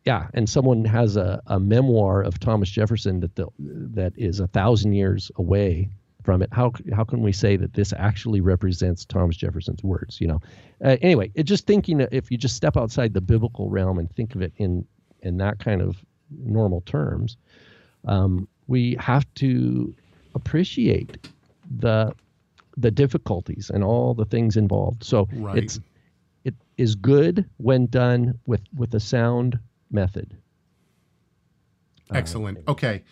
yeah, 0.08 0.28
and 0.32 0.48
someone 0.48 0.86
has 0.86 1.18
a, 1.18 1.42
a 1.48 1.60
memoir 1.60 2.22
of 2.22 2.40
Thomas 2.40 2.70
Jefferson 2.70 3.20
that 3.20 3.34
the, 3.36 3.46
that 3.58 4.14
is 4.16 4.40
a 4.40 4.46
thousand 4.46 4.94
years 4.94 5.30
away 5.36 5.90
from 6.22 6.40
it. 6.40 6.48
How 6.50 6.72
how 6.96 7.04
can 7.04 7.20
we 7.20 7.30
say 7.30 7.58
that 7.58 7.74
this 7.74 7.92
actually 7.92 8.40
represents 8.40 9.04
Thomas 9.04 9.36
Jefferson's 9.36 9.82
words? 9.84 10.18
You 10.18 10.28
know, 10.28 10.40
uh, 10.82 10.96
anyway, 11.02 11.30
it 11.34 11.42
just 11.42 11.66
thinking 11.66 11.98
that 11.98 12.08
if 12.10 12.30
you 12.30 12.38
just 12.38 12.56
step 12.56 12.74
outside 12.74 13.12
the 13.12 13.20
biblical 13.20 13.68
realm 13.68 13.98
and 13.98 14.10
think 14.16 14.34
of 14.34 14.40
it 14.40 14.54
in 14.56 14.86
in 15.20 15.36
that 15.44 15.58
kind 15.58 15.82
of 15.82 16.02
normal 16.30 16.80
terms, 16.86 17.36
um, 18.06 18.48
we 18.66 18.96
have 18.98 19.26
to 19.34 19.94
appreciate 20.34 21.18
the 21.80 22.14
the 22.78 22.90
difficulties 22.90 23.70
and 23.74 23.84
all 23.84 24.14
the 24.14 24.24
things 24.24 24.56
involved. 24.56 25.04
So 25.04 25.28
Right. 25.34 25.58
it's 25.58 25.80
it 26.44 26.54
is 26.78 26.94
good 26.94 27.44
when 27.58 27.88
done 27.88 28.38
with 28.46 28.62
with 28.74 28.94
a 28.94 29.00
sound 29.00 29.58
method. 29.90 30.36
Excellent. 32.12 32.58
Okay. 32.66 33.04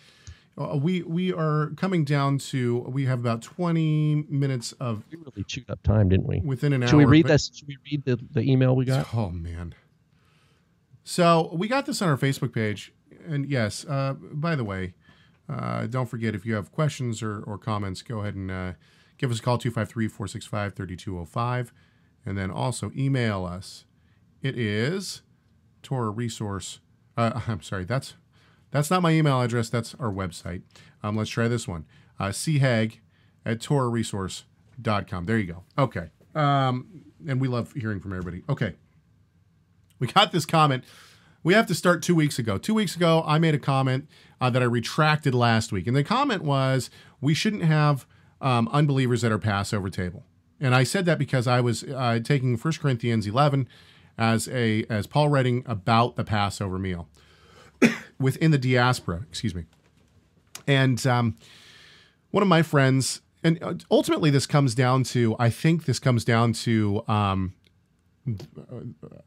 Uh, 0.57 0.75
we 0.75 1.03
we 1.03 1.31
are 1.31 1.69
coming 1.77 2.03
down 2.03 2.39
to 2.39 2.79
we 2.89 3.05
have 3.05 3.19
about 3.19 3.43
20 3.43 4.25
minutes 4.27 4.71
of 4.79 5.03
We 5.11 5.17
really 5.17 5.43
chewed 5.43 5.69
up 5.69 5.83
time, 5.83 6.09
didn't 6.09 6.25
we? 6.25 6.39
within 6.39 6.73
an 6.73 6.81
hour. 6.81 6.89
Should 6.89 6.97
we 6.97 7.05
read 7.05 7.23
but- 7.23 7.33
this? 7.33 7.51
Should 7.53 7.67
we 7.67 7.77
read 7.91 8.03
the, 8.05 8.17
the 8.31 8.41
email 8.41 8.75
we 8.75 8.85
got? 8.85 9.13
Oh 9.13 9.29
man. 9.29 9.75
So 11.03 11.51
we 11.53 11.67
got 11.67 11.85
this 11.85 12.01
on 12.01 12.09
our 12.09 12.17
Facebook 12.17 12.53
page, 12.53 12.91
and 13.25 13.45
yes. 13.45 13.85
Uh, 13.85 14.15
by 14.19 14.55
the 14.55 14.63
way, 14.63 14.93
uh, 15.47 15.85
don't 15.87 16.07
forget 16.07 16.35
if 16.35 16.45
you 16.45 16.55
have 16.55 16.71
questions 16.71 17.21
or, 17.23 17.41
or 17.43 17.57
comments, 17.57 18.01
go 18.01 18.19
ahead 18.19 18.35
and 18.35 18.51
uh, 18.51 18.73
give 19.17 19.31
us 19.31 19.39
a 19.39 19.41
call 19.41 19.57
253-465-3205, 19.59 21.71
and 22.25 22.37
then 22.37 22.51
also 22.51 22.91
email 22.97 23.45
us. 23.45 23.85
It 24.41 24.57
is 24.57 25.21
Torah 25.87 26.09
Resource. 26.09 26.81
Uh, 27.15 27.39
I'm 27.47 27.61
sorry, 27.61 27.85
that's 27.85 28.15
that's 28.71 28.91
not 28.91 29.01
my 29.01 29.11
email 29.11 29.41
address. 29.41 29.69
That's 29.69 29.95
our 29.95 30.11
website. 30.11 30.63
Um, 31.01 31.15
let's 31.15 31.29
try 31.29 31.47
this 31.47 31.65
one. 31.65 31.85
Uh, 32.19 32.25
chag 32.25 32.97
at 33.45 33.59
torahresource.com. 33.59 35.25
There 35.25 35.37
you 35.37 35.45
go. 35.45 35.63
Okay. 35.77 36.09
Um, 36.35 37.05
and 37.25 37.39
we 37.39 37.47
love 37.47 37.71
hearing 37.71 38.01
from 38.01 38.11
everybody. 38.11 38.43
Okay. 38.49 38.75
We 39.99 40.07
got 40.07 40.33
this 40.33 40.45
comment. 40.45 40.83
We 41.41 41.53
have 41.53 41.67
to 41.67 41.75
start 41.75 42.03
two 42.03 42.15
weeks 42.15 42.37
ago. 42.37 42.57
Two 42.57 42.73
weeks 42.73 42.97
ago, 42.97 43.23
I 43.25 43.39
made 43.39 43.55
a 43.55 43.59
comment 43.59 44.09
uh, 44.41 44.49
that 44.49 44.61
I 44.61 44.65
retracted 44.65 45.33
last 45.33 45.71
week. 45.71 45.87
And 45.87 45.95
the 45.95 46.03
comment 46.03 46.43
was 46.43 46.89
we 47.21 47.33
shouldn't 47.33 47.63
have 47.63 48.05
um, 48.41 48.67
unbelievers 48.73 49.23
at 49.23 49.31
our 49.31 49.39
Passover 49.39 49.89
table. 49.89 50.25
And 50.59 50.75
I 50.75 50.83
said 50.83 51.05
that 51.05 51.17
because 51.17 51.47
I 51.47 51.61
was 51.61 51.85
uh, 51.85 52.19
taking 52.21 52.57
1 52.57 52.73
Corinthians 52.73 53.25
11 53.25 53.69
as 54.17 54.47
a 54.49 54.85
as 54.89 55.07
Paul 55.07 55.29
writing 55.29 55.63
about 55.65 56.15
the 56.15 56.23
Passover 56.23 56.79
meal 56.79 57.07
within 58.19 58.51
the 58.51 58.57
diaspora, 58.57 59.25
excuse 59.29 59.53
me. 59.53 59.65
And 60.67 61.05
um, 61.07 61.35
one 62.31 62.43
of 62.43 62.49
my 62.49 62.61
friends, 62.61 63.21
and 63.43 63.61
uh, 63.63 63.75
ultimately 63.89 64.29
this 64.29 64.45
comes 64.45 64.75
down 64.75 65.03
to, 65.05 65.35
I 65.39 65.49
think 65.49 65.85
this 65.85 65.99
comes 65.99 66.25
down 66.25 66.53
to 66.53 67.03
um, 67.07 67.53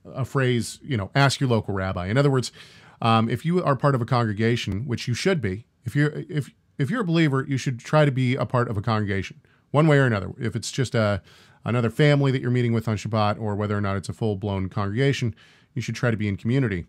a 0.05 0.25
phrase, 0.25 0.79
you 0.83 0.97
know, 0.97 1.11
ask 1.15 1.41
your 1.41 1.49
local 1.49 1.75
rabbi. 1.75 2.07
In 2.07 2.19
other 2.19 2.31
words, 2.31 2.53
um, 3.01 3.31
if 3.31 3.45
you 3.45 3.63
are 3.65 3.77
part 3.77 3.95
of 3.95 4.03
a 4.03 4.05
congregation, 4.05 4.87
which 4.87 5.09
you 5.09 5.15
should 5.15 5.41
be, 5.41 5.65
if 5.85 5.97
you're 5.97 6.13
if 6.29 6.51
if 6.79 6.91
you're 6.91 7.01
a 7.01 7.05
believer, 7.05 7.45
you 7.49 7.57
should 7.57 7.79
try 7.79 8.05
to 8.05 8.13
be 8.13 8.35
a 8.35 8.45
part 8.45 8.69
of 8.69 8.77
a 8.77 8.83
congregation, 8.83 9.41
one 9.71 9.87
way 9.87 9.99
or 9.99 10.05
another. 10.05 10.33
If 10.39 10.55
it's 10.55 10.71
just 10.71 10.95
a 10.95 11.23
another 11.65 11.91
family 11.91 12.33
that 12.33 12.41
you're 12.41 12.51
meeting 12.51 12.73
with 12.73 12.89
on 12.89 12.97
Shabbat, 12.97 13.41
or 13.41 13.55
whether 13.55 13.77
or 13.77 13.81
not 13.81 13.97
it's 13.97 14.09
a 14.09 14.13
full 14.13 14.37
blown 14.37 14.69
congregation, 14.69 15.35
you 15.75 15.83
should 15.83 15.95
try 15.95 16.11
to 16.11 16.17
be 16.17 16.29
in 16.29 16.37
community. 16.37 16.87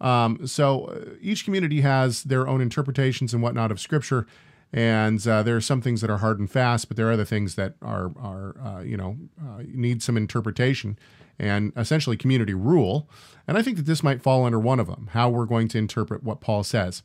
Um, 0.00 0.46
so 0.46 0.86
uh, 0.86 1.14
each 1.20 1.44
community 1.44 1.80
has 1.80 2.24
their 2.24 2.48
own 2.48 2.60
interpretations 2.60 3.32
and 3.32 3.42
whatnot 3.42 3.70
of 3.70 3.80
Scripture, 3.80 4.26
and 4.72 5.26
uh, 5.26 5.42
there 5.42 5.56
are 5.56 5.60
some 5.60 5.80
things 5.80 6.00
that 6.00 6.10
are 6.10 6.18
hard 6.18 6.40
and 6.40 6.50
fast, 6.50 6.88
but 6.88 6.96
there 6.96 7.08
are 7.08 7.12
other 7.12 7.24
things 7.24 7.54
that 7.54 7.74
are 7.80 8.10
are 8.18 8.56
uh, 8.62 8.80
you 8.80 8.96
know 8.96 9.16
uh, 9.40 9.62
need 9.66 10.02
some 10.02 10.16
interpretation 10.16 10.98
and 11.38 11.72
essentially 11.76 12.16
community 12.16 12.54
rule. 12.54 13.08
And 13.46 13.58
I 13.58 13.62
think 13.62 13.76
that 13.76 13.86
this 13.86 14.02
might 14.02 14.22
fall 14.22 14.44
under 14.44 14.58
one 14.58 14.80
of 14.80 14.86
them: 14.86 15.10
how 15.12 15.28
we're 15.30 15.46
going 15.46 15.68
to 15.68 15.78
interpret 15.78 16.24
what 16.24 16.40
Paul 16.40 16.64
says. 16.64 17.02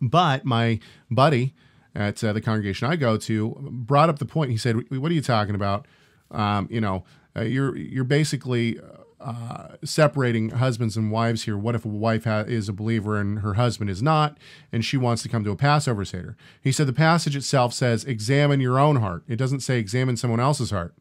But 0.00 0.44
my 0.44 0.78
buddy 1.10 1.54
at 1.94 2.22
uh, 2.22 2.32
the 2.32 2.40
congregation 2.40 2.88
I 2.88 2.94
go 2.94 3.16
to 3.16 3.56
brought 3.60 4.08
up 4.08 4.18
the 4.20 4.24
point. 4.24 4.52
He 4.52 4.56
said, 4.56 4.88
"What 4.90 5.10
are 5.10 5.14
you 5.14 5.22
talking 5.22 5.56
about? 5.56 5.86
Um, 6.30 6.68
you 6.70 6.80
know, 6.80 7.04
uh, 7.36 7.42
you're 7.42 7.76
you're 7.76 8.04
basically 8.04 8.78
uh, 9.20 9.76
separating 9.84 10.50
husbands 10.50 10.96
and 10.96 11.10
wives 11.10 11.44
here. 11.44 11.56
What 11.56 11.74
if 11.74 11.84
a 11.84 11.88
wife 11.88 12.24
ha- 12.24 12.44
is 12.46 12.68
a 12.68 12.72
believer 12.72 13.18
and 13.18 13.40
her 13.40 13.54
husband 13.54 13.90
is 13.90 14.02
not, 14.02 14.38
and 14.72 14.84
she 14.84 14.96
wants 14.96 15.22
to 15.22 15.28
come 15.28 15.44
to 15.44 15.50
a 15.50 15.56
Passover 15.56 16.04
seder?" 16.04 16.36
He 16.60 16.70
said 16.72 16.86
the 16.86 16.92
passage 16.92 17.34
itself 17.36 17.72
says, 17.74 18.04
"Examine 18.04 18.60
your 18.60 18.78
own 18.78 18.96
heart." 18.96 19.24
It 19.26 19.36
doesn't 19.36 19.60
say 19.60 19.78
examine 19.78 20.16
someone 20.16 20.40
else's 20.40 20.70
heart. 20.70 20.94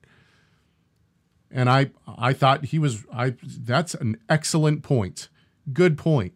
And 1.50 1.70
I 1.70 1.92
I 2.18 2.34
thought 2.34 2.66
he 2.66 2.80
was 2.80 3.06
I 3.14 3.36
that's 3.44 3.94
an 3.94 4.18
excellent 4.30 4.84
point. 4.84 5.30
Good 5.72 5.98
point. 5.98 6.34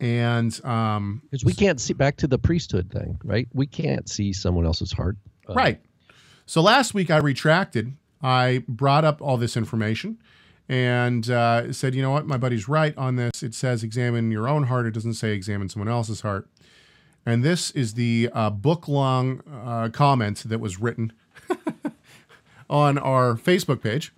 And 0.00 0.64
um, 0.64 1.22
Because 1.24 1.44
we 1.44 1.52
can't 1.52 1.80
see 1.80 1.92
back 1.92 2.16
to 2.18 2.26
the 2.28 2.38
priesthood 2.38 2.90
thing, 2.90 3.18
right? 3.24 3.48
We 3.52 3.66
can't 3.66 4.08
see 4.08 4.32
someone 4.32 4.64
else's 4.64 4.92
heart. 4.92 5.16
Uh, 5.48 5.54
Right. 5.54 5.80
So 6.48 6.62
last 6.62 6.94
week 6.94 7.10
I 7.10 7.18
retracted. 7.18 7.94
I 8.22 8.64
brought 8.66 9.04
up 9.04 9.20
all 9.20 9.36
this 9.36 9.54
information 9.54 10.16
and 10.66 11.28
uh, 11.28 11.74
said, 11.74 11.94
you 11.94 12.00
know 12.00 12.10
what, 12.10 12.26
my 12.26 12.38
buddy's 12.38 12.66
right 12.66 12.96
on 12.96 13.16
this. 13.16 13.42
It 13.42 13.52
says 13.52 13.84
examine 13.84 14.30
your 14.30 14.48
own 14.48 14.62
heart. 14.62 14.86
It 14.86 14.94
doesn't 14.94 15.12
say 15.12 15.32
examine 15.32 15.68
someone 15.68 15.90
else's 15.90 16.22
heart. 16.22 16.48
And 17.26 17.44
this 17.44 17.70
is 17.72 17.94
the 17.94 18.30
uh, 18.32 18.48
book 18.48 18.88
long 18.88 19.42
uh, 19.46 19.90
comment 19.92 20.44
that 20.46 20.58
was 20.58 20.80
written 20.80 21.12
on 22.70 22.96
our 22.96 23.34
Facebook 23.34 23.82
page 23.82 24.14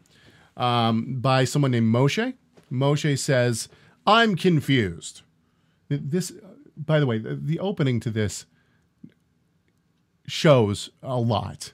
um, 0.57 1.21
by 1.21 1.43
someone 1.43 1.73
named 1.73 1.93
Moshe. 1.93 2.35
Moshe 2.71 3.19
says, 3.19 3.69
I'm 4.07 4.37
confused. 4.37 5.23
This, 5.89 6.31
by 6.77 7.01
the 7.01 7.07
way, 7.07 7.19
the, 7.19 7.35
the 7.35 7.59
opening 7.59 7.99
to 7.99 8.11
this 8.11 8.47
shows 10.29 10.91
a 11.03 11.19
lot. 11.19 11.73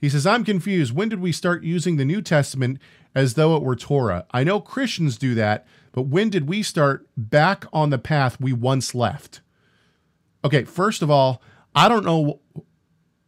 He 0.00 0.08
says, 0.08 0.26
I'm 0.26 0.44
confused. 0.44 0.94
When 0.94 1.08
did 1.08 1.20
we 1.20 1.32
start 1.32 1.64
using 1.64 1.96
the 1.96 2.04
New 2.04 2.22
Testament 2.22 2.78
as 3.14 3.34
though 3.34 3.56
it 3.56 3.62
were 3.62 3.76
Torah? 3.76 4.26
I 4.30 4.44
know 4.44 4.60
Christians 4.60 5.18
do 5.18 5.34
that, 5.34 5.66
but 5.92 6.02
when 6.02 6.30
did 6.30 6.48
we 6.48 6.62
start 6.62 7.06
back 7.16 7.64
on 7.72 7.90
the 7.90 7.98
path 7.98 8.40
we 8.40 8.52
once 8.52 8.94
left? 8.94 9.40
Okay, 10.44 10.64
first 10.64 11.02
of 11.02 11.10
all, 11.10 11.42
I 11.74 11.88
don't 11.88 12.04
know 12.04 12.40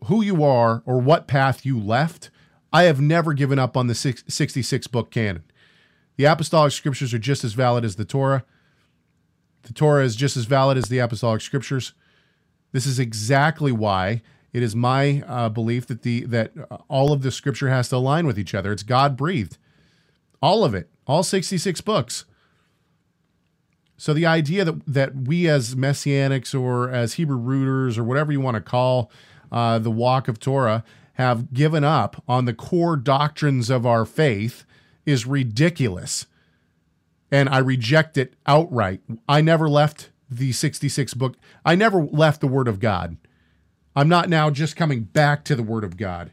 who 0.04 0.22
you 0.22 0.44
are 0.44 0.82
or 0.86 1.00
what 1.00 1.26
path 1.26 1.66
you 1.66 1.78
left. 1.78 2.30
I 2.72 2.84
have 2.84 3.00
never 3.00 3.32
given 3.32 3.58
up 3.58 3.76
on 3.76 3.88
the 3.88 3.94
six- 3.94 4.22
66 4.28 4.86
book 4.86 5.10
canon. 5.10 5.42
The 6.16 6.24
apostolic 6.26 6.72
scriptures 6.72 7.12
are 7.12 7.18
just 7.18 7.42
as 7.44 7.54
valid 7.54 7.84
as 7.84 7.96
the 7.96 8.04
Torah. 8.04 8.44
The 9.62 9.72
Torah 9.72 10.04
is 10.04 10.16
just 10.16 10.36
as 10.36 10.44
valid 10.44 10.78
as 10.78 10.84
the 10.84 10.98
apostolic 10.98 11.40
scriptures. 11.40 11.94
This 12.72 12.86
is 12.86 12.98
exactly 12.98 13.72
why 13.72 14.22
it 14.52 14.62
is 14.62 14.74
my 14.74 15.22
uh, 15.26 15.48
belief 15.48 15.86
that 15.86 16.02
the 16.02 16.24
that 16.26 16.52
uh, 16.70 16.78
all 16.88 17.12
of 17.12 17.22
the 17.22 17.30
scripture 17.30 17.68
has 17.68 17.88
to 17.90 17.96
align 17.96 18.26
with 18.26 18.38
each 18.38 18.54
other. 18.54 18.72
It's 18.72 18.82
God 18.82 19.16
breathed, 19.16 19.58
all 20.42 20.64
of 20.64 20.74
it, 20.74 20.88
all 21.06 21.22
sixty 21.22 21.58
six 21.58 21.80
books. 21.80 22.24
So 23.96 24.14
the 24.14 24.26
idea 24.26 24.64
that 24.64 24.86
that 24.86 25.14
we 25.14 25.48
as 25.48 25.74
messianics 25.74 26.58
or 26.58 26.90
as 26.90 27.14
Hebrew 27.14 27.36
rooters 27.36 27.98
or 27.98 28.04
whatever 28.04 28.32
you 28.32 28.40
want 28.40 28.56
to 28.56 28.60
call 28.60 29.10
uh, 29.52 29.78
the 29.78 29.90
walk 29.90 30.28
of 30.28 30.40
Torah 30.40 30.84
have 31.14 31.52
given 31.52 31.84
up 31.84 32.22
on 32.26 32.46
the 32.46 32.54
core 32.54 32.96
doctrines 32.96 33.68
of 33.68 33.84
our 33.84 34.06
faith 34.06 34.64
is 35.04 35.26
ridiculous 35.26 36.26
and 37.30 37.48
I 37.48 37.58
reject 37.58 38.16
it 38.16 38.34
outright. 38.46 39.00
I 39.28 39.40
never 39.40 39.68
left 39.68 40.10
the 40.30 40.52
66 40.52 41.14
book. 41.14 41.36
I 41.64 41.74
never 41.74 42.02
left 42.02 42.40
the 42.40 42.48
Word 42.48 42.68
of 42.68 42.80
God. 42.80 43.16
I'm 44.00 44.08
not 44.08 44.30
now 44.30 44.48
just 44.48 44.76
coming 44.76 45.02
back 45.02 45.44
to 45.44 45.54
the 45.54 45.62
Word 45.62 45.84
of 45.84 45.98
God. 45.98 46.30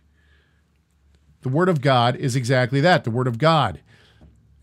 The 1.41 1.49
Word 1.49 1.67
of 1.67 1.81
God 1.81 2.15
is 2.15 2.33
exactly 2.33 2.79
that 2.79 3.03
the 3.03 3.11
Word 3.11 3.27
of 3.27 3.37
God. 3.37 3.81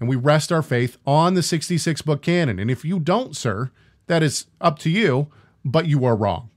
And 0.01 0.09
we 0.09 0.17
rest 0.17 0.51
our 0.51 0.63
faith 0.63 0.97
on 1.07 1.35
the 1.35 1.43
66 1.43 2.01
book 2.01 2.23
canon. 2.23 2.59
And 2.59 2.71
if 2.71 2.83
you 2.83 2.99
don't, 2.99 3.37
sir, 3.37 3.71
that 4.07 4.23
is 4.23 4.47
up 4.59 4.79
to 4.79 4.91
you, 4.91 5.29
but 5.67 5.87
you 5.87 6.07
are 6.07 6.17
wrong. 6.17 6.49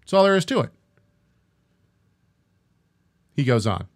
That's 0.00 0.12
all 0.12 0.24
there 0.24 0.36
is 0.36 0.44
to 0.44 0.60
it. 0.60 0.72
He 3.34 3.42
goes 3.42 3.66
on 3.66 3.86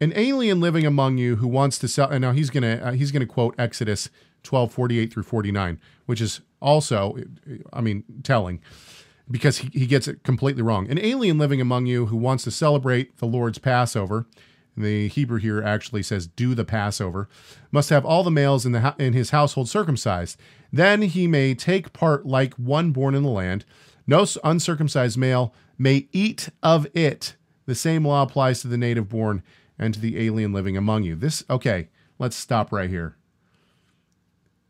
an 0.00 0.12
alien 0.14 0.60
living 0.60 0.86
among 0.86 1.18
you 1.18 1.36
who 1.36 1.48
wants 1.48 1.78
to 1.78 1.88
sell 1.88 2.08
and 2.08 2.22
now 2.22 2.32
he's 2.32 2.50
going 2.50 2.62
to 2.62 2.86
uh, 2.86 2.92
he's 2.92 3.12
going 3.12 3.20
to 3.20 3.26
quote 3.26 3.54
exodus 3.58 4.08
12 4.44 4.72
48 4.72 5.12
through 5.12 5.22
49 5.22 5.78
which 6.06 6.20
is 6.20 6.40
also 6.60 7.16
i 7.72 7.80
mean 7.80 8.02
telling 8.22 8.60
because 9.30 9.58
he, 9.58 9.68
he 9.72 9.86
gets 9.86 10.08
it 10.08 10.22
completely 10.22 10.62
wrong 10.62 10.90
an 10.90 10.98
alien 10.98 11.38
living 11.38 11.60
among 11.60 11.86
you 11.86 12.06
who 12.06 12.16
wants 12.16 12.44
to 12.44 12.50
celebrate 12.50 13.16
the 13.18 13.26
lord's 13.26 13.58
passover 13.58 14.26
The 14.76 15.08
Hebrew 15.08 15.38
here 15.38 15.62
actually 15.62 16.02
says, 16.02 16.26
"Do 16.26 16.54
the 16.54 16.64
Passover." 16.64 17.28
Must 17.70 17.90
have 17.90 18.04
all 18.04 18.22
the 18.22 18.30
males 18.30 18.64
in 18.64 18.72
the 18.72 18.94
in 18.98 19.12
his 19.12 19.30
household 19.30 19.68
circumcised. 19.68 20.38
Then 20.72 21.02
he 21.02 21.26
may 21.26 21.54
take 21.54 21.92
part 21.92 22.26
like 22.26 22.54
one 22.54 22.92
born 22.92 23.14
in 23.14 23.22
the 23.22 23.28
land. 23.30 23.64
No 24.06 24.24
uncircumcised 24.44 25.18
male 25.18 25.54
may 25.78 26.08
eat 26.12 26.48
of 26.62 26.86
it. 26.96 27.36
The 27.66 27.74
same 27.74 28.06
law 28.06 28.22
applies 28.22 28.60
to 28.62 28.68
the 28.68 28.78
native 28.78 29.08
born 29.08 29.42
and 29.78 29.94
to 29.94 30.00
the 30.00 30.18
alien 30.24 30.52
living 30.52 30.76
among 30.76 31.02
you. 31.04 31.16
This 31.16 31.44
okay. 31.50 31.88
Let's 32.18 32.36
stop 32.36 32.70
right 32.70 32.90
here. 32.90 33.16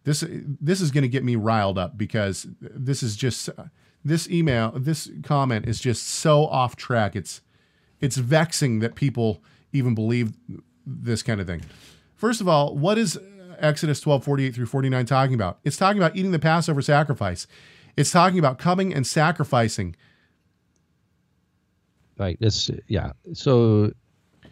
This 0.04 0.24
this 0.28 0.80
is 0.80 0.90
going 0.90 1.02
to 1.02 1.08
get 1.08 1.24
me 1.24 1.36
riled 1.36 1.78
up 1.78 1.98
because 1.98 2.46
this 2.60 3.02
is 3.02 3.16
just 3.16 3.50
this 4.04 4.28
email 4.30 4.72
this 4.72 5.10
comment 5.22 5.66
is 5.66 5.80
just 5.80 6.06
so 6.06 6.46
off 6.46 6.76
track. 6.76 7.16
It's 7.16 7.40
it's 8.00 8.16
vexing 8.16 8.80
that 8.80 8.94
people 8.94 9.42
even 9.72 9.94
believe 9.94 10.32
this 10.86 11.22
kind 11.22 11.40
of 11.40 11.46
thing. 11.46 11.62
First 12.16 12.40
of 12.40 12.48
all, 12.48 12.76
what 12.76 12.98
is 12.98 13.18
Exodus 13.58 14.00
12, 14.00 14.24
48 14.24 14.54
through 14.54 14.66
49 14.66 15.06
talking 15.06 15.34
about? 15.34 15.58
It's 15.64 15.76
talking 15.76 16.00
about 16.00 16.16
eating 16.16 16.32
the 16.32 16.38
Passover 16.38 16.82
sacrifice. 16.82 17.46
It's 17.96 18.10
talking 18.10 18.38
about 18.38 18.58
coming 18.58 18.94
and 18.94 19.06
sacrificing. 19.06 19.96
Right. 22.18 22.38
This 22.40 22.70
yeah. 22.88 23.12
So 23.32 23.92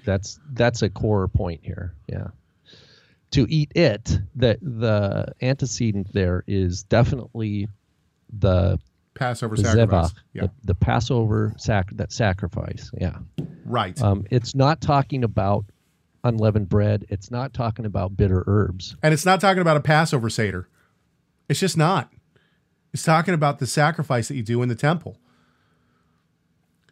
that's 0.05 0.41
that's 0.53 0.83
a 0.83 0.89
core 0.89 1.29
point 1.29 1.61
here. 1.63 1.95
Yeah. 2.07 2.29
To 3.33 3.47
eat 3.51 3.73
it, 3.75 4.19
the 4.35 4.59
the 4.63 5.35
antecedent 5.43 6.13
there 6.13 6.45
is 6.47 6.83
definitely 6.83 7.69
the 8.39 8.79
Passover 9.19 9.57
the 9.57 9.65
sacrifice. 9.65 10.15
Yeah. 10.33 10.43
the, 10.43 10.51
the 10.65 10.75
Passover 10.75 11.55
sac 11.57 11.91
that 11.97 12.13
sacrifice. 12.13 12.91
Yeah. 12.99 13.19
right. 13.65 14.01
Um, 14.01 14.25
it's 14.31 14.55
not 14.55 14.81
talking 14.81 15.25
about 15.25 15.65
unleavened 16.25 16.69
bread. 16.69 17.07
It's 17.09 17.31
not 17.31 17.53
talking 17.53 17.85
about 17.85 18.17
bitter 18.17 18.45
herbs. 18.47 18.97
And 19.03 19.13
it's 19.13 19.27
not 19.27 19.41
talking 19.41 19.61
about 19.61 19.77
a 19.77 19.81
Passover 19.81 20.31
Seder. 20.31 20.69
It's 21.49 21.61
just 21.61 21.77
not. 21.77 22.13
It's 22.93 23.03
talking 23.03 23.35
about 23.35 23.59
the 23.59 23.67
sacrifice 23.67 24.29
that 24.29 24.37
you 24.37 24.43
do 24.43 24.63
in 24.63 24.69
the 24.69 24.75
temple. 24.75 25.19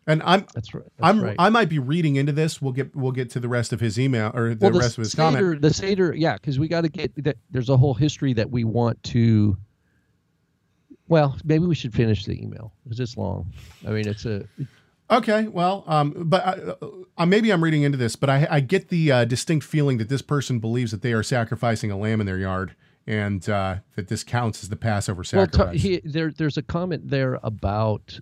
And 0.07 0.23
I'm 0.25 0.47
That's 0.55 0.73
right. 0.73 0.85
That's 0.85 0.95
I'm 1.03 1.21
right. 1.21 1.37
I 1.39 1.51
might 1.51 1.69
be 1.69 1.81
reading 1.81 2.17
into 2.17 2.33
this. 2.33 2.63
We'll 2.63 2.73
get 2.73 2.95
we'll 2.95 3.13
get 3.13 3.31
to 3.31 3.41
the 3.41 3.49
rest 3.49 3.73
of 3.73 3.81
his 3.81 3.99
email 3.99 4.31
or 4.35 4.55
the 4.55 4.65
well, 4.65 4.73
the 4.73 4.79
rest 4.79 4.99
of 4.99 5.03
his 5.03 5.13
Seder, 5.13 5.23
comment. 5.23 5.63
The 5.63 5.75
Seder, 5.75 6.15
yeah, 6.15 6.35
because 6.35 6.61
we 6.61 6.69
got 6.69 6.83
to 6.83 6.89
get 6.89 7.25
that. 7.25 7.37
There's 7.51 7.71
a 7.71 7.77
whole 7.77 7.95
history 7.95 8.33
that 8.35 8.51
we 8.51 8.63
want 8.63 9.03
to. 9.05 9.57
Well, 11.09 11.37
maybe 11.45 11.67
we 11.67 11.75
should 11.75 11.95
finish 11.95 12.25
the 12.25 12.41
email. 12.43 12.73
It's 12.89 12.99
this 12.99 13.17
long. 13.17 13.53
I 13.87 13.91
mean, 13.91 14.09
it's 14.09 14.25
a. 14.27 14.47
Okay, 15.09 15.47
well, 15.47 15.85
um, 15.87 16.15
but 16.17 16.45
I, 16.45 17.23
uh, 17.23 17.27
maybe 17.27 17.53
I'm 17.53 17.63
reading 17.63 17.83
into 17.83 17.97
this, 17.97 18.17
but 18.17 18.29
I, 18.29 18.49
I 18.51 18.59
get 18.61 18.89
the 18.89 19.13
uh, 19.13 19.25
distinct 19.25 19.65
feeling 19.65 19.99
that 19.99 20.09
this 20.09 20.21
person 20.21 20.59
believes 20.59 20.91
that 20.91 21.03
they 21.03 21.13
are 21.13 21.23
sacrificing 21.23 21.93
a 21.93 21.97
lamb 21.97 22.21
in 22.21 22.27
their 22.27 22.39
yard, 22.39 22.75
and 23.07 23.49
uh, 23.49 23.77
that 23.95 24.09
this 24.09 24.25
counts 24.25 24.65
as 24.65 24.69
the 24.69 24.75
Passover 24.75 25.19
Well, 25.19 25.47
sacrifice. 25.47 25.81
t- 25.81 25.89
he, 25.89 26.01
there, 26.05 26.33
there's 26.33 26.57
a 26.57 26.63
comment 26.63 27.09
there 27.09 27.39
about 27.45 28.19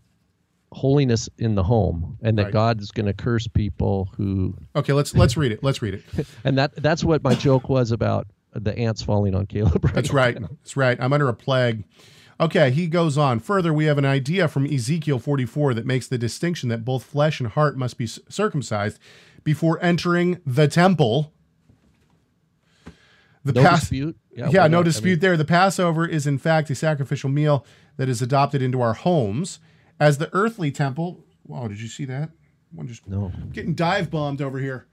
holiness 0.73 1.29
in 1.39 1.55
the 1.55 1.63
home, 1.63 2.19
and 2.23 2.37
that 2.37 2.45
Right. 2.45 2.53
God 2.53 2.81
is 2.83 2.91
going 2.91 3.07
to 3.07 3.15
curse 3.15 3.47
people 3.47 4.11
who, 4.17 4.55
okay, 4.77 4.93
let's 4.93 5.15
let's 5.15 5.39
read 5.39 5.53
it. 5.53 5.63
Let's 5.65 5.81
read 5.81 5.95
it. 5.95 6.27
and 6.45 6.59
that 6.59 6.75
that's 6.83 7.03
what 7.03 7.25
my 7.25 7.35
joke 7.35 7.71
was 7.71 7.93
about 7.93 8.27
the 8.53 8.77
ants 8.79 9.01
falling 9.03 9.35
on 9.35 9.47
Caleb. 9.47 9.85
right? 9.87 9.95
That's 9.95 10.13
right. 10.13 10.39
That's 10.39 10.77
right. 10.77 10.99
I'm 11.01 11.13
under 11.15 11.29
a 11.31 11.35
plague. 11.35 11.85
Okay, 12.41 12.71
he 12.71 12.87
goes 12.87 13.17
on. 13.17 13.39
Further, 13.39 13.73
we 13.73 13.85
have 13.85 13.99
an 13.99 14.05
idea 14.05 14.49
from 14.49 14.67
Ezekiel 14.67 15.19
44 15.19 15.75
that 15.75 15.87
makes 15.87 16.09
the 16.09 16.19
distinction 16.19 16.69
that 16.69 16.85
both 16.85 17.05
flesh 17.05 17.41
and 17.41 17.51
heart 17.51 17.77
must 17.77 17.97
be 17.97 18.07
circumcised 18.07 18.99
before 19.45 19.83
entering 19.83 20.41
the 20.45 20.67
temple. 20.67 21.33
The 23.45 23.53
No 23.53 23.63
Pas- 23.63 23.81
dispute. 23.81 24.17
Yeah, 24.35 24.47
why 24.47 24.69
no 24.69 24.79
not? 24.79 24.81
I 24.81 24.83
dispute 24.85 25.11
mean, 25.11 25.19
there. 25.21 25.37
The 25.37 25.45
Passover 25.45 26.07
is, 26.07 26.27
in 26.27 26.39
fact, 26.39 26.71
a 26.71 26.75
sacrificial 26.75 27.31
meal 27.31 27.65
that 27.99 28.09
is 28.09 28.21
adopted 28.21 28.63
into 28.63 28.81
our 28.81 28.95
homes 28.95 29.61
as 30.01 30.19
the 30.19 30.29
earthly 30.33 30.73
temple. 30.73 31.25
Wow, 31.47 31.69
did 31.69 31.81
you 31.81 31.89
see 31.89 32.05
that? 32.07 32.31
One 32.73 32.89
just 32.89 33.07
no, 33.07 33.31
getting 33.53 33.75
dive 33.75 34.11
bombed 34.11 34.43
over 34.43 34.59
here. 34.59 34.87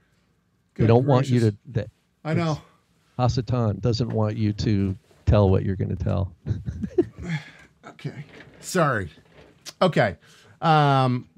we 0.78 0.86
don't 0.86 1.04
want 1.04 1.28
you 1.28 1.40
to. 1.40 1.56
That 1.70 1.90
I 2.24 2.34
know. 2.34 2.60
Hasatan 3.18 3.80
doesn't 3.80 4.10
want 4.10 4.36
you 4.36 4.52
to 4.52 4.96
tell 5.26 5.50
what 5.50 5.64
you're 5.64 5.76
going 5.76 5.94
to 5.94 6.04
tell. 6.04 6.32
Okay. 7.84 8.24
Sorry. 8.60 9.10
Okay. 9.80 10.16
Um, 10.60 11.28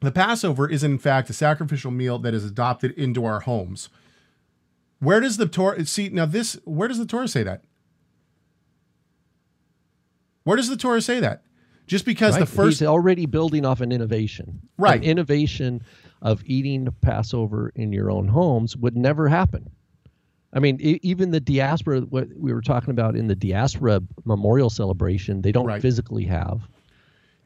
the 0.00 0.10
Passover 0.10 0.68
is, 0.68 0.82
in 0.82 0.98
fact, 0.98 1.30
a 1.30 1.32
sacrificial 1.32 1.92
meal 1.92 2.18
that 2.18 2.34
is 2.34 2.44
adopted 2.44 2.90
into 2.92 3.24
our 3.24 3.40
homes. 3.40 3.88
Where 4.98 5.20
does 5.20 5.36
the 5.36 5.46
Torah 5.46 5.86
see 5.86 6.08
now? 6.08 6.26
This 6.26 6.58
where 6.64 6.88
does 6.88 6.98
the 6.98 7.06
Torah 7.06 7.28
say 7.28 7.44
that? 7.44 7.62
Where 10.42 10.56
does 10.56 10.68
the 10.68 10.76
Torah 10.76 11.00
say 11.00 11.20
that? 11.20 11.42
Just 11.86 12.04
because 12.04 12.38
the 12.38 12.46
first 12.46 12.80
He's 12.80 12.88
already 12.88 13.26
building 13.26 13.64
off 13.64 13.80
an 13.80 13.92
innovation. 13.92 14.60
Right. 14.78 14.96
An 14.96 15.04
innovation 15.04 15.82
of 16.22 16.42
eating 16.46 16.88
Passover 17.02 17.70
in 17.74 17.92
your 17.92 18.10
own 18.10 18.28
homes 18.28 18.76
would 18.76 18.96
never 18.96 19.28
happen. 19.28 19.70
I 20.54 20.60
mean, 20.60 20.78
even 20.80 21.32
the 21.32 21.40
diaspora, 21.40 22.02
what 22.02 22.28
we 22.36 22.52
were 22.52 22.62
talking 22.62 22.90
about 22.90 23.16
in 23.16 23.26
the 23.26 23.34
diaspora 23.34 24.00
memorial 24.24 24.70
celebration, 24.70 25.42
they 25.42 25.50
don't 25.52 25.66
Right. 25.66 25.82
physically 25.82 26.24
have. 26.26 26.68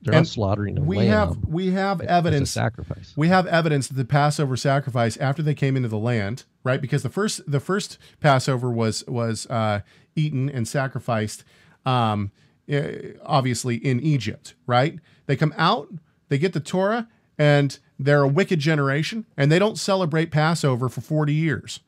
They're 0.02 0.14
And 0.14 0.20
not 0.20 0.26
slaughtering 0.28 0.78
a 0.78 0.82
we 0.82 1.06
have 1.06 1.38
we 1.46 1.70
have 1.72 2.00
evidence 2.02 2.50
sacrifice. 2.52 3.14
we 3.16 3.28
have 3.28 3.46
evidence 3.48 3.88
that 3.88 3.94
the 3.94 4.04
Passover 4.04 4.56
sacrifice 4.56 5.16
after 5.16 5.42
they 5.42 5.54
came 5.54 5.76
into 5.76 5.88
the 5.88 5.98
land, 5.98 6.44
right? 6.62 6.80
Because 6.80 7.02
the 7.02 7.08
first 7.10 7.40
the 7.50 7.58
first 7.58 7.98
Passover 8.20 8.70
was 8.70 9.02
was 9.08 9.46
uh, 9.46 9.80
eaten 10.14 10.48
and 10.48 10.68
sacrificed, 10.68 11.42
um, 11.84 12.30
eh, 12.68 13.14
obviously 13.24 13.74
in 13.76 13.98
Egypt, 13.98 14.54
right? 14.68 15.00
They 15.26 15.34
come 15.34 15.52
out, 15.56 15.88
they 16.28 16.38
get 16.38 16.52
the 16.52 16.60
Torah, 16.60 17.08
and 17.36 17.76
they're 17.98 18.22
a 18.22 18.28
wicked 18.28 18.60
generation, 18.60 19.26
and 19.36 19.50
they 19.50 19.58
don't 19.58 19.78
celebrate 19.78 20.30
Passover 20.30 20.88
for 20.88 21.00
forty 21.00 21.34
years. 21.34 21.80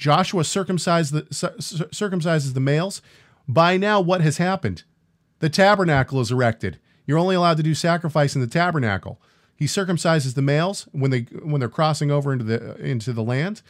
Joshua 0.00 0.44
circumcised 0.44 1.12
the 1.12 1.26
cir- 1.32 1.54
circumcises 1.58 2.54
the 2.54 2.60
males. 2.60 3.02
By 3.46 3.76
now, 3.76 4.00
what 4.00 4.22
has 4.22 4.38
happened? 4.38 4.84
The 5.40 5.50
tabernacle 5.50 6.20
is 6.20 6.30
erected. 6.30 6.78
You're 7.06 7.18
only 7.18 7.34
allowed 7.34 7.58
to 7.58 7.62
do 7.62 7.74
sacrifice 7.74 8.34
in 8.34 8.40
the 8.40 8.46
tabernacle. 8.46 9.20
He 9.54 9.66
circumcises 9.66 10.34
the 10.34 10.42
males 10.42 10.88
when 10.92 11.10
they 11.10 11.20
when 11.42 11.60
they're 11.60 11.68
crossing 11.68 12.10
over 12.10 12.32
into 12.32 12.46
the 12.46 12.76
into 12.76 13.12
the 13.12 13.22
land, 13.22 13.60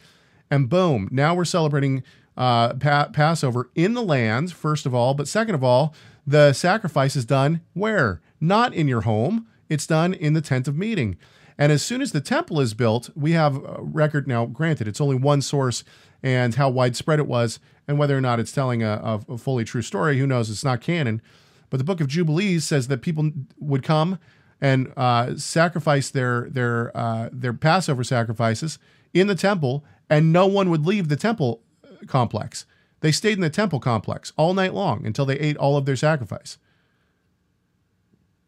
and 0.49 0.69
boom! 0.69 1.09
Now 1.11 1.35
we're 1.35 1.43
celebrating 1.43 2.01
uh, 2.37 2.75
pa- 2.75 3.09
Passover 3.11 3.69
in 3.75 3.93
the 3.93 4.01
land 4.01 4.53
first 4.53 4.85
of 4.85 4.95
all, 4.95 5.13
but 5.13 5.27
second 5.27 5.55
of 5.55 5.65
all, 5.65 5.93
the 6.25 6.53
sacrifice 6.53 7.17
is 7.17 7.25
done 7.25 7.59
where? 7.73 8.21
Not 8.39 8.73
in 8.73 8.87
your 8.87 9.01
home. 9.01 9.47
It's 9.67 9.85
done 9.85 10.13
in 10.13 10.31
the 10.31 10.41
tent 10.41 10.69
of 10.69 10.77
meeting. 10.77 11.17
And 11.57 11.71
as 11.71 11.83
soon 11.83 12.01
as 12.01 12.11
the 12.11 12.21
temple 12.21 12.59
is 12.59 12.73
built, 12.73 13.09
we 13.15 13.33
have 13.33 13.57
a 13.57 13.79
record 13.81 14.27
now. 14.27 14.45
Granted, 14.45 14.87
it's 14.87 15.01
only 15.01 15.15
one 15.15 15.41
source, 15.41 15.83
and 16.23 16.55
how 16.55 16.69
widespread 16.69 17.19
it 17.19 17.27
was, 17.27 17.59
and 17.87 17.97
whether 17.97 18.17
or 18.17 18.21
not 18.21 18.39
it's 18.39 18.51
telling 18.51 18.83
a, 18.83 19.19
a, 19.27 19.37
fully 19.37 19.63
true 19.63 19.81
story, 19.81 20.17
who 20.17 20.27
knows? 20.27 20.49
It's 20.49 20.63
not 20.63 20.81
canon. 20.81 21.21
But 21.69 21.77
the 21.77 21.83
Book 21.83 22.01
of 22.01 22.07
Jubilees 22.07 22.65
says 22.65 22.87
that 22.89 23.01
people 23.01 23.31
would 23.59 23.83
come 23.83 24.19
and 24.59 24.93
uh, 24.95 25.35
sacrifice 25.37 26.11
their 26.11 26.47
their 26.49 26.95
uh, 26.95 27.29
their 27.31 27.53
Passover 27.53 28.03
sacrifices 28.03 28.77
in 29.13 29.27
the 29.27 29.35
temple, 29.35 29.83
and 30.09 30.31
no 30.31 30.45
one 30.45 30.69
would 30.69 30.85
leave 30.85 31.07
the 31.07 31.15
temple 31.15 31.61
complex. 32.07 32.65
They 32.99 33.11
stayed 33.11 33.33
in 33.33 33.41
the 33.41 33.49
temple 33.49 33.79
complex 33.79 34.31
all 34.37 34.53
night 34.53 34.73
long 34.73 35.05
until 35.05 35.25
they 35.25 35.39
ate 35.39 35.57
all 35.57 35.75
of 35.75 35.85
their 35.85 35.95
sacrifice. 35.95 36.57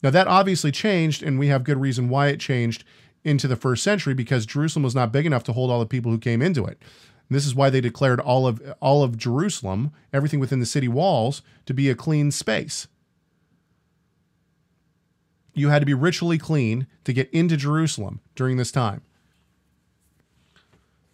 Now 0.04 0.12
that 0.12 0.28
obviously 0.28 0.72
changed, 0.72 1.24
and 1.24 1.40
we 1.40 1.48
have 1.48 1.64
good 1.64 1.82
reason 1.82 2.10
why 2.10 2.28
it 2.28 2.40
changed 2.40 2.84
into 3.24 3.48
the 3.48 3.56
first 3.56 3.84
century 3.84 4.14
because 4.14 4.46
Jerusalem 4.46 4.84
was 4.84 4.94
not 4.94 5.14
big 5.14 5.26
enough 5.26 5.44
to 5.46 5.54
hold 5.54 5.72
all 5.72 5.80
the 5.80 5.86
people 5.86 6.12
who 6.12 6.18
came 6.20 6.42
into 6.42 6.66
it. 6.66 6.82
And 7.34 7.36
this 7.40 7.48
is 7.48 7.56
why 7.56 7.72
they 7.72 7.82
declared 7.82 8.20
all 8.20 8.46
of 8.46 8.62
all 8.80 9.02
of 9.02 9.18
Jerusalem, 9.18 9.92
everything 10.14 10.40
within 10.40 10.60
the 10.60 10.68
city 10.68 10.88
walls, 10.88 11.42
to 11.66 11.74
be 11.74 11.90
a 11.90 11.96
clean 11.96 12.30
space. 12.30 12.88
You 15.56 15.70
had 15.70 15.80
to 15.80 15.88
be 15.88 15.96
ritually 15.96 16.38
clean 16.38 16.86
to 17.06 17.12
get 17.12 17.32
into 17.32 17.58
Jerusalem 17.58 18.20
during 18.36 18.58
this 18.58 18.72
time. 18.72 19.02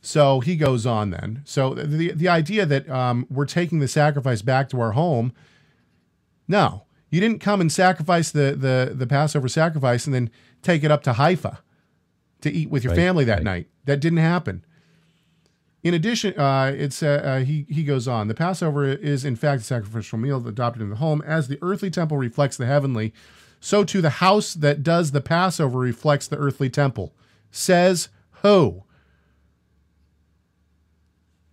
So 0.02 0.42
he 0.42 0.58
goes 0.58 0.86
on 0.86 1.12
then. 1.12 1.42
So 1.46 1.74
the 1.74 2.12
the 2.12 2.28
idea 2.28 2.66
that 2.66 2.90
um, 2.90 3.26
we're 3.30 3.46
taking 3.46 3.80
the 3.80 3.88
sacrifice 3.88 4.42
back 4.42 4.68
to 4.72 4.82
our 4.82 4.92
home, 4.92 5.32
no, 6.50 6.84
you 7.10 7.22
didn't 7.22 7.40
come 7.40 7.62
and 7.62 7.72
sacrifice 7.72 8.30
the 8.30 8.58
the 8.58 8.94
the 8.94 9.08
Passover 9.08 9.48
sacrifice 9.48 10.06
and 10.06 10.14
then 10.14 10.30
take 10.64 10.84
it 10.84 10.92
up 10.92 11.02
to 11.04 11.14
Haifa 11.14 11.60
to 12.42 12.52
eat 12.52 12.70
with 12.70 12.84
your 12.84 12.92
Right, 12.92 13.00
family 13.00 13.24
that 13.24 13.36
right. 13.36 13.44
night. 13.44 13.68
That 13.86 14.02
didn't 14.02 14.20
happen. 14.20 14.66
In 15.82 15.94
addition, 15.94 16.38
uh, 16.38 16.74
it's 16.76 17.02
uh, 17.02 17.44
he 17.46 17.66
he 17.70 17.84
goes 17.84 18.08
on. 18.08 18.28
The 18.28 18.34
Passover 18.34 18.86
is 18.86 19.24
in 19.24 19.36
fact 19.36 19.62
a 19.62 19.66
sacrificial 19.66 20.18
meal 20.18 20.46
adopted 20.46 20.82
in 20.82 20.90
the 20.90 20.98
home, 20.98 21.22
as 21.26 21.48
the 21.48 21.58
earthly 21.62 21.90
temple 21.90 22.18
reflects 22.18 22.58
the 22.58 22.66
heavenly. 22.66 23.14
So 23.62 23.84
too 23.84 24.02
the 24.02 24.10
house 24.10 24.54
that 24.54 24.84
does 24.84 25.12
the 25.12 25.22
Passover 25.22 25.80
reflects 25.80 26.28
the 26.28 26.38
earthly 26.38 26.70
temple. 26.70 27.14
Says 27.52 28.10
who? 28.42 28.84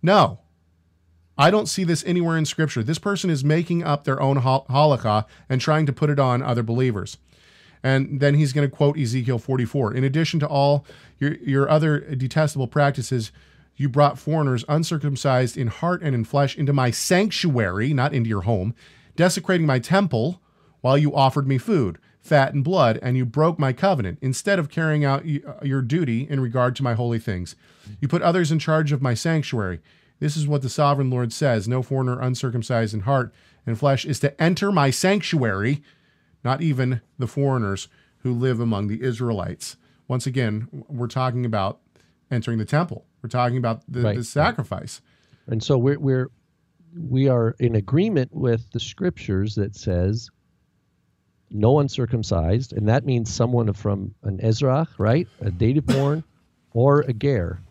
No. 0.01 0.39
I 1.37 1.51
don't 1.51 1.67
see 1.67 1.83
this 1.83 2.03
anywhere 2.05 2.37
in 2.37 2.45
scripture. 2.45 2.81
This 2.81 2.97
person 2.97 3.29
is 3.29 3.43
making 3.43 3.83
up 3.83 4.03
their 4.05 4.19
own 4.19 4.37
hol- 4.37 4.65
halakha 4.69 5.25
and 5.47 5.61
trying 5.61 5.85
to 5.85 5.93
put 5.93 6.09
it 6.09 6.19
on 6.19 6.41
other 6.41 6.63
believers. 6.63 7.17
And 7.83 8.19
then 8.19 8.33
he's 8.33 8.53
going 8.53 8.67
to 8.67 8.75
quote 8.75 8.97
Ezekiel 8.97 9.37
44. 9.37 9.93
In 9.93 10.03
addition 10.03 10.39
to 10.39 10.47
all 10.47 10.83
your, 11.19 11.35
your 11.35 11.69
other 11.69 11.99
detestable 12.15 12.67
practices, 12.67 13.31
you 13.77 13.87
brought 13.87 14.19
foreigners 14.19 14.65
uncircumcised 14.67 15.55
in 15.55 15.67
heart 15.67 16.01
and 16.01 16.15
in 16.15 16.25
flesh 16.25 16.57
into 16.57 16.73
my 16.73 16.91
sanctuary, 16.91 17.93
not 17.93 18.13
into 18.13 18.27
your 18.27 18.41
home, 18.41 18.73
desecrating 19.15 19.67
my 19.67 19.79
temple 19.79 20.41
while 20.81 20.97
you 20.97 21.15
offered 21.15 21.47
me 21.47 21.57
food, 21.57 21.99
fat, 22.19 22.53
and 22.53 22.63
blood, 22.63 22.99
and 23.01 23.15
you 23.15 23.25
broke 23.25 23.59
my 23.59 23.71
covenant 23.73 24.17
instead 24.21 24.59
of 24.59 24.69
carrying 24.69 25.05
out 25.05 25.23
uh, 25.23 25.53
your 25.63 25.81
duty 25.81 26.27
in 26.29 26.39
regard 26.39 26.75
to 26.75 26.83
my 26.83 26.93
holy 26.93 27.19
things. 27.19 27.55
You 28.01 28.07
put 28.07 28.21
others 28.21 28.51
in 28.51 28.59
charge 28.59 28.91
of 28.91 29.01
my 29.01 29.13
sanctuary. 29.13 29.79
This 30.19 30.35
is 30.35 30.47
what 30.47 30.63
the 30.63 30.69
sovereign 30.69 31.09
Lord 31.09 31.31
says 31.31 31.67
No 31.67 31.83
foreigner 31.83 32.19
uncircumcised 32.19 32.93
in 32.93 33.01
heart 33.01 33.33
and 33.65 33.77
flesh 33.77 34.05
is 34.05 34.19
to 34.21 34.41
enter 34.41 34.71
my 34.71 34.89
sanctuary, 34.89 35.83
not 36.43 36.61
even 36.61 37.01
the 37.19 37.27
foreigners 37.27 37.87
who 38.19 38.33
live 38.33 38.59
among 38.59 38.87
the 38.87 39.03
Israelites. 39.03 39.77
Once 40.07 40.25
again, 40.25 40.67
we're 40.87 41.07
talking 41.07 41.45
about 41.45 41.79
entering 42.31 42.57
the 42.57 42.65
temple. 42.65 43.05
We're 43.21 43.29
talking 43.29 43.57
about 43.57 43.81
the, 43.87 44.01
right. 44.01 44.17
the 44.17 44.23
sacrifice. 44.23 45.01
And 45.47 45.61
so 45.61 45.77
we're, 45.77 45.99
we're 45.99 46.29
we 46.95 47.27
are 47.27 47.55
in 47.59 47.75
agreement 47.75 48.33
with 48.33 48.71
the 48.71 48.79
scriptures 48.79 49.55
that 49.55 49.75
says 49.75 50.29
no 51.49 51.79
uncircumcised, 51.79 52.73
and 52.73 52.89
that 52.89 53.05
means 53.05 53.33
someone 53.33 53.71
from 53.73 54.13
an 54.23 54.39
ezrach, 54.39 54.87
right, 54.97 55.27
a 55.39 55.51
native 55.51 55.85
born, 55.85 56.23
or 56.73 57.01
a 57.01 57.13
ger. 57.13 57.61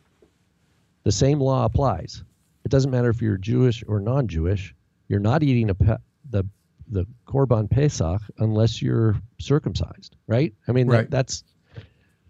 The 1.05 1.12
same 1.12 1.40
law 1.40 1.64
applies. 1.64 2.24
It 2.64 2.70
doesn't 2.70 2.90
matter 2.90 3.11
if 3.11 3.22
you're 3.22 3.36
Jewish 3.36 3.84
or 3.86 4.01
non-Jewish. 4.01 4.74
You're 5.09 5.20
not 5.20 5.42
eating 5.42 5.70
a 5.70 5.74
pe- 5.74 5.97
the 6.30 6.44
the 6.88 7.07
korban 7.26 7.68
pesach 7.68 8.22
unless 8.38 8.80
you're 8.80 9.16
circumcised, 9.40 10.16
right? 10.26 10.55
I 10.68 10.72
mean, 10.72 10.88
right. 10.88 11.03
That, 11.03 11.11
that's 11.11 11.44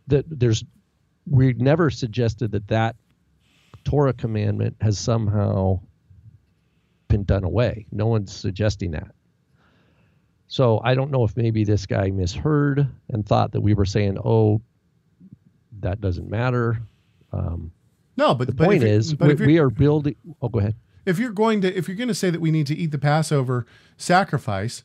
that. 0.09 0.25
There's 0.29 0.65
we 1.27 1.53
never 1.55 1.91
suggested 1.91 2.53
that 2.53 2.69
that 2.69 2.97
Torah 3.87 4.13
commandment 4.13 4.77
has 4.81 4.99
somehow 4.99 5.81
been 7.09 7.25
done 7.25 7.45
away. 7.45 7.87
No 7.93 8.07
one's 8.07 8.35
suggesting 8.35 8.91
that. 8.91 9.13
So 10.49 10.81
I 10.85 10.95
don't 10.95 11.11
know 11.11 11.25
if 11.25 11.37
maybe 11.37 11.65
this 11.65 11.87
guy 11.87 12.11
misheard 12.11 12.89
and 13.09 13.25
thought 13.25 13.53
that 13.53 13.61
we 13.61 13.75
were 13.75 13.85
saying, 13.85 14.19
"Oh, 14.23 14.61
that 15.81 16.01
doesn't 16.01 16.29
matter." 16.29 16.83
Um, 17.33 17.73
no, 18.17 18.35
but 18.35 18.49
the 18.49 18.55
but 18.55 18.65
point 18.65 18.83
is, 18.83 19.17
we, 19.17 19.35
we 19.35 19.59
are 19.59 19.71
building. 19.71 20.17
Oh, 20.43 20.49
go 20.49 20.59
ahead. 20.59 20.75
If 21.05 21.21
you're 21.21 21.31
going 21.31 21.61
to, 21.61 21.77
if 21.77 21.87
you're 21.87 21.97
going 21.97 22.09
to 22.09 22.15
say 22.15 22.31
that 22.31 22.41
we 22.41 22.51
need 22.51 22.67
to 22.67 22.75
eat 22.75 22.91
the 22.91 22.99
Passover 22.99 23.67
sacrifice, 23.97 24.83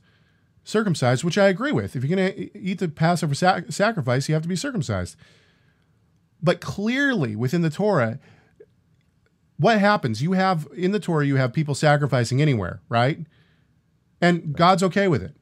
circumcised, 0.63 1.23
which 1.23 1.39
I 1.39 1.47
agree 1.47 1.71
with. 1.71 1.95
If 1.95 2.03
you're 2.03 2.15
going 2.15 2.33
to 2.33 2.57
eat 2.57 2.77
the 2.79 2.87
Passover 2.87 3.33
sac- 3.33 3.71
sacrifice, 3.71 4.29
you 4.29 4.35
have 4.35 4.43
to 4.43 4.49
be 4.49 4.55
circumcised. 4.55 5.15
But 6.41 6.61
clearly, 6.61 7.35
within 7.35 7.61
the 7.61 7.69
Torah, 7.71 8.19
what 9.61 9.79
happens? 9.79 10.21
You 10.21 10.33
have 10.33 10.67
in 10.75 10.91
the 10.91 10.99
Torah, 10.99 11.25
you 11.25 11.35
have 11.35 11.53
people 11.53 11.75
sacrificing 11.75 12.41
anywhere, 12.41 12.81
right? 12.89 13.19
And 14.19 14.55
God's 14.55 14.83
okay 14.83 15.07
with 15.07 15.21
it. 15.21 15.35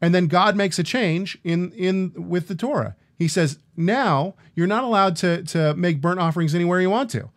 And 0.00 0.14
then 0.14 0.26
God 0.26 0.56
makes 0.56 0.78
a 0.78 0.82
change 0.82 1.38
in 1.42 1.72
in 1.72 2.12
with 2.28 2.48
the 2.48 2.54
Torah. 2.54 2.96
He 3.18 3.28
says, 3.28 3.58
now 3.76 4.34
you're 4.54 4.66
not 4.66 4.84
allowed 4.84 5.16
to, 5.16 5.44
to 5.44 5.74
make 5.74 6.00
burnt 6.00 6.18
offerings 6.18 6.54
anywhere 6.54 6.80
you 6.80 6.90
want 6.90 7.08
to. 7.10 7.30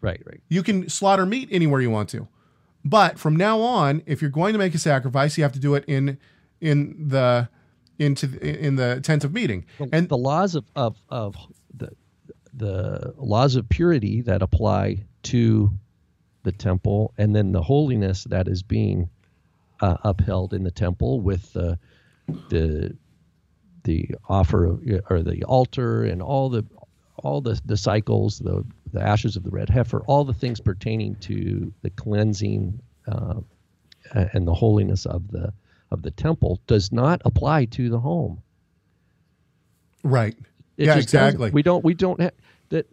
Right, 0.00 0.22
right. 0.26 0.40
You 0.48 0.62
can 0.62 0.88
slaughter 0.88 1.24
meat 1.24 1.48
anywhere 1.50 1.80
you 1.80 1.90
want 1.90 2.10
to. 2.10 2.28
But 2.84 3.18
from 3.18 3.36
now 3.36 3.60
on, 3.60 4.02
if 4.06 4.20
you're 4.20 4.30
going 4.30 4.52
to 4.52 4.58
make 4.58 4.74
a 4.74 4.78
sacrifice, 4.78 5.36
you 5.36 5.44
have 5.44 5.52
to 5.52 5.58
do 5.58 5.74
it 5.74 5.84
in 5.86 6.18
in 6.60 7.08
the 7.08 7.48
into 7.98 8.26
the, 8.26 8.66
in 8.66 8.76
the 8.76 9.00
tent 9.02 9.24
of 9.24 9.32
meeting. 9.32 9.66
and 9.92 10.08
the 10.08 10.16
laws 10.16 10.54
of, 10.54 10.64
of, 10.76 10.96
of 11.08 11.36
the 11.74 11.90
the 12.52 13.14
laws 13.16 13.56
of 13.56 13.68
purity 13.68 14.22
that 14.22 14.42
apply 14.42 15.04
to 15.24 15.70
the 16.42 16.52
temple 16.52 17.12
and 17.18 17.34
then 17.34 17.52
the 17.52 17.62
holiness 17.62 18.24
that 18.24 18.48
is 18.48 18.62
being 18.62 19.10
uh, 19.80 19.96
upheld 20.04 20.54
in 20.54 20.62
the 20.62 20.70
temple 20.70 21.20
with 21.20 21.52
the 21.52 21.78
the 22.48 22.96
the 23.84 24.10
offer 24.28 24.66
of, 24.66 24.82
or 25.08 25.22
the 25.22 25.42
altar 25.44 26.04
and 26.04 26.22
all 26.22 26.48
the 26.48 26.64
all 27.22 27.40
the, 27.40 27.60
the 27.64 27.76
cycles, 27.76 28.38
the 28.38 28.64
the 28.92 29.02
ashes 29.02 29.36
of 29.36 29.42
the 29.42 29.50
red 29.50 29.68
heifer, 29.68 30.00
all 30.06 30.24
the 30.24 30.32
things 30.32 30.60
pertaining 30.60 31.14
to 31.16 31.72
the 31.82 31.90
cleansing 31.90 32.80
uh, 33.06 33.40
and 34.12 34.46
the 34.46 34.54
holiness 34.54 35.06
of 35.06 35.30
the 35.30 35.52
of 35.90 36.02
the 36.02 36.10
temple 36.10 36.60
does 36.66 36.92
not 36.92 37.20
apply 37.24 37.64
to 37.66 37.88
the 37.88 37.98
home. 37.98 38.42
Right. 40.02 40.36
It 40.76 40.86
yeah, 40.86 40.96
exactly. 40.96 41.50
We 41.50 41.62
don't. 41.62 41.84
We 41.84 41.94
don't. 41.94 42.20
have 42.20 42.32
that. 42.70 42.88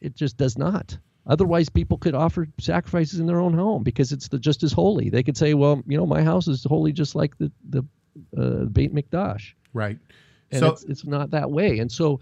It 0.00 0.16
just 0.16 0.36
does 0.36 0.58
not. 0.58 0.96
Otherwise, 1.26 1.68
people 1.68 1.98
could 1.98 2.14
offer 2.14 2.48
sacrifices 2.58 3.20
in 3.20 3.26
their 3.26 3.40
own 3.40 3.54
home 3.54 3.82
because 3.82 4.12
it's 4.12 4.28
the, 4.28 4.38
just 4.38 4.62
as 4.62 4.72
holy. 4.72 5.08
They 5.08 5.22
could 5.22 5.36
say, 5.36 5.54
"Well, 5.54 5.82
you 5.86 5.96
know, 5.96 6.06
my 6.06 6.22
house 6.22 6.48
is 6.48 6.64
holy, 6.64 6.92
just 6.92 7.14
like 7.14 7.38
the 7.38 7.52
the 7.68 7.84
uh, 8.36 8.64
Beit 8.64 8.92
Mikdash." 8.92 9.54
Right. 9.72 9.98
And 10.50 10.60
so, 10.60 10.72
it's, 10.72 10.84
it's 10.84 11.04
not 11.04 11.30
that 11.30 11.50
way. 11.50 11.78
And 11.78 11.90
so 11.90 12.20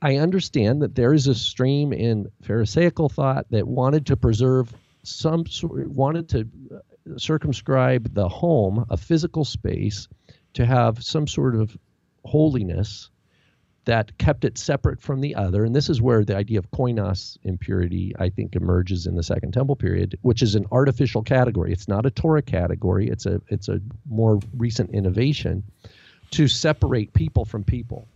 I 0.00 0.16
understand 0.16 0.82
that 0.82 0.94
there 0.94 1.12
is 1.12 1.26
a 1.26 1.34
stream 1.34 1.92
in 1.92 2.30
Pharisaical 2.42 3.08
thought 3.08 3.46
that 3.50 3.66
wanted 3.68 4.06
to 4.06 4.16
preserve 4.16 4.72
some 5.02 5.46
sort, 5.46 5.88
wanted 5.88 6.28
to 6.30 6.48
uh, 6.74 7.18
circumscribe 7.18 8.14
the 8.14 8.28
home, 8.28 8.86
a 8.90 8.96
physical 8.96 9.44
space, 9.44 10.08
to 10.54 10.66
have 10.66 11.02
some 11.04 11.26
sort 11.26 11.54
of 11.54 11.76
holiness 12.24 13.10
that 13.88 14.18
kept 14.18 14.44
it 14.44 14.58
separate 14.58 15.00
from 15.00 15.22
the 15.22 15.34
other. 15.34 15.64
And 15.64 15.74
this 15.74 15.88
is 15.88 16.02
where 16.02 16.22
the 16.22 16.36
idea 16.36 16.58
of 16.58 16.70
koinos 16.72 17.38
impurity, 17.42 18.12
I 18.18 18.28
think, 18.28 18.54
emerges 18.54 19.06
in 19.06 19.16
the 19.16 19.22
Second 19.22 19.52
Temple 19.52 19.76
period, 19.76 20.18
which 20.20 20.42
is 20.42 20.54
an 20.54 20.66
artificial 20.70 21.22
category. 21.22 21.72
It's 21.72 21.88
not 21.88 22.04
a 22.04 22.10
Torah 22.10 22.42
category. 22.42 23.08
It's 23.08 23.24
a 23.24 23.40
it's 23.48 23.66
a 23.70 23.80
more 24.06 24.40
recent 24.54 24.90
innovation 24.90 25.62
to 26.32 26.48
separate 26.48 27.14
people 27.14 27.46
from 27.46 27.64
people. 27.64 28.06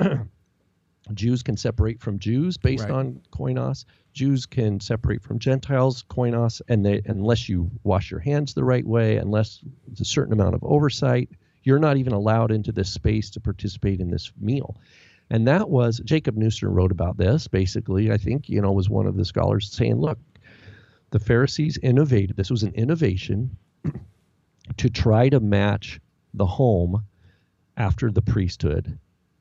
Jews 1.14 1.44
can 1.44 1.56
separate 1.56 2.00
from 2.00 2.18
Jews 2.18 2.56
based 2.56 2.82
right. 2.82 2.92
on 2.92 3.20
koinos. 3.30 3.84
Jews 4.12 4.44
can 4.44 4.80
separate 4.80 5.22
from 5.22 5.38
Gentiles, 5.38 6.04
koinos, 6.10 6.60
and 6.66 6.84
they 6.84 7.00
unless 7.04 7.48
you 7.48 7.70
wash 7.84 8.10
your 8.10 8.18
hands 8.18 8.54
the 8.54 8.64
right 8.64 8.84
way, 8.84 9.18
unless 9.18 9.60
there's 9.86 10.00
a 10.00 10.04
certain 10.04 10.32
amount 10.32 10.56
of 10.56 10.64
oversight, 10.64 11.28
you're 11.66 11.80
not 11.80 11.96
even 11.96 12.12
allowed 12.12 12.52
into 12.52 12.70
this 12.70 12.88
space 12.88 13.28
to 13.30 13.40
participate 13.40 14.00
in 14.00 14.08
this 14.08 14.30
meal. 14.40 14.76
And 15.28 15.48
that 15.48 15.68
was 15.68 16.00
Jacob 16.04 16.36
Neusner 16.36 16.72
wrote 16.72 16.92
about 16.92 17.16
this. 17.16 17.48
Basically, 17.48 18.12
I 18.12 18.16
think 18.16 18.48
you 18.48 18.62
know 18.62 18.70
was 18.70 18.88
one 18.88 19.06
of 19.06 19.16
the 19.16 19.24
scholars 19.24 19.72
saying, 19.72 19.96
look, 19.96 20.18
the 21.10 21.18
Pharisees 21.18 21.76
innovated. 21.82 22.36
This 22.36 22.50
was 22.50 22.62
an 22.62 22.72
innovation 22.74 23.56
to 24.76 24.88
try 24.88 25.28
to 25.28 25.40
match 25.40 26.00
the 26.34 26.46
home 26.46 27.04
after 27.76 28.12
the 28.12 28.22
priesthood, 28.22 28.96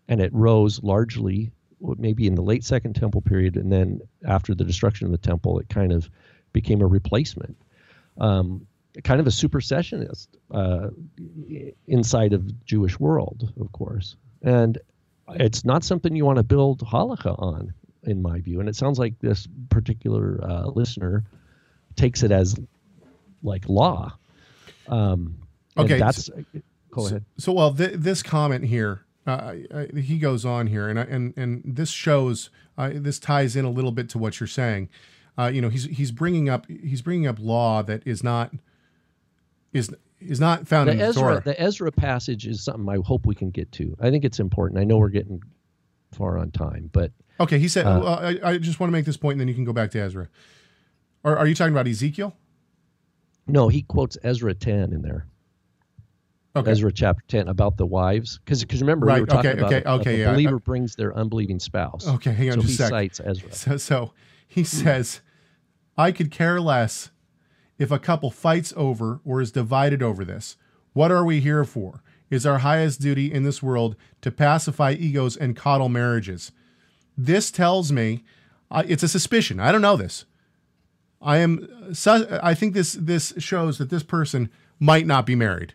and 0.07 0.19
it 0.19 0.33
rose 0.33 0.81
largely 0.81 1.51
maybe 1.79 2.25
in 2.25 2.33
the 2.33 2.41
late 2.41 2.63
Second 2.63 2.95
Temple 2.95 3.21
period, 3.21 3.55
and 3.55 3.71
then 3.71 4.01
after 4.27 4.55
the 4.55 4.63
destruction 4.63 5.05
of 5.05 5.11
the 5.11 5.17
temple, 5.19 5.59
it 5.59 5.69
kind 5.69 5.91
of 5.91 6.09
became 6.53 6.81
a 6.81 6.87
replacement, 6.87 7.55
um, 8.17 8.65
kind 9.03 9.19
of 9.19 9.27
a 9.27 9.31
supersessionist 9.31 10.27
uh, 10.51 10.89
inside 11.87 12.33
of 12.33 12.65
Jewish 12.65 12.99
world, 12.99 13.51
of 13.59 13.71
course, 13.71 14.15
and 14.41 14.77
it's 15.29 15.65
not 15.65 15.83
something 15.83 16.15
you 16.15 16.25
want 16.25 16.37
to 16.37 16.43
build 16.43 16.79
halakha 16.81 17.39
on, 17.41 17.73
in 18.03 18.21
my 18.21 18.39
view. 18.39 18.59
And 18.59 18.69
it 18.69 18.75
sounds 18.75 18.99
like 18.99 19.19
this 19.19 19.47
particular 19.69 20.39
uh, 20.43 20.67
listener 20.67 21.23
takes 21.95 22.23
it 22.23 22.31
as 22.31 22.55
like 23.43 23.67
law. 23.67 24.15
Um, 24.87 25.35
okay, 25.77 25.99
that's. 25.99 26.25
So, 26.25 26.43
go 26.91 27.07
ahead. 27.07 27.25
So, 27.37 27.51
well, 27.51 27.73
th- 27.73 27.93
this 27.95 28.21
comment 28.21 28.65
here 28.65 29.05
uh, 29.27 29.55
he 29.95 30.17
goes 30.17 30.45
on 30.45 30.67
here, 30.67 30.87
and 30.87 30.99
and 30.99 31.33
and 31.35 31.61
this 31.65 31.89
shows 31.89 32.49
uh, 32.77 32.91
this 32.93 33.19
ties 33.19 33.55
in 33.55 33.65
a 33.65 33.69
little 33.69 33.91
bit 33.91 34.09
to 34.09 34.17
what 34.17 34.39
you're 34.39 34.47
saying. 34.47 34.89
Uh, 35.37 35.47
you 35.47 35.61
know, 35.61 35.69
he's 35.69 35.85
he's 35.85 36.11
bringing 36.11 36.47
up 36.47 36.67
he's 36.67 37.01
bringing 37.01 37.27
up 37.27 37.37
law 37.39 37.81
that 37.81 38.05
is 38.05 38.23
not 38.23 38.53
is 39.75 39.93
is 40.19 40.39
not 40.39 40.67
found 40.67 40.87
the 40.87 40.93
in 40.93 40.97
the 40.97 41.03
Ezra, 41.05 41.21
Torah. 41.21 41.41
The 41.43 41.61
Ezra 41.61 41.91
passage 41.91 42.47
is 42.47 42.63
something 42.63 42.87
I 42.89 42.97
hope 43.05 43.25
we 43.25 43.35
can 43.35 43.51
get 43.51 43.71
to. 43.73 43.95
I 43.99 44.09
think 44.09 44.23
it's 44.23 44.39
important. 44.39 44.79
I 44.79 44.83
know 44.83 44.97
we're 44.97 45.09
getting 45.09 45.41
far 46.11 46.37
on 46.37 46.51
time, 46.51 46.89
but 46.93 47.11
okay. 47.39 47.59
He 47.59 47.67
said, 47.67 47.85
uh, 47.85 47.99
well, 48.01 48.19
I, 48.19 48.39
I 48.43 48.57
just 48.57 48.79
want 48.79 48.89
to 48.89 48.91
make 48.91 49.05
this 49.05 49.17
point, 49.17 49.33
and 49.33 49.41
then 49.41 49.47
you 49.47 49.53
can 49.53 49.65
go 49.65 49.73
back 49.73 49.91
to 49.91 49.99
Ezra. 49.99 50.29
Or 51.23 51.37
are 51.37 51.47
you 51.47 51.55
talking 51.55 51.73
about 51.73 51.87
Ezekiel? 51.87 52.35
No, 53.47 53.67
he 53.67 53.81
quotes 53.81 54.17
Ezra 54.23 54.53
ten 54.53 54.93
in 54.93 55.01
there. 55.01 55.27
Okay. 56.57 56.71
Ezra 56.71 56.89
chapter 56.89 57.21
10 57.27 57.49
about 57.49 57.75
the 57.75 57.85
wives. 57.85 58.39
Because 58.45 58.63
remember, 58.79 59.07
right. 59.07 59.15
we 59.15 59.21
were 59.21 59.27
talking 59.27 59.51
okay, 59.51 59.59
about 59.59 59.73
okay, 59.73 59.89
okay, 59.89 60.11
the 60.13 60.19
yeah. 60.19 60.31
believer 60.31 60.57
brings 60.57 60.95
their 60.95 61.13
unbelieving 61.13 61.59
spouse. 61.59 62.07
Okay, 62.07 62.31
hang 62.31 62.51
on 62.51 62.55
so 62.55 62.61
just 62.61 62.69
he 62.69 62.75
a 62.75 62.77
sec. 62.77 62.89
cites 62.89 63.21
Ezra. 63.25 63.51
So, 63.51 63.75
so 63.75 64.13
he 64.47 64.63
says, 64.63 65.19
I 65.97 66.13
could 66.13 66.31
care 66.31 66.61
less 66.61 67.11
if 67.77 67.91
a 67.91 67.99
couple 67.99 68.31
fights 68.31 68.73
over 68.75 69.19
or 69.25 69.41
is 69.41 69.51
divided 69.51 70.01
over 70.01 70.23
this. 70.25 70.57
What 70.93 71.11
are 71.11 71.25
we 71.25 71.41
here 71.41 71.65
for? 71.65 72.01
Is 72.29 72.45
our 72.45 72.59
highest 72.59 73.01
duty 73.01 73.31
in 73.31 73.43
this 73.43 73.61
world 73.61 73.95
to 74.21 74.31
pacify 74.31 74.93
egos 74.93 75.35
and 75.37 75.55
coddle 75.55 75.89
marriages? 75.89 76.51
This 77.17 77.51
tells 77.51 77.91
me 77.91 78.23
uh, 78.71 78.83
it's 78.87 79.03
a 79.03 79.07
suspicion. 79.09 79.59
I 79.59 79.71
don't 79.71 79.81
know 79.81 79.97
this. 79.97 80.25
I 81.21 81.37
am. 81.37 81.93
su- 81.93 82.27
I 82.41 82.53
think 82.53 82.73
this 82.73 82.93
this 82.93 83.33
shows 83.37 83.77
that 83.77 83.89
this 83.89 84.03
person 84.03 84.49
might 84.79 85.05
not 85.07 85.25
be 85.25 85.35
married 85.35 85.73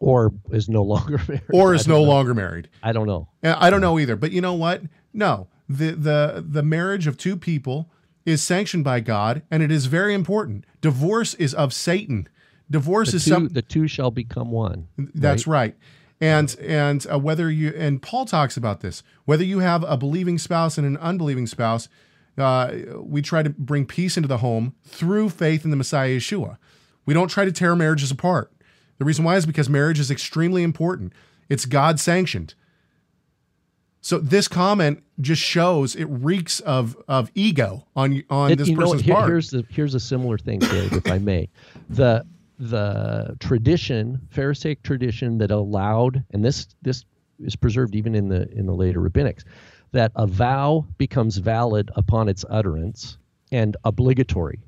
or 0.00 0.32
is 0.50 0.68
no 0.68 0.82
longer 0.82 1.18
married. 1.28 1.42
or 1.52 1.74
is 1.74 1.86
no 1.88 1.96
know. 1.96 2.02
longer 2.02 2.34
married. 2.34 2.68
I 2.82 2.92
don't 2.92 3.06
know. 3.06 3.28
I 3.42 3.70
don't 3.70 3.80
know 3.80 3.98
either. 3.98 4.16
But 4.16 4.32
you 4.32 4.40
know 4.40 4.54
what? 4.54 4.82
No, 5.12 5.48
the 5.68 5.92
the 5.92 6.44
the 6.46 6.62
marriage 6.62 7.06
of 7.06 7.16
two 7.16 7.36
people 7.36 7.90
is 8.28 8.42
sanctioned 8.42 8.84
by 8.84 9.00
God, 9.00 9.42
and 9.50 9.62
it 9.62 9.70
is 9.70 9.86
very 9.86 10.14
important. 10.14 10.64
Divorce 10.80 11.34
is 11.34 11.54
of 11.54 11.72
Satan. 11.72 12.28
Divorce 12.70 13.10
The 13.12 13.16
is 13.16 13.24
two, 13.24 13.30
some. 13.30 13.48
the 13.48 13.62
two 13.62 13.88
shall 13.88 14.10
become 14.10 14.50
one. 14.50 14.88
That's 15.14 15.46
right. 15.46 15.74
And 16.20 16.54
and 16.60 17.06
uh, 17.10 17.18
whether 17.18 17.50
you 17.50 17.72
and 17.76 18.02
Paul 18.02 18.26
talks 18.26 18.56
about 18.56 18.80
this, 18.80 19.02
whether 19.24 19.44
you 19.44 19.60
have 19.60 19.82
a 19.84 19.96
believing 19.96 20.36
spouse 20.36 20.76
and 20.76 20.86
an 20.86 20.96
unbelieving 20.98 21.46
spouse, 21.46 21.88
uh, 22.36 22.72
we 22.98 23.22
try 23.22 23.42
to 23.42 23.50
bring 23.50 23.86
peace 23.86 24.16
into 24.16 24.28
the 24.28 24.38
home 24.38 24.74
through 24.84 25.30
faith 25.30 25.64
in 25.64 25.70
the 25.70 25.76
Messiah 25.76 26.16
Yeshua. 26.18 26.58
We 27.06 27.14
don't 27.14 27.28
try 27.28 27.44
to 27.44 27.52
tear 27.52 27.74
marriages 27.74 28.10
apart. 28.10 28.52
The 28.98 29.04
reason 29.04 29.24
why 29.24 29.36
is 29.36 29.46
because 29.46 29.68
marriage 29.70 30.00
is 30.00 30.10
extremely 30.10 30.62
important. 30.62 31.12
It's 31.48 31.64
God 31.64 31.98
sanctioned. 31.98 32.54
So 34.00 34.18
this 34.18 34.48
comment 34.48 35.02
just 35.20 35.42
shows 35.42 35.96
it 35.96 36.04
reeks 36.04 36.60
of 36.60 36.96
of 37.08 37.30
ego 37.34 37.86
on 37.96 38.22
on 38.30 38.52
It- 38.52 38.56
this 38.58 38.68
you 38.68 38.76
know, 38.76 38.82
person's 38.82 39.02
here- 39.02 39.14
part. 39.14 39.28
here's 39.28 39.50
the 39.50 39.64
here's 39.68 39.94
a 39.94 40.00
similar 40.00 40.38
thing, 40.38 40.60
Dave, 40.60 40.92
if 40.92 41.10
I 41.10 41.18
may. 41.18 41.48
The 41.90 42.24
the 42.58 43.36
tradition, 43.40 44.20
Pharisaic 44.30 44.82
tradition 44.82 45.38
that 45.38 45.50
allowed, 45.50 46.24
and 46.32 46.44
this 46.44 46.68
this 46.82 47.04
is 47.40 47.54
preserved 47.56 47.94
even 47.94 48.14
in 48.14 48.28
the 48.28 48.50
in 48.52 48.66
the 48.66 48.74
later 48.74 49.00
rabbinics, 49.00 49.44
that 49.92 50.12
a 50.16 50.26
vow 50.26 50.86
becomes 50.98 51.36
valid 51.38 51.90
upon 51.96 52.28
its 52.28 52.44
utterance 52.48 53.18
and 53.52 53.76
obligatory 53.84 54.60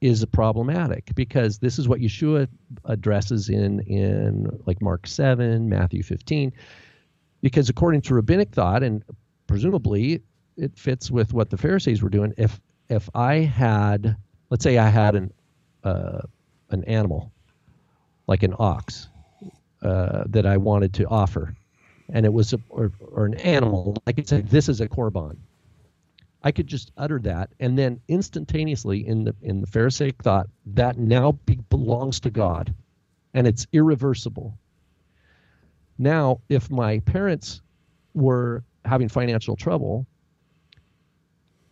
is 0.00 0.24
problematic 0.26 1.10
because 1.14 1.58
this 1.58 1.78
is 1.78 1.86
what 1.88 2.00
Yeshua 2.00 2.48
addresses 2.86 3.48
in 3.48 3.80
in 3.80 4.46
like 4.66 4.80
Mark 4.82 5.06
7, 5.06 5.68
Matthew 5.68 6.02
15 6.02 6.52
because 7.42 7.68
according 7.68 8.00
to 8.02 8.14
rabbinic 8.14 8.50
thought 8.50 8.82
and 8.82 9.02
presumably 9.46 10.22
it 10.56 10.76
fits 10.76 11.10
with 11.10 11.32
what 11.32 11.50
the 11.50 11.56
Pharisees 11.56 12.02
were 12.02 12.08
doing 12.08 12.32
if 12.36 12.60
if 12.88 13.08
I 13.14 13.36
had 13.36 14.16
let's 14.50 14.64
say 14.64 14.78
I 14.78 14.88
had 14.88 15.14
an 15.14 15.32
uh, 15.84 16.22
an 16.70 16.84
animal 16.84 17.32
like 18.26 18.42
an 18.42 18.54
ox 18.58 19.08
uh, 19.82 20.24
that 20.26 20.46
I 20.46 20.56
wanted 20.56 20.92
to 20.94 21.06
offer 21.08 21.54
and 22.12 22.26
it 22.26 22.32
was 22.32 22.52
a 22.52 22.60
or, 22.68 22.92
or 23.00 23.26
an 23.26 23.34
animal 23.34 23.96
I 24.06 24.12
could 24.12 24.28
say 24.28 24.40
this 24.42 24.68
is 24.68 24.80
a 24.80 24.88
korban 24.88 25.36
I 26.42 26.52
could 26.52 26.66
just 26.66 26.90
utter 26.96 27.18
that, 27.20 27.50
and 27.60 27.78
then 27.78 28.00
instantaneously 28.08 29.06
in 29.06 29.24
the 29.24 29.34
in 29.42 29.60
the 29.60 29.66
Pharisaic 29.66 30.22
thought 30.22 30.48
that 30.66 30.98
now 30.98 31.32
be, 31.44 31.56
belongs 31.68 32.20
to 32.20 32.30
God, 32.30 32.74
and 33.34 33.46
it's 33.46 33.66
irreversible. 33.72 34.56
Now, 36.00 36.40
if 36.48 36.70
my 36.70 37.00
parents 37.00 37.60
were 38.14 38.64
having 38.86 39.10
financial 39.10 39.54
trouble, 39.54 40.06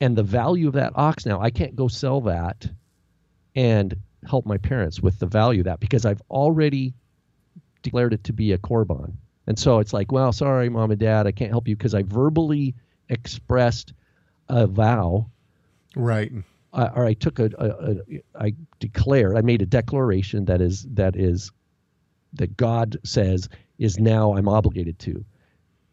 and 0.02 0.14
the 0.14 0.22
value 0.22 0.68
of 0.68 0.74
that 0.74 0.92
ox 0.94 1.24
now, 1.24 1.40
I 1.40 1.48
can't 1.48 1.74
go 1.74 1.88
sell 1.88 2.20
that 2.20 2.70
and 3.56 3.96
help 4.28 4.44
my 4.44 4.58
parents 4.58 5.00
with 5.00 5.18
the 5.18 5.26
value 5.26 5.62
of 5.62 5.64
that 5.64 5.80
because 5.80 6.04
I've 6.04 6.20
already 6.30 6.92
declared 7.82 8.12
it 8.12 8.24
to 8.24 8.34
be 8.34 8.52
a 8.52 8.58
korban. 8.58 9.14
And 9.46 9.58
so 9.58 9.78
it's 9.78 9.94
like, 9.94 10.12
well, 10.12 10.30
sorry, 10.32 10.68
mom 10.68 10.90
and 10.90 11.00
dad, 11.00 11.26
I 11.26 11.32
can't 11.32 11.50
help 11.50 11.66
you 11.66 11.74
because 11.74 11.94
I 11.94 12.02
verbally 12.02 12.74
expressed 13.08 13.94
a 14.50 14.66
vow 14.66 15.30
right. 15.96 16.30
I, 16.74 16.88
or 16.88 17.06
I 17.06 17.14
took 17.14 17.38
a, 17.38 17.50
a, 17.58 18.14
a 18.14 18.22
I 18.38 18.54
declared 18.78 19.38
I 19.38 19.40
made 19.40 19.62
a 19.62 19.66
declaration 19.66 20.44
that 20.44 20.60
is 20.60 20.86
that 20.90 21.16
is 21.16 21.50
that 22.34 22.56
God 22.56 22.98
says 23.04 23.48
is 23.78 23.98
now 23.98 24.34
I'm 24.34 24.48
obligated 24.48 24.98
to, 25.00 25.24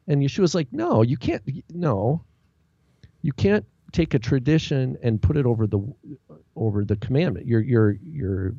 and 0.07 0.21
Yeshua's 0.21 0.55
like 0.55 0.71
no 0.71 1.01
you 1.01 1.17
can't 1.17 1.43
no, 1.73 2.21
you 3.21 3.33
can't 3.33 3.65
take 3.91 4.13
a 4.13 4.19
tradition 4.19 4.97
and 5.01 5.21
put 5.21 5.38
it 5.38 5.45
over 5.45 5.67
the 5.67 5.79
over 6.55 6.83
the 6.83 6.97
commandment. 6.97 7.47
You're 7.47 7.61
you're 7.61 7.97
you're 8.03 8.53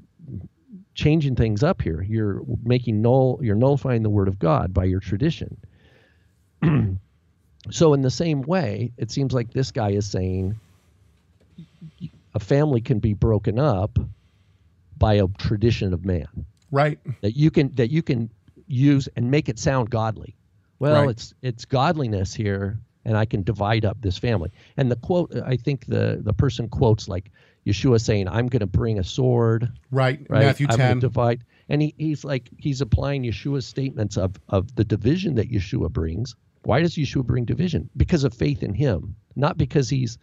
changing 0.94 1.36
things 1.36 1.62
up 1.62 1.82
here. 1.82 2.02
You're 2.02 2.42
making 2.64 3.02
null 3.02 3.38
you're 3.42 3.54
nullifying 3.54 4.02
the 4.02 4.10
word 4.10 4.28
of 4.28 4.38
God 4.38 4.72
by 4.72 4.84
your 4.84 5.00
tradition. 5.00 5.58
so 7.70 7.94
in 7.94 8.00
the 8.00 8.10
same 8.10 8.42
way, 8.42 8.92
it 8.96 9.10
seems 9.10 9.34
like 9.34 9.52
this 9.52 9.70
guy 9.70 9.90
is 9.90 10.10
saying 10.10 10.58
a 12.34 12.40
family 12.40 12.80
can 12.80 12.98
be 12.98 13.14
broken 13.14 13.58
up 13.58 13.98
by 14.98 15.14
a 15.14 15.28
tradition 15.38 15.92
of 15.92 16.04
man 16.04 16.46
Right. 16.70 16.98
that 17.22 17.36
you 17.36 17.50
can 17.50 17.74
that 17.76 17.90
you 17.90 18.02
can 18.02 18.30
use 18.66 19.08
and 19.16 19.30
make 19.30 19.48
it 19.48 19.58
sound 19.58 19.90
godly. 19.90 20.34
Well, 20.78 21.02
Right. 21.02 21.10
it's 21.10 21.34
it's 21.42 21.64
godliness 21.64 22.34
here, 22.34 22.78
and 23.04 23.16
I 23.16 23.24
can 23.24 23.42
divide 23.42 23.84
up 23.84 23.98
this 24.02 24.18
family. 24.18 24.50
And 24.76 24.90
the 24.90 24.96
quote, 24.96 25.34
I 25.44 25.56
think 25.56 25.86
the 25.86 26.20
the 26.22 26.32
person 26.32 26.68
quotes 26.68 27.08
like 27.08 27.30
Yeshua 27.66 28.00
saying, 28.00 28.28
"I'm 28.28 28.46
going 28.48 28.60
to 28.60 28.66
bring 28.66 28.98
a 28.98 29.04
sword." 29.04 29.70
Right. 29.90 30.24
Right? 30.28 30.44
Matthew 30.44 30.66
I'm 30.70 30.76
10. 30.76 30.98
divide, 31.00 31.44
and 31.68 31.80
he, 31.82 31.94
he's 31.98 32.24
like 32.24 32.50
he's 32.58 32.80
applying 32.80 33.22
Yeshua's 33.22 33.66
statements 33.66 34.16
of 34.16 34.36
of 34.48 34.74
the 34.76 34.84
division 34.84 35.34
that 35.36 35.50
Yeshua 35.50 35.90
brings. 35.90 36.34
Why 36.64 36.82
does 36.82 36.96
Yeshua 36.96 37.24
bring 37.24 37.44
division? 37.44 37.88
Because 37.96 38.24
of 38.24 38.34
faith 38.34 38.62
in 38.62 38.74
him, 38.74 39.14
not 39.36 39.56
because 39.56 39.88
he's 39.88 40.18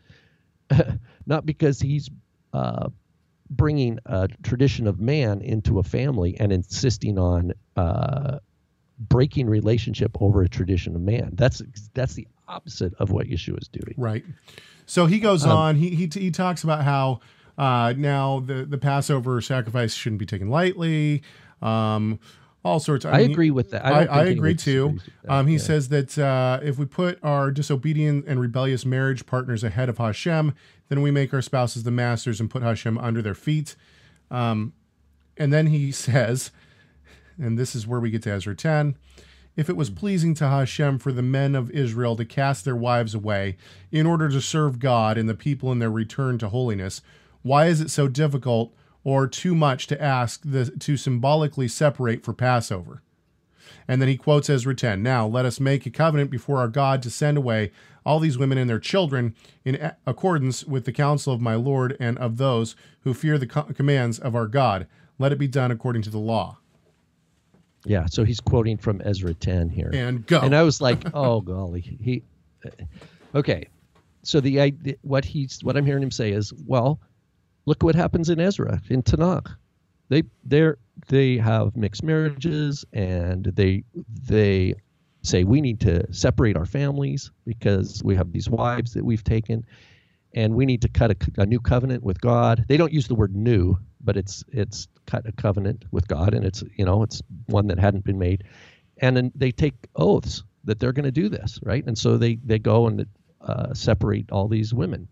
not 1.25 1.45
because 1.45 1.79
he's 1.79 2.09
uh, 2.53 2.89
bringing 3.49 3.99
a 4.05 4.27
tradition 4.43 4.87
of 4.87 4.99
man 4.99 5.41
into 5.41 5.79
a 5.79 5.83
family 5.83 6.35
and 6.39 6.51
insisting 6.51 7.17
on 7.17 7.53
uh, 7.75 8.39
breaking 8.99 9.47
relationship 9.49 10.11
over 10.21 10.41
a 10.41 10.49
tradition 10.49 10.95
of 10.95 11.01
man. 11.01 11.31
That's 11.33 11.61
that's 11.93 12.13
the 12.13 12.27
opposite 12.47 12.93
of 12.99 13.11
what 13.11 13.27
Yeshua 13.27 13.61
is 13.61 13.67
doing. 13.67 13.95
Right. 13.97 14.23
So 14.85 15.05
he 15.05 15.19
goes 15.19 15.45
Um, 15.45 15.51
on. 15.51 15.75
He, 15.75 15.89
he 15.89 16.09
he 16.13 16.31
talks 16.31 16.63
about 16.63 16.83
how 16.83 17.19
uh, 17.57 17.93
now 17.97 18.39
the 18.39 18.65
the 18.65 18.77
Passover 18.77 19.39
sacrifice 19.41 19.93
shouldn't 19.93 20.19
be 20.19 20.25
taken 20.25 20.49
lightly. 20.49 21.23
Um, 21.61 22.19
all 22.63 22.79
sorts. 22.79 23.05
I, 23.05 23.19
mean, 23.19 23.31
agree 23.31 23.51
with 23.51 23.71
that. 23.71 23.85
I, 23.85 23.89
I, 23.89 23.91
don't 23.91 24.09
I, 24.09 24.17
think 24.17 24.19
anyone 24.19 24.37
agree 24.37 24.55
too. 24.55 24.99
Um, 25.27 25.47
he 25.47 25.53
Yeah. 25.53 25.59
says 25.59 25.89
that 25.89 26.17
uh, 26.17 26.59
if 26.63 26.77
we 26.77 26.85
put 26.85 27.19
our 27.23 27.51
disobedient 27.51 28.25
and 28.27 28.39
rebellious 28.39 28.85
marriage 28.85 29.25
partners 29.25 29.63
ahead 29.63 29.89
of 29.89 29.97
Hashem, 29.97 30.53
then 30.89 31.01
we 31.01 31.11
make 31.11 31.33
our 31.33 31.41
spouses 31.41 31.83
the 31.83 31.91
masters 31.91 32.39
and 32.39 32.49
put 32.49 32.63
Hashem 32.63 32.97
under 32.97 33.21
their 33.21 33.35
feet. 33.35 33.75
Um, 34.31 34.73
and 35.37 35.51
then 35.51 35.67
he 35.67 35.91
says, 35.91 36.51
and 37.37 37.57
this 37.57 37.75
is 37.75 37.85
where 37.85 37.99
we 37.99 38.11
get 38.11 38.23
to 38.23 38.31
Ezra 38.31 38.55
10 38.55 38.95
if 39.55 39.69
it 39.69 39.77
was 39.77 39.89
pleasing 39.89 40.33
to 40.35 40.47
Hashem 40.47 40.99
for 40.99 41.11
the 41.11 41.21
men 41.21 41.55
of 41.55 41.69
Israel 41.71 42.15
to 42.15 42.25
cast 42.25 42.65
their 42.65 42.75
wives 42.75 43.13
away 43.13 43.57
in 43.91 44.07
order 44.07 44.29
to 44.29 44.41
serve 44.41 44.79
God 44.79 45.17
and 45.17 45.29
the 45.29 45.35
people 45.35 45.71
in 45.71 45.79
their 45.79 45.91
return 45.91 46.37
to 46.39 46.49
holiness, 46.49 47.01
why 47.43 47.67
is 47.67 47.79
it 47.79 47.91
so 47.91 48.07
difficult 48.07 48.73
or 49.03 49.27
too 49.27 49.55
much 49.55 49.87
to 49.87 50.01
ask 50.01 50.41
the, 50.43 50.65
to 50.65 50.97
symbolically 50.97 51.67
separate 51.67 52.23
for 52.23 52.33
Passover? 52.33 53.01
And 53.87 54.01
then 54.01 54.09
he 54.09 54.17
quotes 54.17 54.49
Ezra 54.49 54.75
10 54.75 55.03
Now 55.03 55.27
let 55.27 55.45
us 55.45 55.59
make 55.59 55.85
a 55.85 55.89
covenant 55.89 56.31
before 56.31 56.59
our 56.59 56.67
God 56.67 57.01
to 57.03 57.09
send 57.09 57.37
away 57.37 57.71
all 58.05 58.19
these 58.19 58.37
women 58.37 58.57
and 58.57 58.69
their 58.69 58.79
children 58.79 59.35
in 59.65 59.91
accordance 60.05 60.65
with 60.65 60.85
the 60.85 60.91
counsel 60.91 61.33
of 61.33 61.41
my 61.41 61.55
Lord 61.55 61.95
and 61.99 62.17
of 62.17 62.37
those 62.37 62.75
who 63.01 63.13
fear 63.13 63.37
the 63.37 63.47
co- 63.47 63.63
commands 63.63 64.19
of 64.19 64.35
our 64.35 64.47
God. 64.47 64.87
Let 65.19 65.31
it 65.31 65.37
be 65.39 65.47
done 65.47 65.71
according 65.71 66.01
to 66.03 66.09
the 66.09 66.17
law. 66.17 66.57
Yeah, 67.85 68.05
so 68.05 68.23
he's 68.23 68.39
quoting 68.39 68.77
from 68.77 69.01
Ezra 69.03 69.33
10 69.33 69.69
here. 69.69 69.89
And 69.93 70.25
go. 70.25 70.39
And 70.39 70.55
I 70.55 70.63
was 70.63 70.79
like, 70.79 71.03
"Oh 71.13 71.41
golly." 71.41 71.81
He 71.81 72.23
uh, 72.65 72.69
Okay. 73.35 73.67
So 74.23 74.39
the 74.39 74.61
idea, 74.61 74.95
what 75.01 75.25
he's 75.25 75.61
what 75.63 75.75
I'm 75.75 75.85
hearing 75.85 76.03
him 76.03 76.11
say 76.11 76.31
is, 76.31 76.53
well, 76.65 76.99
look 77.65 77.83
what 77.83 77.95
happens 77.95 78.29
in 78.29 78.39
Ezra 78.39 78.81
in 78.89 79.03
Tanakh. 79.03 79.55
They 80.09 80.23
they're 80.43 80.77
they 81.07 81.37
have 81.37 81.75
mixed 81.75 82.03
marriages 82.03 82.85
and 82.93 83.45
they 83.45 83.83
they 84.23 84.75
say 85.21 85.43
we 85.43 85.61
need 85.61 85.79
to 85.81 86.11
separate 86.13 86.57
our 86.57 86.65
families 86.65 87.31
because 87.45 88.01
we 88.03 88.15
have 88.15 88.31
these 88.31 88.49
wives 88.49 88.93
that 88.93 89.05
we've 89.05 89.23
taken 89.23 89.65
and 90.33 90.55
we 90.55 90.65
need 90.65 90.81
to 90.81 90.89
cut 90.89 91.11
a, 91.11 91.41
a 91.41 91.45
new 91.45 91.59
covenant 91.59 92.03
with 92.03 92.19
God. 92.19 92.65
They 92.67 92.77
don't 92.77 92.91
use 92.91 93.07
the 93.07 93.15
word 93.15 93.35
new, 93.35 93.77
but 94.01 94.17
it's 94.17 94.43
it's 94.49 94.87
cut 95.05 95.27
a 95.27 95.31
covenant 95.31 95.85
with 95.91 96.07
God, 96.07 96.33
and 96.33 96.45
it's 96.45 96.63
you 96.75 96.85
know 96.85 97.03
it's 97.03 97.21
one 97.47 97.67
that 97.67 97.79
hadn't 97.79 98.03
been 98.03 98.19
made, 98.19 98.43
and 98.97 99.15
then 99.15 99.31
they 99.35 99.51
take 99.51 99.75
oaths 99.95 100.43
that 100.65 100.79
they're 100.79 100.93
going 100.93 101.05
to 101.05 101.11
do 101.11 101.29
this, 101.29 101.59
right? 101.63 101.83
And 101.85 101.97
so 101.97 102.17
they 102.17 102.35
they 102.43 102.59
go 102.59 102.87
and 102.87 103.05
uh, 103.41 103.73
separate 103.73 104.31
all 104.31 104.47
these 104.47 104.73
women. 104.73 105.07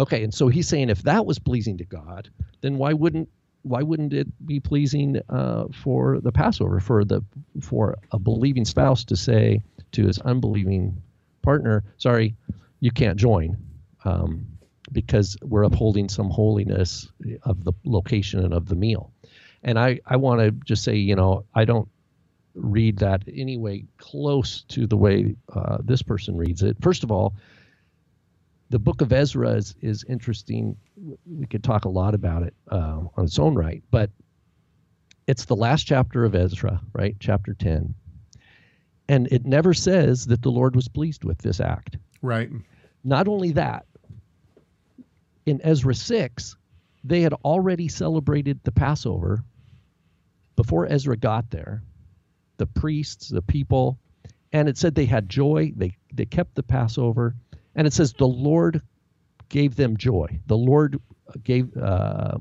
Okay, 0.00 0.24
and 0.24 0.32
so 0.32 0.48
he's 0.48 0.66
saying 0.66 0.88
if 0.88 1.02
that 1.02 1.26
was 1.26 1.38
pleasing 1.38 1.76
to 1.76 1.84
God, 1.84 2.30
then 2.62 2.78
why 2.78 2.94
wouldn't 2.94 3.28
why 3.62 3.82
wouldn't 3.82 4.14
it 4.14 4.26
be 4.46 4.58
pleasing 4.58 5.20
uh, 5.28 5.66
for 5.82 6.20
the 6.20 6.32
Passover 6.32 6.80
for 6.80 7.04
the 7.04 7.22
for 7.60 7.98
a 8.10 8.18
believing 8.18 8.64
spouse 8.64 9.04
to 9.04 9.16
say 9.16 9.60
to 9.92 10.06
his 10.06 10.18
unbelieving 10.20 11.02
partner, 11.42 11.84
"Sorry, 11.98 12.34
you 12.80 12.90
can't 12.90 13.18
join," 13.18 13.58
um, 14.06 14.46
because 14.90 15.36
we're 15.42 15.64
upholding 15.64 16.08
some 16.08 16.30
holiness 16.30 17.12
of 17.42 17.62
the 17.64 17.74
location 17.84 18.42
and 18.42 18.54
of 18.54 18.68
the 18.70 18.76
meal. 18.76 19.12
And 19.62 19.78
I 19.78 20.00
I 20.06 20.16
want 20.16 20.40
to 20.40 20.50
just 20.64 20.82
say, 20.82 20.96
you 20.96 21.14
know, 21.14 21.44
I 21.54 21.66
don't 21.66 21.88
read 22.54 22.96
that 23.00 23.22
anyway 23.28 23.84
close 23.98 24.62
to 24.68 24.86
the 24.86 24.96
way 24.96 25.36
uh, 25.52 25.76
this 25.84 26.00
person 26.00 26.38
reads 26.38 26.62
it. 26.62 26.78
First 26.80 27.04
of 27.04 27.12
all, 27.12 27.34
the 28.70 28.78
book 28.78 29.00
of 29.00 29.12
Ezra 29.12 29.50
is, 29.50 29.74
is 29.82 30.04
interesting. 30.04 30.76
We 31.26 31.46
could 31.46 31.64
talk 31.64 31.84
a 31.84 31.88
lot 31.88 32.14
about 32.14 32.44
it 32.44 32.54
uh, 32.70 33.00
on 33.16 33.24
its 33.24 33.38
own 33.38 33.54
right, 33.56 33.82
but 33.90 34.10
it's 35.26 35.44
the 35.44 35.56
last 35.56 35.84
chapter 35.84 36.24
of 36.24 36.34
Ezra, 36.34 36.80
right? 36.92 37.16
Chapter 37.18 37.52
10. 37.54 37.94
And 39.08 39.26
it 39.32 39.44
never 39.44 39.74
says 39.74 40.26
that 40.26 40.40
the 40.42 40.50
Lord 40.50 40.76
was 40.76 40.86
pleased 40.88 41.24
with 41.24 41.38
this 41.38 41.60
act. 41.60 41.98
Right. 42.22 42.48
Not 43.02 43.26
only 43.26 43.52
that, 43.52 43.86
in 45.46 45.60
Ezra 45.64 45.94
6, 45.94 46.56
they 47.02 47.22
had 47.22 47.32
already 47.44 47.88
celebrated 47.88 48.60
the 48.62 48.72
Passover 48.72 49.42
before 50.54 50.86
Ezra 50.86 51.16
got 51.16 51.50
there. 51.50 51.82
The 52.58 52.66
priests, 52.66 53.28
the 53.28 53.42
people, 53.42 53.98
and 54.52 54.68
it 54.68 54.76
said 54.76 54.94
they 54.94 55.06
had 55.06 55.28
joy. 55.28 55.72
They 55.74 55.96
they 56.12 56.26
kept 56.26 56.54
the 56.54 56.62
Passover 56.62 57.34
and 57.74 57.86
it 57.86 57.92
says 57.92 58.12
the 58.12 58.26
Lord 58.26 58.82
gave 59.48 59.76
them 59.76 59.96
joy. 59.96 60.40
The 60.46 60.56
Lord 60.56 61.00
gave 61.44 61.76
uh, 61.76 62.38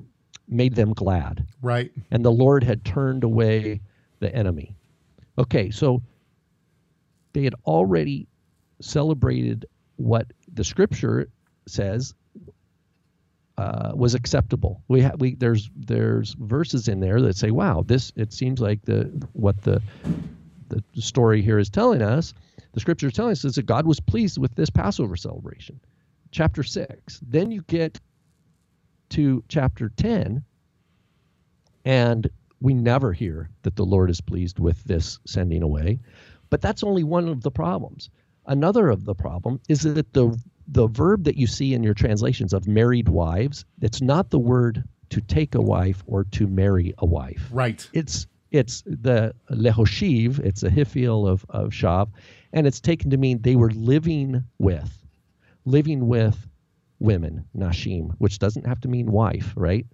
made 0.48 0.76
them 0.76 0.94
glad. 0.94 1.46
Right. 1.62 1.92
And 2.12 2.24
the 2.24 2.32
Lord 2.32 2.64
had 2.64 2.84
turned 2.84 3.24
away 3.24 3.82
the 4.20 4.34
enemy. 4.34 4.76
Okay, 5.38 5.70
so 5.70 6.02
they 7.34 7.44
had 7.44 7.56
already 7.66 8.28
celebrated 8.82 9.66
what 9.98 10.28
the 10.54 10.64
Scripture 10.64 11.30
says 11.68 12.14
uh, 13.58 13.92
was 13.94 14.16
acceptable. 14.16 14.82
We 14.88 15.02
have 15.02 15.20
we 15.20 15.36
there's 15.36 15.70
there's 15.76 16.34
verses 16.40 16.88
in 16.88 17.00
there 17.00 17.22
that 17.22 17.36
say, 17.36 17.52
"Wow, 17.52 17.84
this 17.86 18.12
it 18.16 18.34
seems 18.34 18.60
like 18.60 18.84
the 18.84 19.28
what 19.34 19.62
the 19.62 19.82
the 20.70 20.84
story 21.02 21.42
here 21.42 21.60
is 21.60 21.70
telling 21.70 22.02
us 22.02 22.34
the 22.74 22.80
scripture 22.80 23.08
is 23.08 23.14
telling 23.14 23.32
us 23.32 23.46
is 23.46 23.56
that 23.56 23.66
God 23.66 23.86
was 23.86 24.00
pleased 24.00 24.38
with 24.38 24.56
this 24.56 24.70
Passover 24.70 25.16
celebration. 25.16 25.80
Chapter 26.32 26.64
6. 26.64 27.20
Then 27.28 27.52
you 27.52 27.64
get 27.64 28.00
to 29.10 29.44
chapter 29.48 29.90
10, 29.90 30.44
and 31.86 32.30
we 32.62 32.74
never 32.74 33.14
hear 33.14 33.50
that 33.64 33.76
the 33.76 33.86
Lord 33.86 34.10
is 34.10 34.22
pleased 34.22 34.60
with 34.60 34.84
this 34.84 35.20
sending 35.26 35.64
away. 35.64 36.00
But 36.50 36.62
that's 36.62 36.84
only 36.84 37.04
one 37.04 37.28
of 37.28 37.42
the 37.42 37.52
problems. 37.52 38.10
Another 38.46 38.90
of 38.90 39.06
the 39.06 39.16
problem 39.16 39.60
is 39.68 39.82
that 39.84 40.14
the 40.14 40.38
the 40.72 40.88
verb 40.88 41.24
that 41.24 41.36
you 41.36 41.48
see 41.48 41.74
in 41.74 41.82
your 41.82 41.96
translations 41.96 42.54
of 42.54 42.68
married 42.68 43.10
wives, 43.10 43.66
it's 43.82 44.02
not 44.02 44.30
the 44.30 44.38
word 44.38 44.84
to 45.10 45.20
take 45.22 45.56
a 45.56 45.62
wife 45.62 46.04
or 46.06 46.26
to 46.26 46.48
marry 46.48 46.94
a 47.00 47.06
wife. 47.06 47.50
Right. 47.52 47.88
It's 47.94 48.28
it's 48.52 48.84
the 48.86 49.34
lehoshiv, 49.52 50.40
it's 50.40 50.64
a 50.64 50.70
hifil 50.70 51.28
of, 51.28 51.46
of 51.50 51.70
shav, 51.70 52.10
and 52.54 52.66
it's 52.66 52.80
taken 52.80 53.10
to 53.12 53.18
mean 53.18 53.42
they 53.42 53.56
were 53.56 53.72
living 53.72 54.44
with, 54.58 55.06
living 55.66 56.08
with 56.08 56.48
women, 57.00 57.46
nashim, 57.56 58.12
which 58.18 58.40
doesn't 58.40 58.66
have 58.66 58.80
to 58.82 58.88
mean 58.88 59.12
wife, 59.12 59.54
right? 59.56 59.86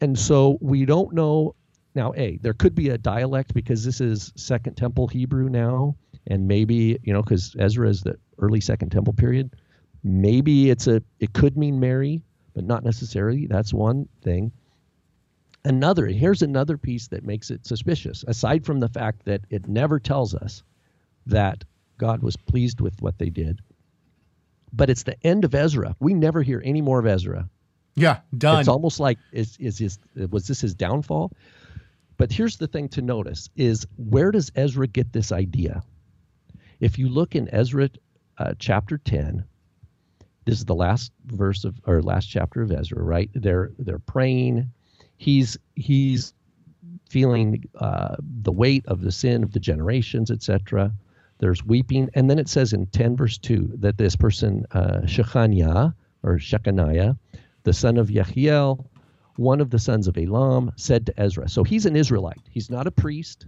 And 0.00 0.18
so 0.18 0.58
we 0.60 0.84
don't 0.84 1.12
know 1.14 1.54
now. 1.94 2.12
A 2.16 2.38
there 2.42 2.54
could 2.54 2.74
be 2.74 2.88
a 2.88 2.98
dialect 2.98 3.54
because 3.54 3.84
this 3.84 4.00
is 4.00 4.32
Second 4.34 4.76
Temple 4.76 5.06
Hebrew 5.06 5.48
now, 5.48 5.96
and 6.26 6.48
maybe 6.48 6.98
you 7.04 7.12
know 7.12 7.22
because 7.22 7.54
Ezra 7.58 7.88
is 7.88 8.02
the 8.02 8.18
early 8.38 8.60
Second 8.60 8.90
Temple 8.90 9.12
period. 9.12 9.54
Maybe 10.02 10.70
it's 10.70 10.88
a 10.88 11.02
it 11.20 11.32
could 11.32 11.56
mean 11.56 11.78
marry, 11.78 12.24
but 12.54 12.64
not 12.64 12.82
necessarily. 12.84 13.46
That's 13.46 13.72
one 13.72 14.08
thing. 14.22 14.50
Another 15.64 16.06
here's 16.06 16.42
another 16.42 16.76
piece 16.76 17.06
that 17.08 17.24
makes 17.24 17.52
it 17.52 17.64
suspicious. 17.64 18.24
Aside 18.26 18.64
from 18.66 18.80
the 18.80 18.88
fact 18.88 19.24
that 19.26 19.42
it 19.50 19.68
never 19.68 20.00
tells 20.00 20.34
us 20.34 20.64
that 21.26 21.64
God 21.98 22.22
was 22.22 22.36
pleased 22.36 22.80
with 22.80 23.00
what 23.00 23.18
they 23.18 23.30
did. 23.30 23.60
But 24.72 24.90
it's 24.90 25.04
the 25.04 25.16
end 25.24 25.44
of 25.44 25.54
Ezra. 25.54 25.94
We 26.00 26.14
never 26.14 26.42
hear 26.42 26.62
any 26.64 26.80
more 26.80 26.98
of 26.98 27.06
Ezra. 27.06 27.48
Yeah, 27.94 28.20
done. 28.36 28.60
It's 28.60 28.68
almost 28.68 28.98
like 28.98 29.18
is 29.32 29.56
is 29.58 29.78
his 29.78 29.98
was 30.30 30.46
this 30.46 30.62
his 30.62 30.74
downfall? 30.74 31.32
But 32.16 32.32
here's 32.32 32.56
the 32.56 32.66
thing 32.66 32.88
to 32.90 33.02
notice 33.02 33.50
is 33.54 33.86
where 33.96 34.30
does 34.30 34.50
Ezra 34.54 34.86
get 34.86 35.12
this 35.12 35.30
idea? 35.30 35.82
If 36.80 36.98
you 36.98 37.08
look 37.08 37.34
in 37.34 37.52
Ezra 37.54 37.90
uh, 38.38 38.54
chapter 38.58 38.98
10, 38.98 39.44
this 40.46 40.58
is 40.58 40.64
the 40.64 40.74
last 40.74 41.12
verse 41.26 41.64
of 41.64 41.80
or 41.86 42.02
last 42.02 42.26
chapter 42.26 42.62
of 42.62 42.72
Ezra, 42.72 43.02
right? 43.02 43.30
They're 43.34 43.72
they're 43.78 43.98
praying. 43.98 44.72
He's 45.18 45.58
he's 45.76 46.32
feeling 47.10 47.68
uh, 47.78 48.16
the 48.20 48.52
weight 48.52 48.86
of 48.86 49.02
the 49.02 49.12
sin 49.12 49.42
of 49.42 49.52
the 49.52 49.60
generations, 49.60 50.30
etc 50.30 50.92
there's 51.42 51.64
weeping. 51.64 52.08
And 52.14 52.30
then 52.30 52.38
it 52.38 52.48
says 52.48 52.72
in 52.72 52.86
10 52.86 53.16
verse 53.16 53.36
2 53.36 53.72
that 53.80 53.98
this 53.98 54.14
person, 54.14 54.64
uh, 54.70 55.00
Shechaniah, 55.02 55.92
or 56.22 56.38
Shechaniah, 56.38 57.18
the 57.64 57.72
son 57.72 57.96
of 57.96 58.08
Yehiel, 58.08 58.86
one 59.34 59.60
of 59.60 59.68
the 59.68 59.80
sons 59.80 60.06
of 60.06 60.16
Elam, 60.16 60.70
said 60.76 61.06
to 61.06 61.20
Ezra. 61.20 61.48
So 61.48 61.64
he's 61.64 61.84
an 61.84 61.96
Israelite. 61.96 62.40
He's 62.48 62.70
not 62.70 62.86
a 62.86 62.92
priest. 62.92 63.46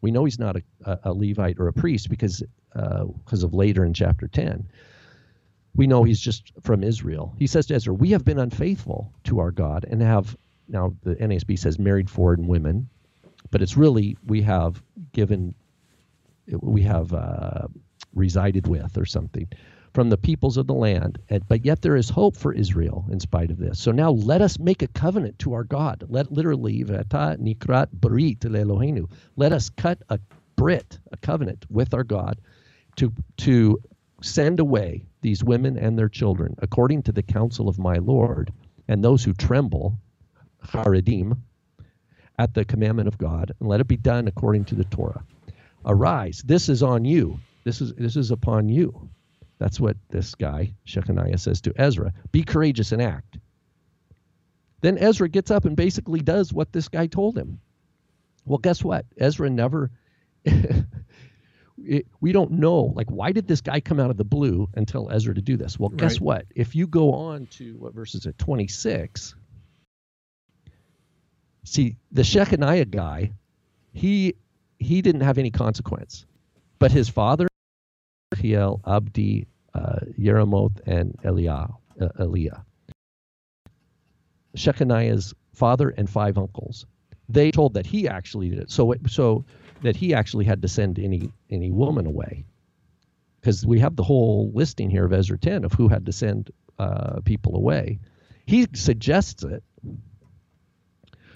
We 0.00 0.10
know 0.10 0.24
he's 0.24 0.40
not 0.40 0.56
a, 0.56 0.62
a, 0.84 0.98
a 1.04 1.12
Levite 1.12 1.60
or 1.60 1.68
a 1.68 1.72
priest 1.72 2.10
because 2.10 2.42
uh, 2.74 3.04
because 3.04 3.44
of 3.44 3.54
later 3.54 3.84
in 3.84 3.94
chapter 3.94 4.26
10. 4.26 4.68
We 5.76 5.86
know 5.86 6.02
he's 6.02 6.20
just 6.20 6.52
from 6.62 6.82
Israel. 6.82 7.32
He 7.38 7.46
says 7.46 7.66
to 7.66 7.74
Ezra, 7.76 7.94
We 7.94 8.10
have 8.10 8.24
been 8.24 8.40
unfaithful 8.40 9.12
to 9.24 9.38
our 9.38 9.52
God 9.52 9.86
and 9.88 10.02
have, 10.02 10.36
now 10.66 10.94
the 11.04 11.14
NASB 11.14 11.60
says 11.60 11.78
married 11.78 12.10
foreign 12.10 12.48
women, 12.48 12.88
but 13.52 13.62
it's 13.62 13.76
really, 13.76 14.16
we 14.26 14.42
have 14.42 14.82
given 15.12 15.54
we 16.60 16.82
have 16.82 17.12
uh, 17.12 17.68
resided 18.14 18.66
with 18.66 18.96
or 18.96 19.04
something 19.04 19.48
from 19.94 20.10
the 20.10 20.16
peoples 20.16 20.56
of 20.56 20.66
the 20.66 20.74
land. 20.74 21.18
And, 21.28 21.46
but 21.48 21.64
yet 21.64 21.82
there 21.82 21.96
is 21.96 22.08
hope 22.08 22.36
for 22.36 22.52
Israel 22.52 23.04
in 23.10 23.20
spite 23.20 23.50
of 23.50 23.58
this. 23.58 23.80
So 23.80 23.90
now 23.90 24.10
let 24.10 24.42
us 24.42 24.58
make 24.58 24.82
a 24.82 24.88
covenant 24.88 25.38
to 25.40 25.54
our 25.54 25.64
God. 25.64 26.04
Let 26.08 26.30
literally 26.30 26.84
nikrat 26.84 27.90
brit 27.92 28.40
Elohenu. 28.40 29.10
Let 29.36 29.52
us 29.52 29.70
cut 29.70 30.02
a 30.08 30.20
brit, 30.56 30.98
a 31.12 31.16
covenant 31.16 31.66
with 31.70 31.94
our 31.94 32.04
God, 32.04 32.40
to 32.96 33.12
to 33.38 33.80
send 34.20 34.60
away 34.60 35.06
these 35.20 35.44
women 35.44 35.78
and 35.78 35.98
their 35.98 36.08
children 36.08 36.54
according 36.58 37.02
to 37.04 37.12
the 37.12 37.22
counsel 37.22 37.68
of 37.68 37.78
my 37.78 37.96
Lord, 37.96 38.52
and 38.88 39.02
those 39.02 39.22
who 39.22 39.32
tremble, 39.32 39.96
Haredim, 40.64 41.38
at 42.38 42.54
the 42.54 42.64
commandment 42.64 43.08
of 43.08 43.18
God, 43.18 43.52
and 43.58 43.68
let 43.68 43.80
it 43.80 43.88
be 43.88 43.96
done 43.96 44.26
according 44.26 44.64
to 44.66 44.74
the 44.74 44.84
Torah 44.84 45.22
arise. 45.84 46.42
This 46.44 46.68
is 46.68 46.82
on 46.82 47.04
you. 47.04 47.38
This 47.64 47.80
is 47.80 47.94
this 47.94 48.16
is 48.16 48.30
upon 48.30 48.68
you. 48.68 49.08
That's 49.58 49.80
what 49.80 49.96
this 50.10 50.34
guy 50.34 50.74
shechaniah 50.86 51.38
says 51.38 51.60
to 51.62 51.72
ezra. 51.76 52.12
Be 52.32 52.42
courageous 52.44 52.92
and 52.92 53.02
act. 53.02 53.38
Then 54.80 54.98
ezra 54.98 55.28
gets 55.28 55.50
up 55.50 55.64
and 55.64 55.76
basically 55.76 56.20
does 56.20 56.52
what 56.52 56.72
this 56.72 56.88
guy 56.88 57.06
told 57.08 57.36
him. 57.36 57.60
Well 58.44 58.58
guess 58.58 58.82
what? 58.84 59.04
Ezra 59.18 59.50
never 59.50 59.90
it, 60.44 62.06
we 62.20 62.32
don't 62.32 62.52
know 62.52 62.92
like 62.94 63.10
why 63.10 63.32
did 63.32 63.48
this 63.48 63.60
guy 63.60 63.80
come 63.80 64.00
out 64.00 64.10
of 64.10 64.16
the 64.16 64.24
blue 64.24 64.68
and 64.74 64.86
tell 64.86 65.10
ezra 65.10 65.34
to 65.34 65.42
do 65.42 65.56
this? 65.56 65.78
Well 65.78 65.90
guess 65.90 66.14
Right. 66.14 66.20
what? 66.20 66.46
If 66.54 66.74
you 66.76 66.86
go 66.86 67.12
on 67.12 67.46
to 67.52 67.74
what 67.78 67.92
verses 67.94 68.26
at 68.26 68.38
26 68.38 69.34
see 71.64 71.96
the 72.12 72.22
shechaniah 72.22 72.90
guy 72.90 73.32
he 73.92 74.34
he 74.78 75.02
didn't 75.02 75.22
have 75.22 75.38
any 75.38 75.50
consequence. 75.50 76.26
But 76.78 76.92
his 76.92 77.08
father, 77.08 77.48
Hiel, 78.36 78.80
Abdi, 78.86 79.46
uh, 79.74 80.00
Yeremoth, 80.18 80.80
and 80.86 81.16
Eliah, 81.24 81.74
uh, 82.00 82.08
Eliah, 82.20 82.62
Shechaniah's 84.56 85.34
father 85.52 85.90
and 85.90 86.08
five 86.08 86.38
uncles, 86.38 86.86
they 87.28 87.50
told 87.50 87.74
that 87.74 87.86
he 87.86 88.08
actually 88.08 88.48
did 88.50 88.58
it. 88.60 88.70
So, 88.70 88.92
it, 88.92 89.00
so 89.08 89.44
that 89.82 89.96
he 89.96 90.14
actually 90.14 90.44
had 90.44 90.62
to 90.62 90.68
send 90.68 90.98
any 90.98 91.30
any 91.50 91.70
woman 91.70 92.06
away, 92.06 92.44
because 93.40 93.66
we 93.66 93.80
have 93.80 93.96
the 93.96 94.02
whole 94.02 94.50
listing 94.54 94.90
here 94.90 95.04
of 95.04 95.12
Ezra 95.12 95.38
10 95.38 95.64
of 95.64 95.72
who 95.72 95.88
had 95.88 96.06
to 96.06 96.12
send 96.12 96.50
uh, 96.78 97.20
people 97.24 97.56
away. 97.56 97.98
He 98.46 98.66
suggests 98.74 99.42
it. 99.44 99.62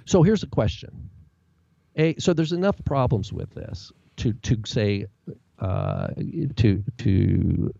So 0.04 0.22
here's 0.22 0.42
a 0.42 0.48
question 0.48 1.10
a, 1.96 2.16
so 2.18 2.32
there's 2.32 2.52
enough 2.52 2.82
problems 2.84 3.32
with 3.32 3.50
this 3.54 3.92
to 4.18 4.32
to 4.32 4.58
say 4.66 5.06
uh, 5.58 6.08
to 6.56 6.82
to 6.98 7.74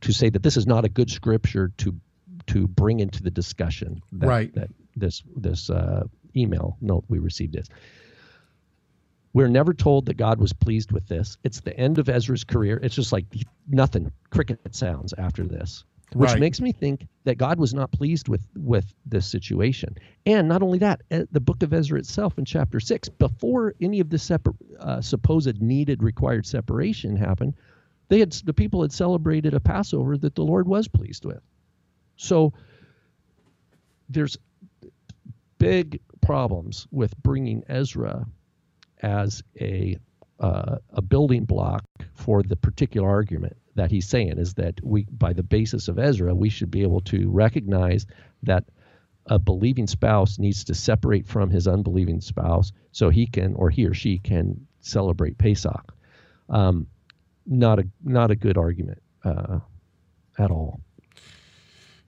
to 0.00 0.12
say 0.12 0.28
that 0.28 0.42
this 0.42 0.56
is 0.56 0.66
not 0.66 0.84
a 0.84 0.88
good 0.88 1.10
scripture 1.10 1.72
to 1.78 1.94
to 2.46 2.66
bring 2.66 3.00
into 3.00 3.22
the 3.22 3.30
discussion 3.30 4.00
that, 4.12 4.26
Right. 4.26 4.54
that 4.54 4.70
this 4.96 5.22
this 5.36 5.70
uh, 5.70 6.04
email 6.36 6.76
note 6.80 7.04
we 7.08 7.18
received 7.18 7.56
is. 7.56 7.68
We're 9.34 9.48
never 9.48 9.74
told 9.74 10.06
that 10.06 10.16
God 10.16 10.40
was 10.40 10.52
pleased 10.52 10.90
with 10.90 11.06
this. 11.06 11.36
It's 11.44 11.60
the 11.60 11.76
end 11.78 11.98
of 11.98 12.08
Ezra's 12.08 12.44
career. 12.44 12.80
It's 12.82 12.94
just 12.94 13.12
like 13.12 13.26
nothing, 13.68 14.10
cricket 14.30 14.74
sounds 14.74 15.12
after 15.12 15.44
this, 15.46 15.84
which 16.14 16.30
Right. 16.30 16.40
makes 16.40 16.60
me 16.60 16.72
think 16.72 17.06
that 17.24 17.36
God 17.36 17.58
was 17.58 17.74
not 17.74 17.90
pleased 17.92 18.28
with 18.28 18.46
with 18.56 18.94
this 19.04 19.26
situation. 19.26 19.96
And 20.24 20.48
not 20.48 20.62
only 20.62 20.78
that, 20.78 21.02
uh, 21.10 21.24
the 21.30 21.40
book 21.40 21.62
of 21.62 21.72
Ezra 21.72 21.98
itself 21.98 22.38
in 22.38 22.44
chapter 22.44 22.80
six, 22.80 23.08
before 23.08 23.74
any 23.80 24.00
of 24.00 24.08
this 24.08 24.22
separ- 24.22 24.54
uh, 24.80 25.00
supposed 25.00 25.60
needed 25.60 26.02
required 26.02 26.46
separation 26.46 27.16
happened, 27.16 27.54
they 28.08 28.20
had 28.20 28.32
the 28.32 28.54
people 28.54 28.82
had 28.82 28.92
celebrated 28.92 29.52
a 29.54 29.60
Passover 29.60 30.16
that 30.16 30.34
the 30.34 30.44
Lord 30.44 30.66
was 30.66 30.88
pleased 30.88 31.24
with. 31.26 31.42
So 32.16 32.52
there's 34.08 34.38
big 35.58 36.00
problems 36.20 36.86
with 36.90 37.16
bringing 37.22 37.62
Ezra 37.68 38.26
as 39.02 39.42
a 39.60 39.96
uh, 40.40 40.78
a 40.92 41.02
building 41.02 41.44
block 41.44 41.84
for 42.14 42.42
the 42.42 42.56
particular 42.56 43.08
argument 43.08 43.56
that 43.78 43.90
he's 43.90 44.08
saying 44.08 44.38
is 44.38 44.54
that 44.54 44.74
we 44.82 45.04
by 45.04 45.32
the 45.32 45.42
basis 45.42 45.88
of 45.88 45.98
Ezra 45.98 46.34
we 46.34 46.48
should 46.48 46.70
be 46.70 46.82
able 46.82 47.00
to 47.00 47.30
recognize 47.30 48.06
that 48.42 48.64
a 49.26 49.38
believing 49.38 49.86
spouse 49.86 50.38
needs 50.38 50.64
to 50.64 50.74
separate 50.74 51.26
from 51.26 51.50
his 51.50 51.68
unbelieving 51.68 52.20
spouse 52.20 52.72
so 52.92 53.10
he 53.10 53.26
can 53.26 53.54
or 53.54 53.70
he 53.70 53.86
or 53.86 53.94
she 53.94 54.18
can 54.18 54.66
celebrate 54.80 55.38
Pesach. 55.38 55.94
Um, 56.48 56.86
not 57.46 57.78
a 57.78 57.86
not 58.02 58.30
a 58.30 58.36
good 58.36 58.58
argument 58.58 59.02
uh, 59.24 59.60
at 60.38 60.50
all. 60.50 60.80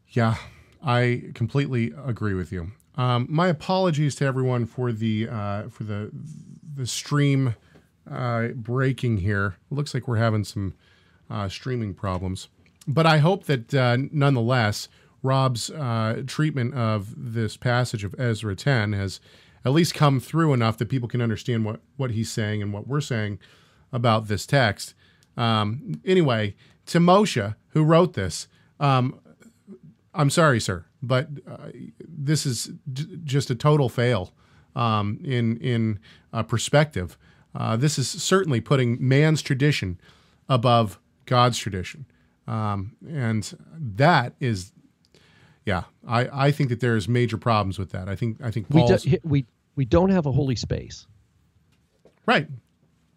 Yeah, 0.08 0.36
I 0.82 1.24
completely 1.34 1.92
agree 2.04 2.34
with 2.34 2.52
you. 2.52 2.72
Um, 2.96 3.26
my 3.30 3.48
apologies 3.48 4.14
to 4.16 4.24
everyone 4.24 4.66
for 4.66 4.92
the 4.92 5.28
uh, 5.30 5.68
for 5.68 5.84
the 5.84 6.10
the 6.74 6.86
stream 6.86 7.54
uh, 8.10 8.48
breaking 8.48 9.18
here. 9.18 9.56
It 9.70 9.74
looks 9.74 9.94
like 9.94 10.08
we're 10.08 10.16
having 10.16 10.44
some 10.44 10.74
uh, 11.30 11.48
streaming 11.48 11.94
problems, 11.94 12.48
but 12.86 13.06
I 13.06 13.18
hope 13.18 13.44
that 13.44 13.74
uh, 13.74 13.96
nonetheless 14.10 14.88
Rob's 15.22 15.70
uh, 15.70 16.22
treatment 16.26 16.74
of 16.74 17.14
this 17.16 17.56
passage 17.56 18.04
of 18.04 18.14
Ezra 18.18 18.56
10 18.56 18.92
has 18.94 19.20
at 19.64 19.72
least 19.72 19.94
come 19.94 20.20
through 20.20 20.52
enough 20.52 20.78
that 20.78 20.88
people 20.88 21.08
can 21.08 21.20
understand 21.20 21.64
what 21.64 21.80
what 21.96 22.12
he's 22.12 22.30
saying 22.30 22.62
and 22.62 22.72
what 22.72 22.86
we're 22.86 23.00
saying 23.00 23.38
about 23.92 24.28
this 24.28 24.46
text. 24.46 24.94
Um, 25.36 26.00
anyway, 26.04 26.54
to 26.86 26.98
Moshe, 26.98 27.54
who 27.68 27.84
wrote 27.84 28.14
this, 28.14 28.48
um, 28.78 29.20
I'm 30.14 30.30
sorry, 30.30 30.60
sir, 30.60 30.86
but 31.02 31.28
uh, 31.46 31.68
this 32.08 32.46
is 32.46 32.72
j- 32.92 33.18
just 33.24 33.50
a 33.50 33.54
total 33.54 33.88
fail 33.88 34.32
um, 34.74 35.18
in 35.22 35.58
in 35.58 35.98
uh, 36.32 36.42
perspective. 36.42 37.18
Uh, 37.54 37.76
this 37.76 37.98
is 37.98 38.08
certainly 38.08 38.60
putting 38.60 38.96
man's 39.06 39.42
tradition 39.42 40.00
above 40.48 40.99
God's 41.26 41.58
tradition, 41.58 42.06
um, 42.46 42.96
and 43.08 43.52
that 43.96 44.34
is, 44.40 44.72
yeah, 45.64 45.84
I, 46.06 46.46
I 46.46 46.50
think 46.50 46.70
that 46.70 46.80
there 46.80 46.96
is 46.96 47.08
major 47.08 47.36
problems 47.38 47.78
with 47.78 47.90
that. 47.92 48.08
I 48.08 48.16
think 48.16 48.42
I 48.42 48.50
think 48.50 48.66
We 48.70 48.80
Paul's 48.82 49.02
do, 49.04 49.18
we 49.22 49.46
we 49.76 49.84
don't 49.84 50.10
have 50.10 50.26
a 50.26 50.32
holy 50.32 50.56
space. 50.56 51.06
right. 52.26 52.48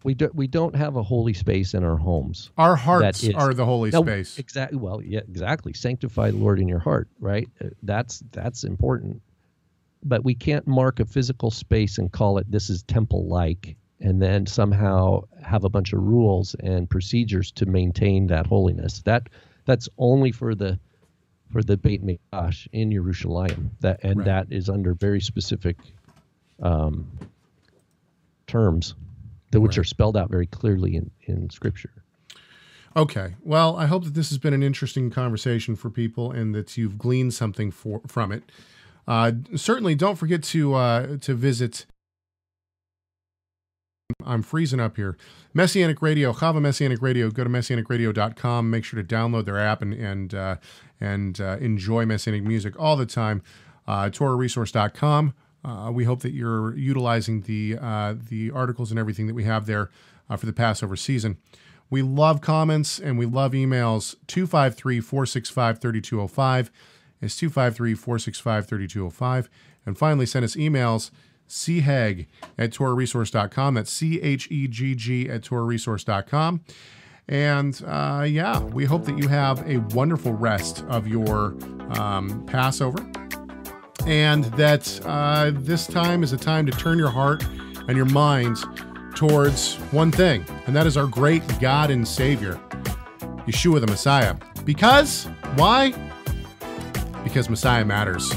We 0.04 0.12
do, 0.12 0.30
we 0.34 0.46
don't 0.48 0.76
have 0.76 0.96
a 0.96 1.02
holy 1.02 1.32
space 1.32 1.72
in 1.72 1.82
our 1.82 1.96
homes. 1.96 2.50
Our 2.58 2.76
hearts 2.76 3.22
is- 3.24 3.34
are 3.34 3.54
the 3.54 3.64
holy 3.64 3.90
No, 3.90 4.02
space. 4.02 4.38
Exactly. 4.38 4.76
Well, 4.76 5.00
yeah, 5.02 5.20
exactly. 5.26 5.72
Sanctify 5.72 6.30
the 6.32 6.36
Lord 6.36 6.60
in 6.60 6.68
your 6.68 6.78
heart, 6.78 7.08
right? 7.18 7.48
Uh, 7.58 7.68
That's 7.82 8.22
that's 8.30 8.64
important. 8.64 9.22
But 10.02 10.22
we 10.22 10.34
can't 10.34 10.66
mark 10.66 11.00
a 11.00 11.06
physical 11.06 11.50
space 11.50 11.96
and 11.96 12.12
call 12.12 12.36
it 12.36 12.50
this 12.50 12.68
is 12.68 12.82
temple 12.82 13.26
like 13.26 13.76
and 14.04 14.20
then 14.20 14.46
somehow 14.46 15.22
have 15.42 15.64
a 15.64 15.68
bunch 15.70 15.92
of 15.94 16.00
rules 16.02 16.54
and 16.60 16.88
procedures 16.88 17.50
to 17.52 17.64
maintain 17.66 18.26
that 18.28 18.46
holiness. 18.46 19.00
That 19.02 19.28
that's 19.64 19.88
only 19.98 20.30
for 20.30 20.54
the 20.54 20.78
for 21.50 21.62
the 21.62 21.76
Beit 21.76 22.04
Mikdash 22.04 22.68
in 22.72 22.92
Jerusalem. 22.92 23.70
That 23.80 24.00
and 24.04 24.18
Right. 24.18 24.26
that 24.26 24.46
is 24.50 24.68
under 24.68 24.92
very 24.94 25.20
specific 25.20 25.76
um, 26.62 27.06
terms, 28.46 28.94
that 29.50 29.60
which 29.60 29.76
Right. 29.76 29.78
are 29.78 29.84
spelled 29.84 30.16
out 30.16 30.30
very 30.30 30.46
clearly 30.46 30.96
in, 30.96 31.10
in 31.22 31.50
Scripture. 31.50 31.90
Okay. 32.96 33.34
Well, 33.42 33.76
I 33.76 33.86
hope 33.86 34.04
that 34.04 34.14
this 34.14 34.28
has 34.28 34.38
been 34.38 34.54
an 34.54 34.62
interesting 34.62 35.10
conversation 35.10 35.74
for 35.74 35.90
people 35.90 36.30
and 36.30 36.54
that 36.54 36.76
you've 36.76 36.96
gleaned 36.96 37.34
something 37.34 37.70
for, 37.72 38.00
from 38.06 38.30
it. 38.30 38.44
Uh, 39.08 39.32
certainly, 39.56 39.94
don't 39.94 40.16
forget 40.16 40.42
to 40.44 40.74
uh, 40.74 41.16
to 41.18 41.34
visit. 41.34 41.86
I'm 44.22 44.42
freezing 44.42 44.80
up 44.80 44.96
here. 44.96 45.16
Messianic 45.54 46.02
Radio, 46.02 46.32
Chava 46.34 46.60
Messianic 46.60 47.00
Radio. 47.00 47.30
Go 47.30 47.42
to 47.42 47.50
messianicradio.com. 47.50 48.70
Make 48.70 48.84
sure 48.84 49.02
to 49.02 49.14
download 49.14 49.46
their 49.46 49.58
app 49.58 49.80
and 49.80 49.94
and 49.94 50.34
uh, 50.34 50.56
and 51.00 51.40
uh, 51.40 51.56
enjoy 51.60 52.04
Messianic 52.04 52.42
music 52.42 52.78
all 52.78 52.96
the 52.96 53.06
time. 53.06 53.42
Uh, 53.86 54.10
TorahResource.com. 54.10 55.34
Uh, 55.64 55.90
we 55.90 56.04
hope 56.04 56.20
that 56.20 56.32
you're 56.32 56.76
utilizing 56.76 57.42
the 57.42 57.78
uh, 57.80 58.14
the 58.28 58.50
articles 58.50 58.90
and 58.90 59.00
everything 59.00 59.26
that 59.26 59.34
we 59.34 59.44
have 59.44 59.64
there 59.64 59.90
uh, 60.28 60.36
for 60.36 60.44
the 60.44 60.52
Passover 60.52 60.96
season. 60.96 61.38
We 61.88 62.02
love 62.02 62.42
comments 62.42 62.98
and 62.98 63.18
we 63.18 63.24
love 63.24 63.52
emails. 63.52 64.16
253 64.26 65.00
465 65.00 65.78
3205 65.78 66.70
is 67.22 67.36
253 67.36 67.94
465 67.94 68.66
3205. 68.66 69.48
And 69.86 69.96
finally, 69.96 70.26
send 70.26 70.44
us 70.44 70.56
emails 70.56 71.10
chegg 71.48 72.26
at 72.58 72.70
torahresource.com. 72.70 73.74
That's 73.74 73.90
C 73.90 74.20
H 74.20 74.50
E 74.50 74.68
G 74.68 74.94
G 74.94 75.28
at 75.28 75.42
torahresource.com. 75.42 76.62
And 77.26 77.82
uh, 77.86 78.26
yeah, 78.28 78.60
we 78.60 78.84
hope 78.84 79.04
that 79.06 79.18
you 79.18 79.28
have 79.28 79.66
a 79.68 79.78
wonderful 79.94 80.32
rest 80.32 80.84
of 80.88 81.08
your 81.08 81.56
um, 81.98 82.44
Passover 82.46 82.98
and 84.06 84.44
that 84.44 85.00
uh, 85.04 85.50
this 85.54 85.86
time 85.86 86.22
is 86.22 86.32
a 86.32 86.36
time 86.36 86.66
to 86.66 86.72
turn 86.72 86.98
your 86.98 87.10
heart 87.10 87.44
and 87.88 87.96
your 87.96 88.06
mind 88.06 88.56
towards 89.14 89.76
one 89.92 90.10
thing, 90.10 90.44
and 90.66 90.74
that 90.74 90.86
is 90.86 90.96
our 90.96 91.06
great 91.06 91.42
God 91.60 91.90
and 91.90 92.06
Savior, 92.06 92.60
Yeshua 93.46 93.80
the 93.80 93.86
Messiah. 93.86 94.34
Because, 94.64 95.26
why? 95.56 95.94
Because 97.22 97.48
Messiah 97.48 97.84
matters. 97.84 98.32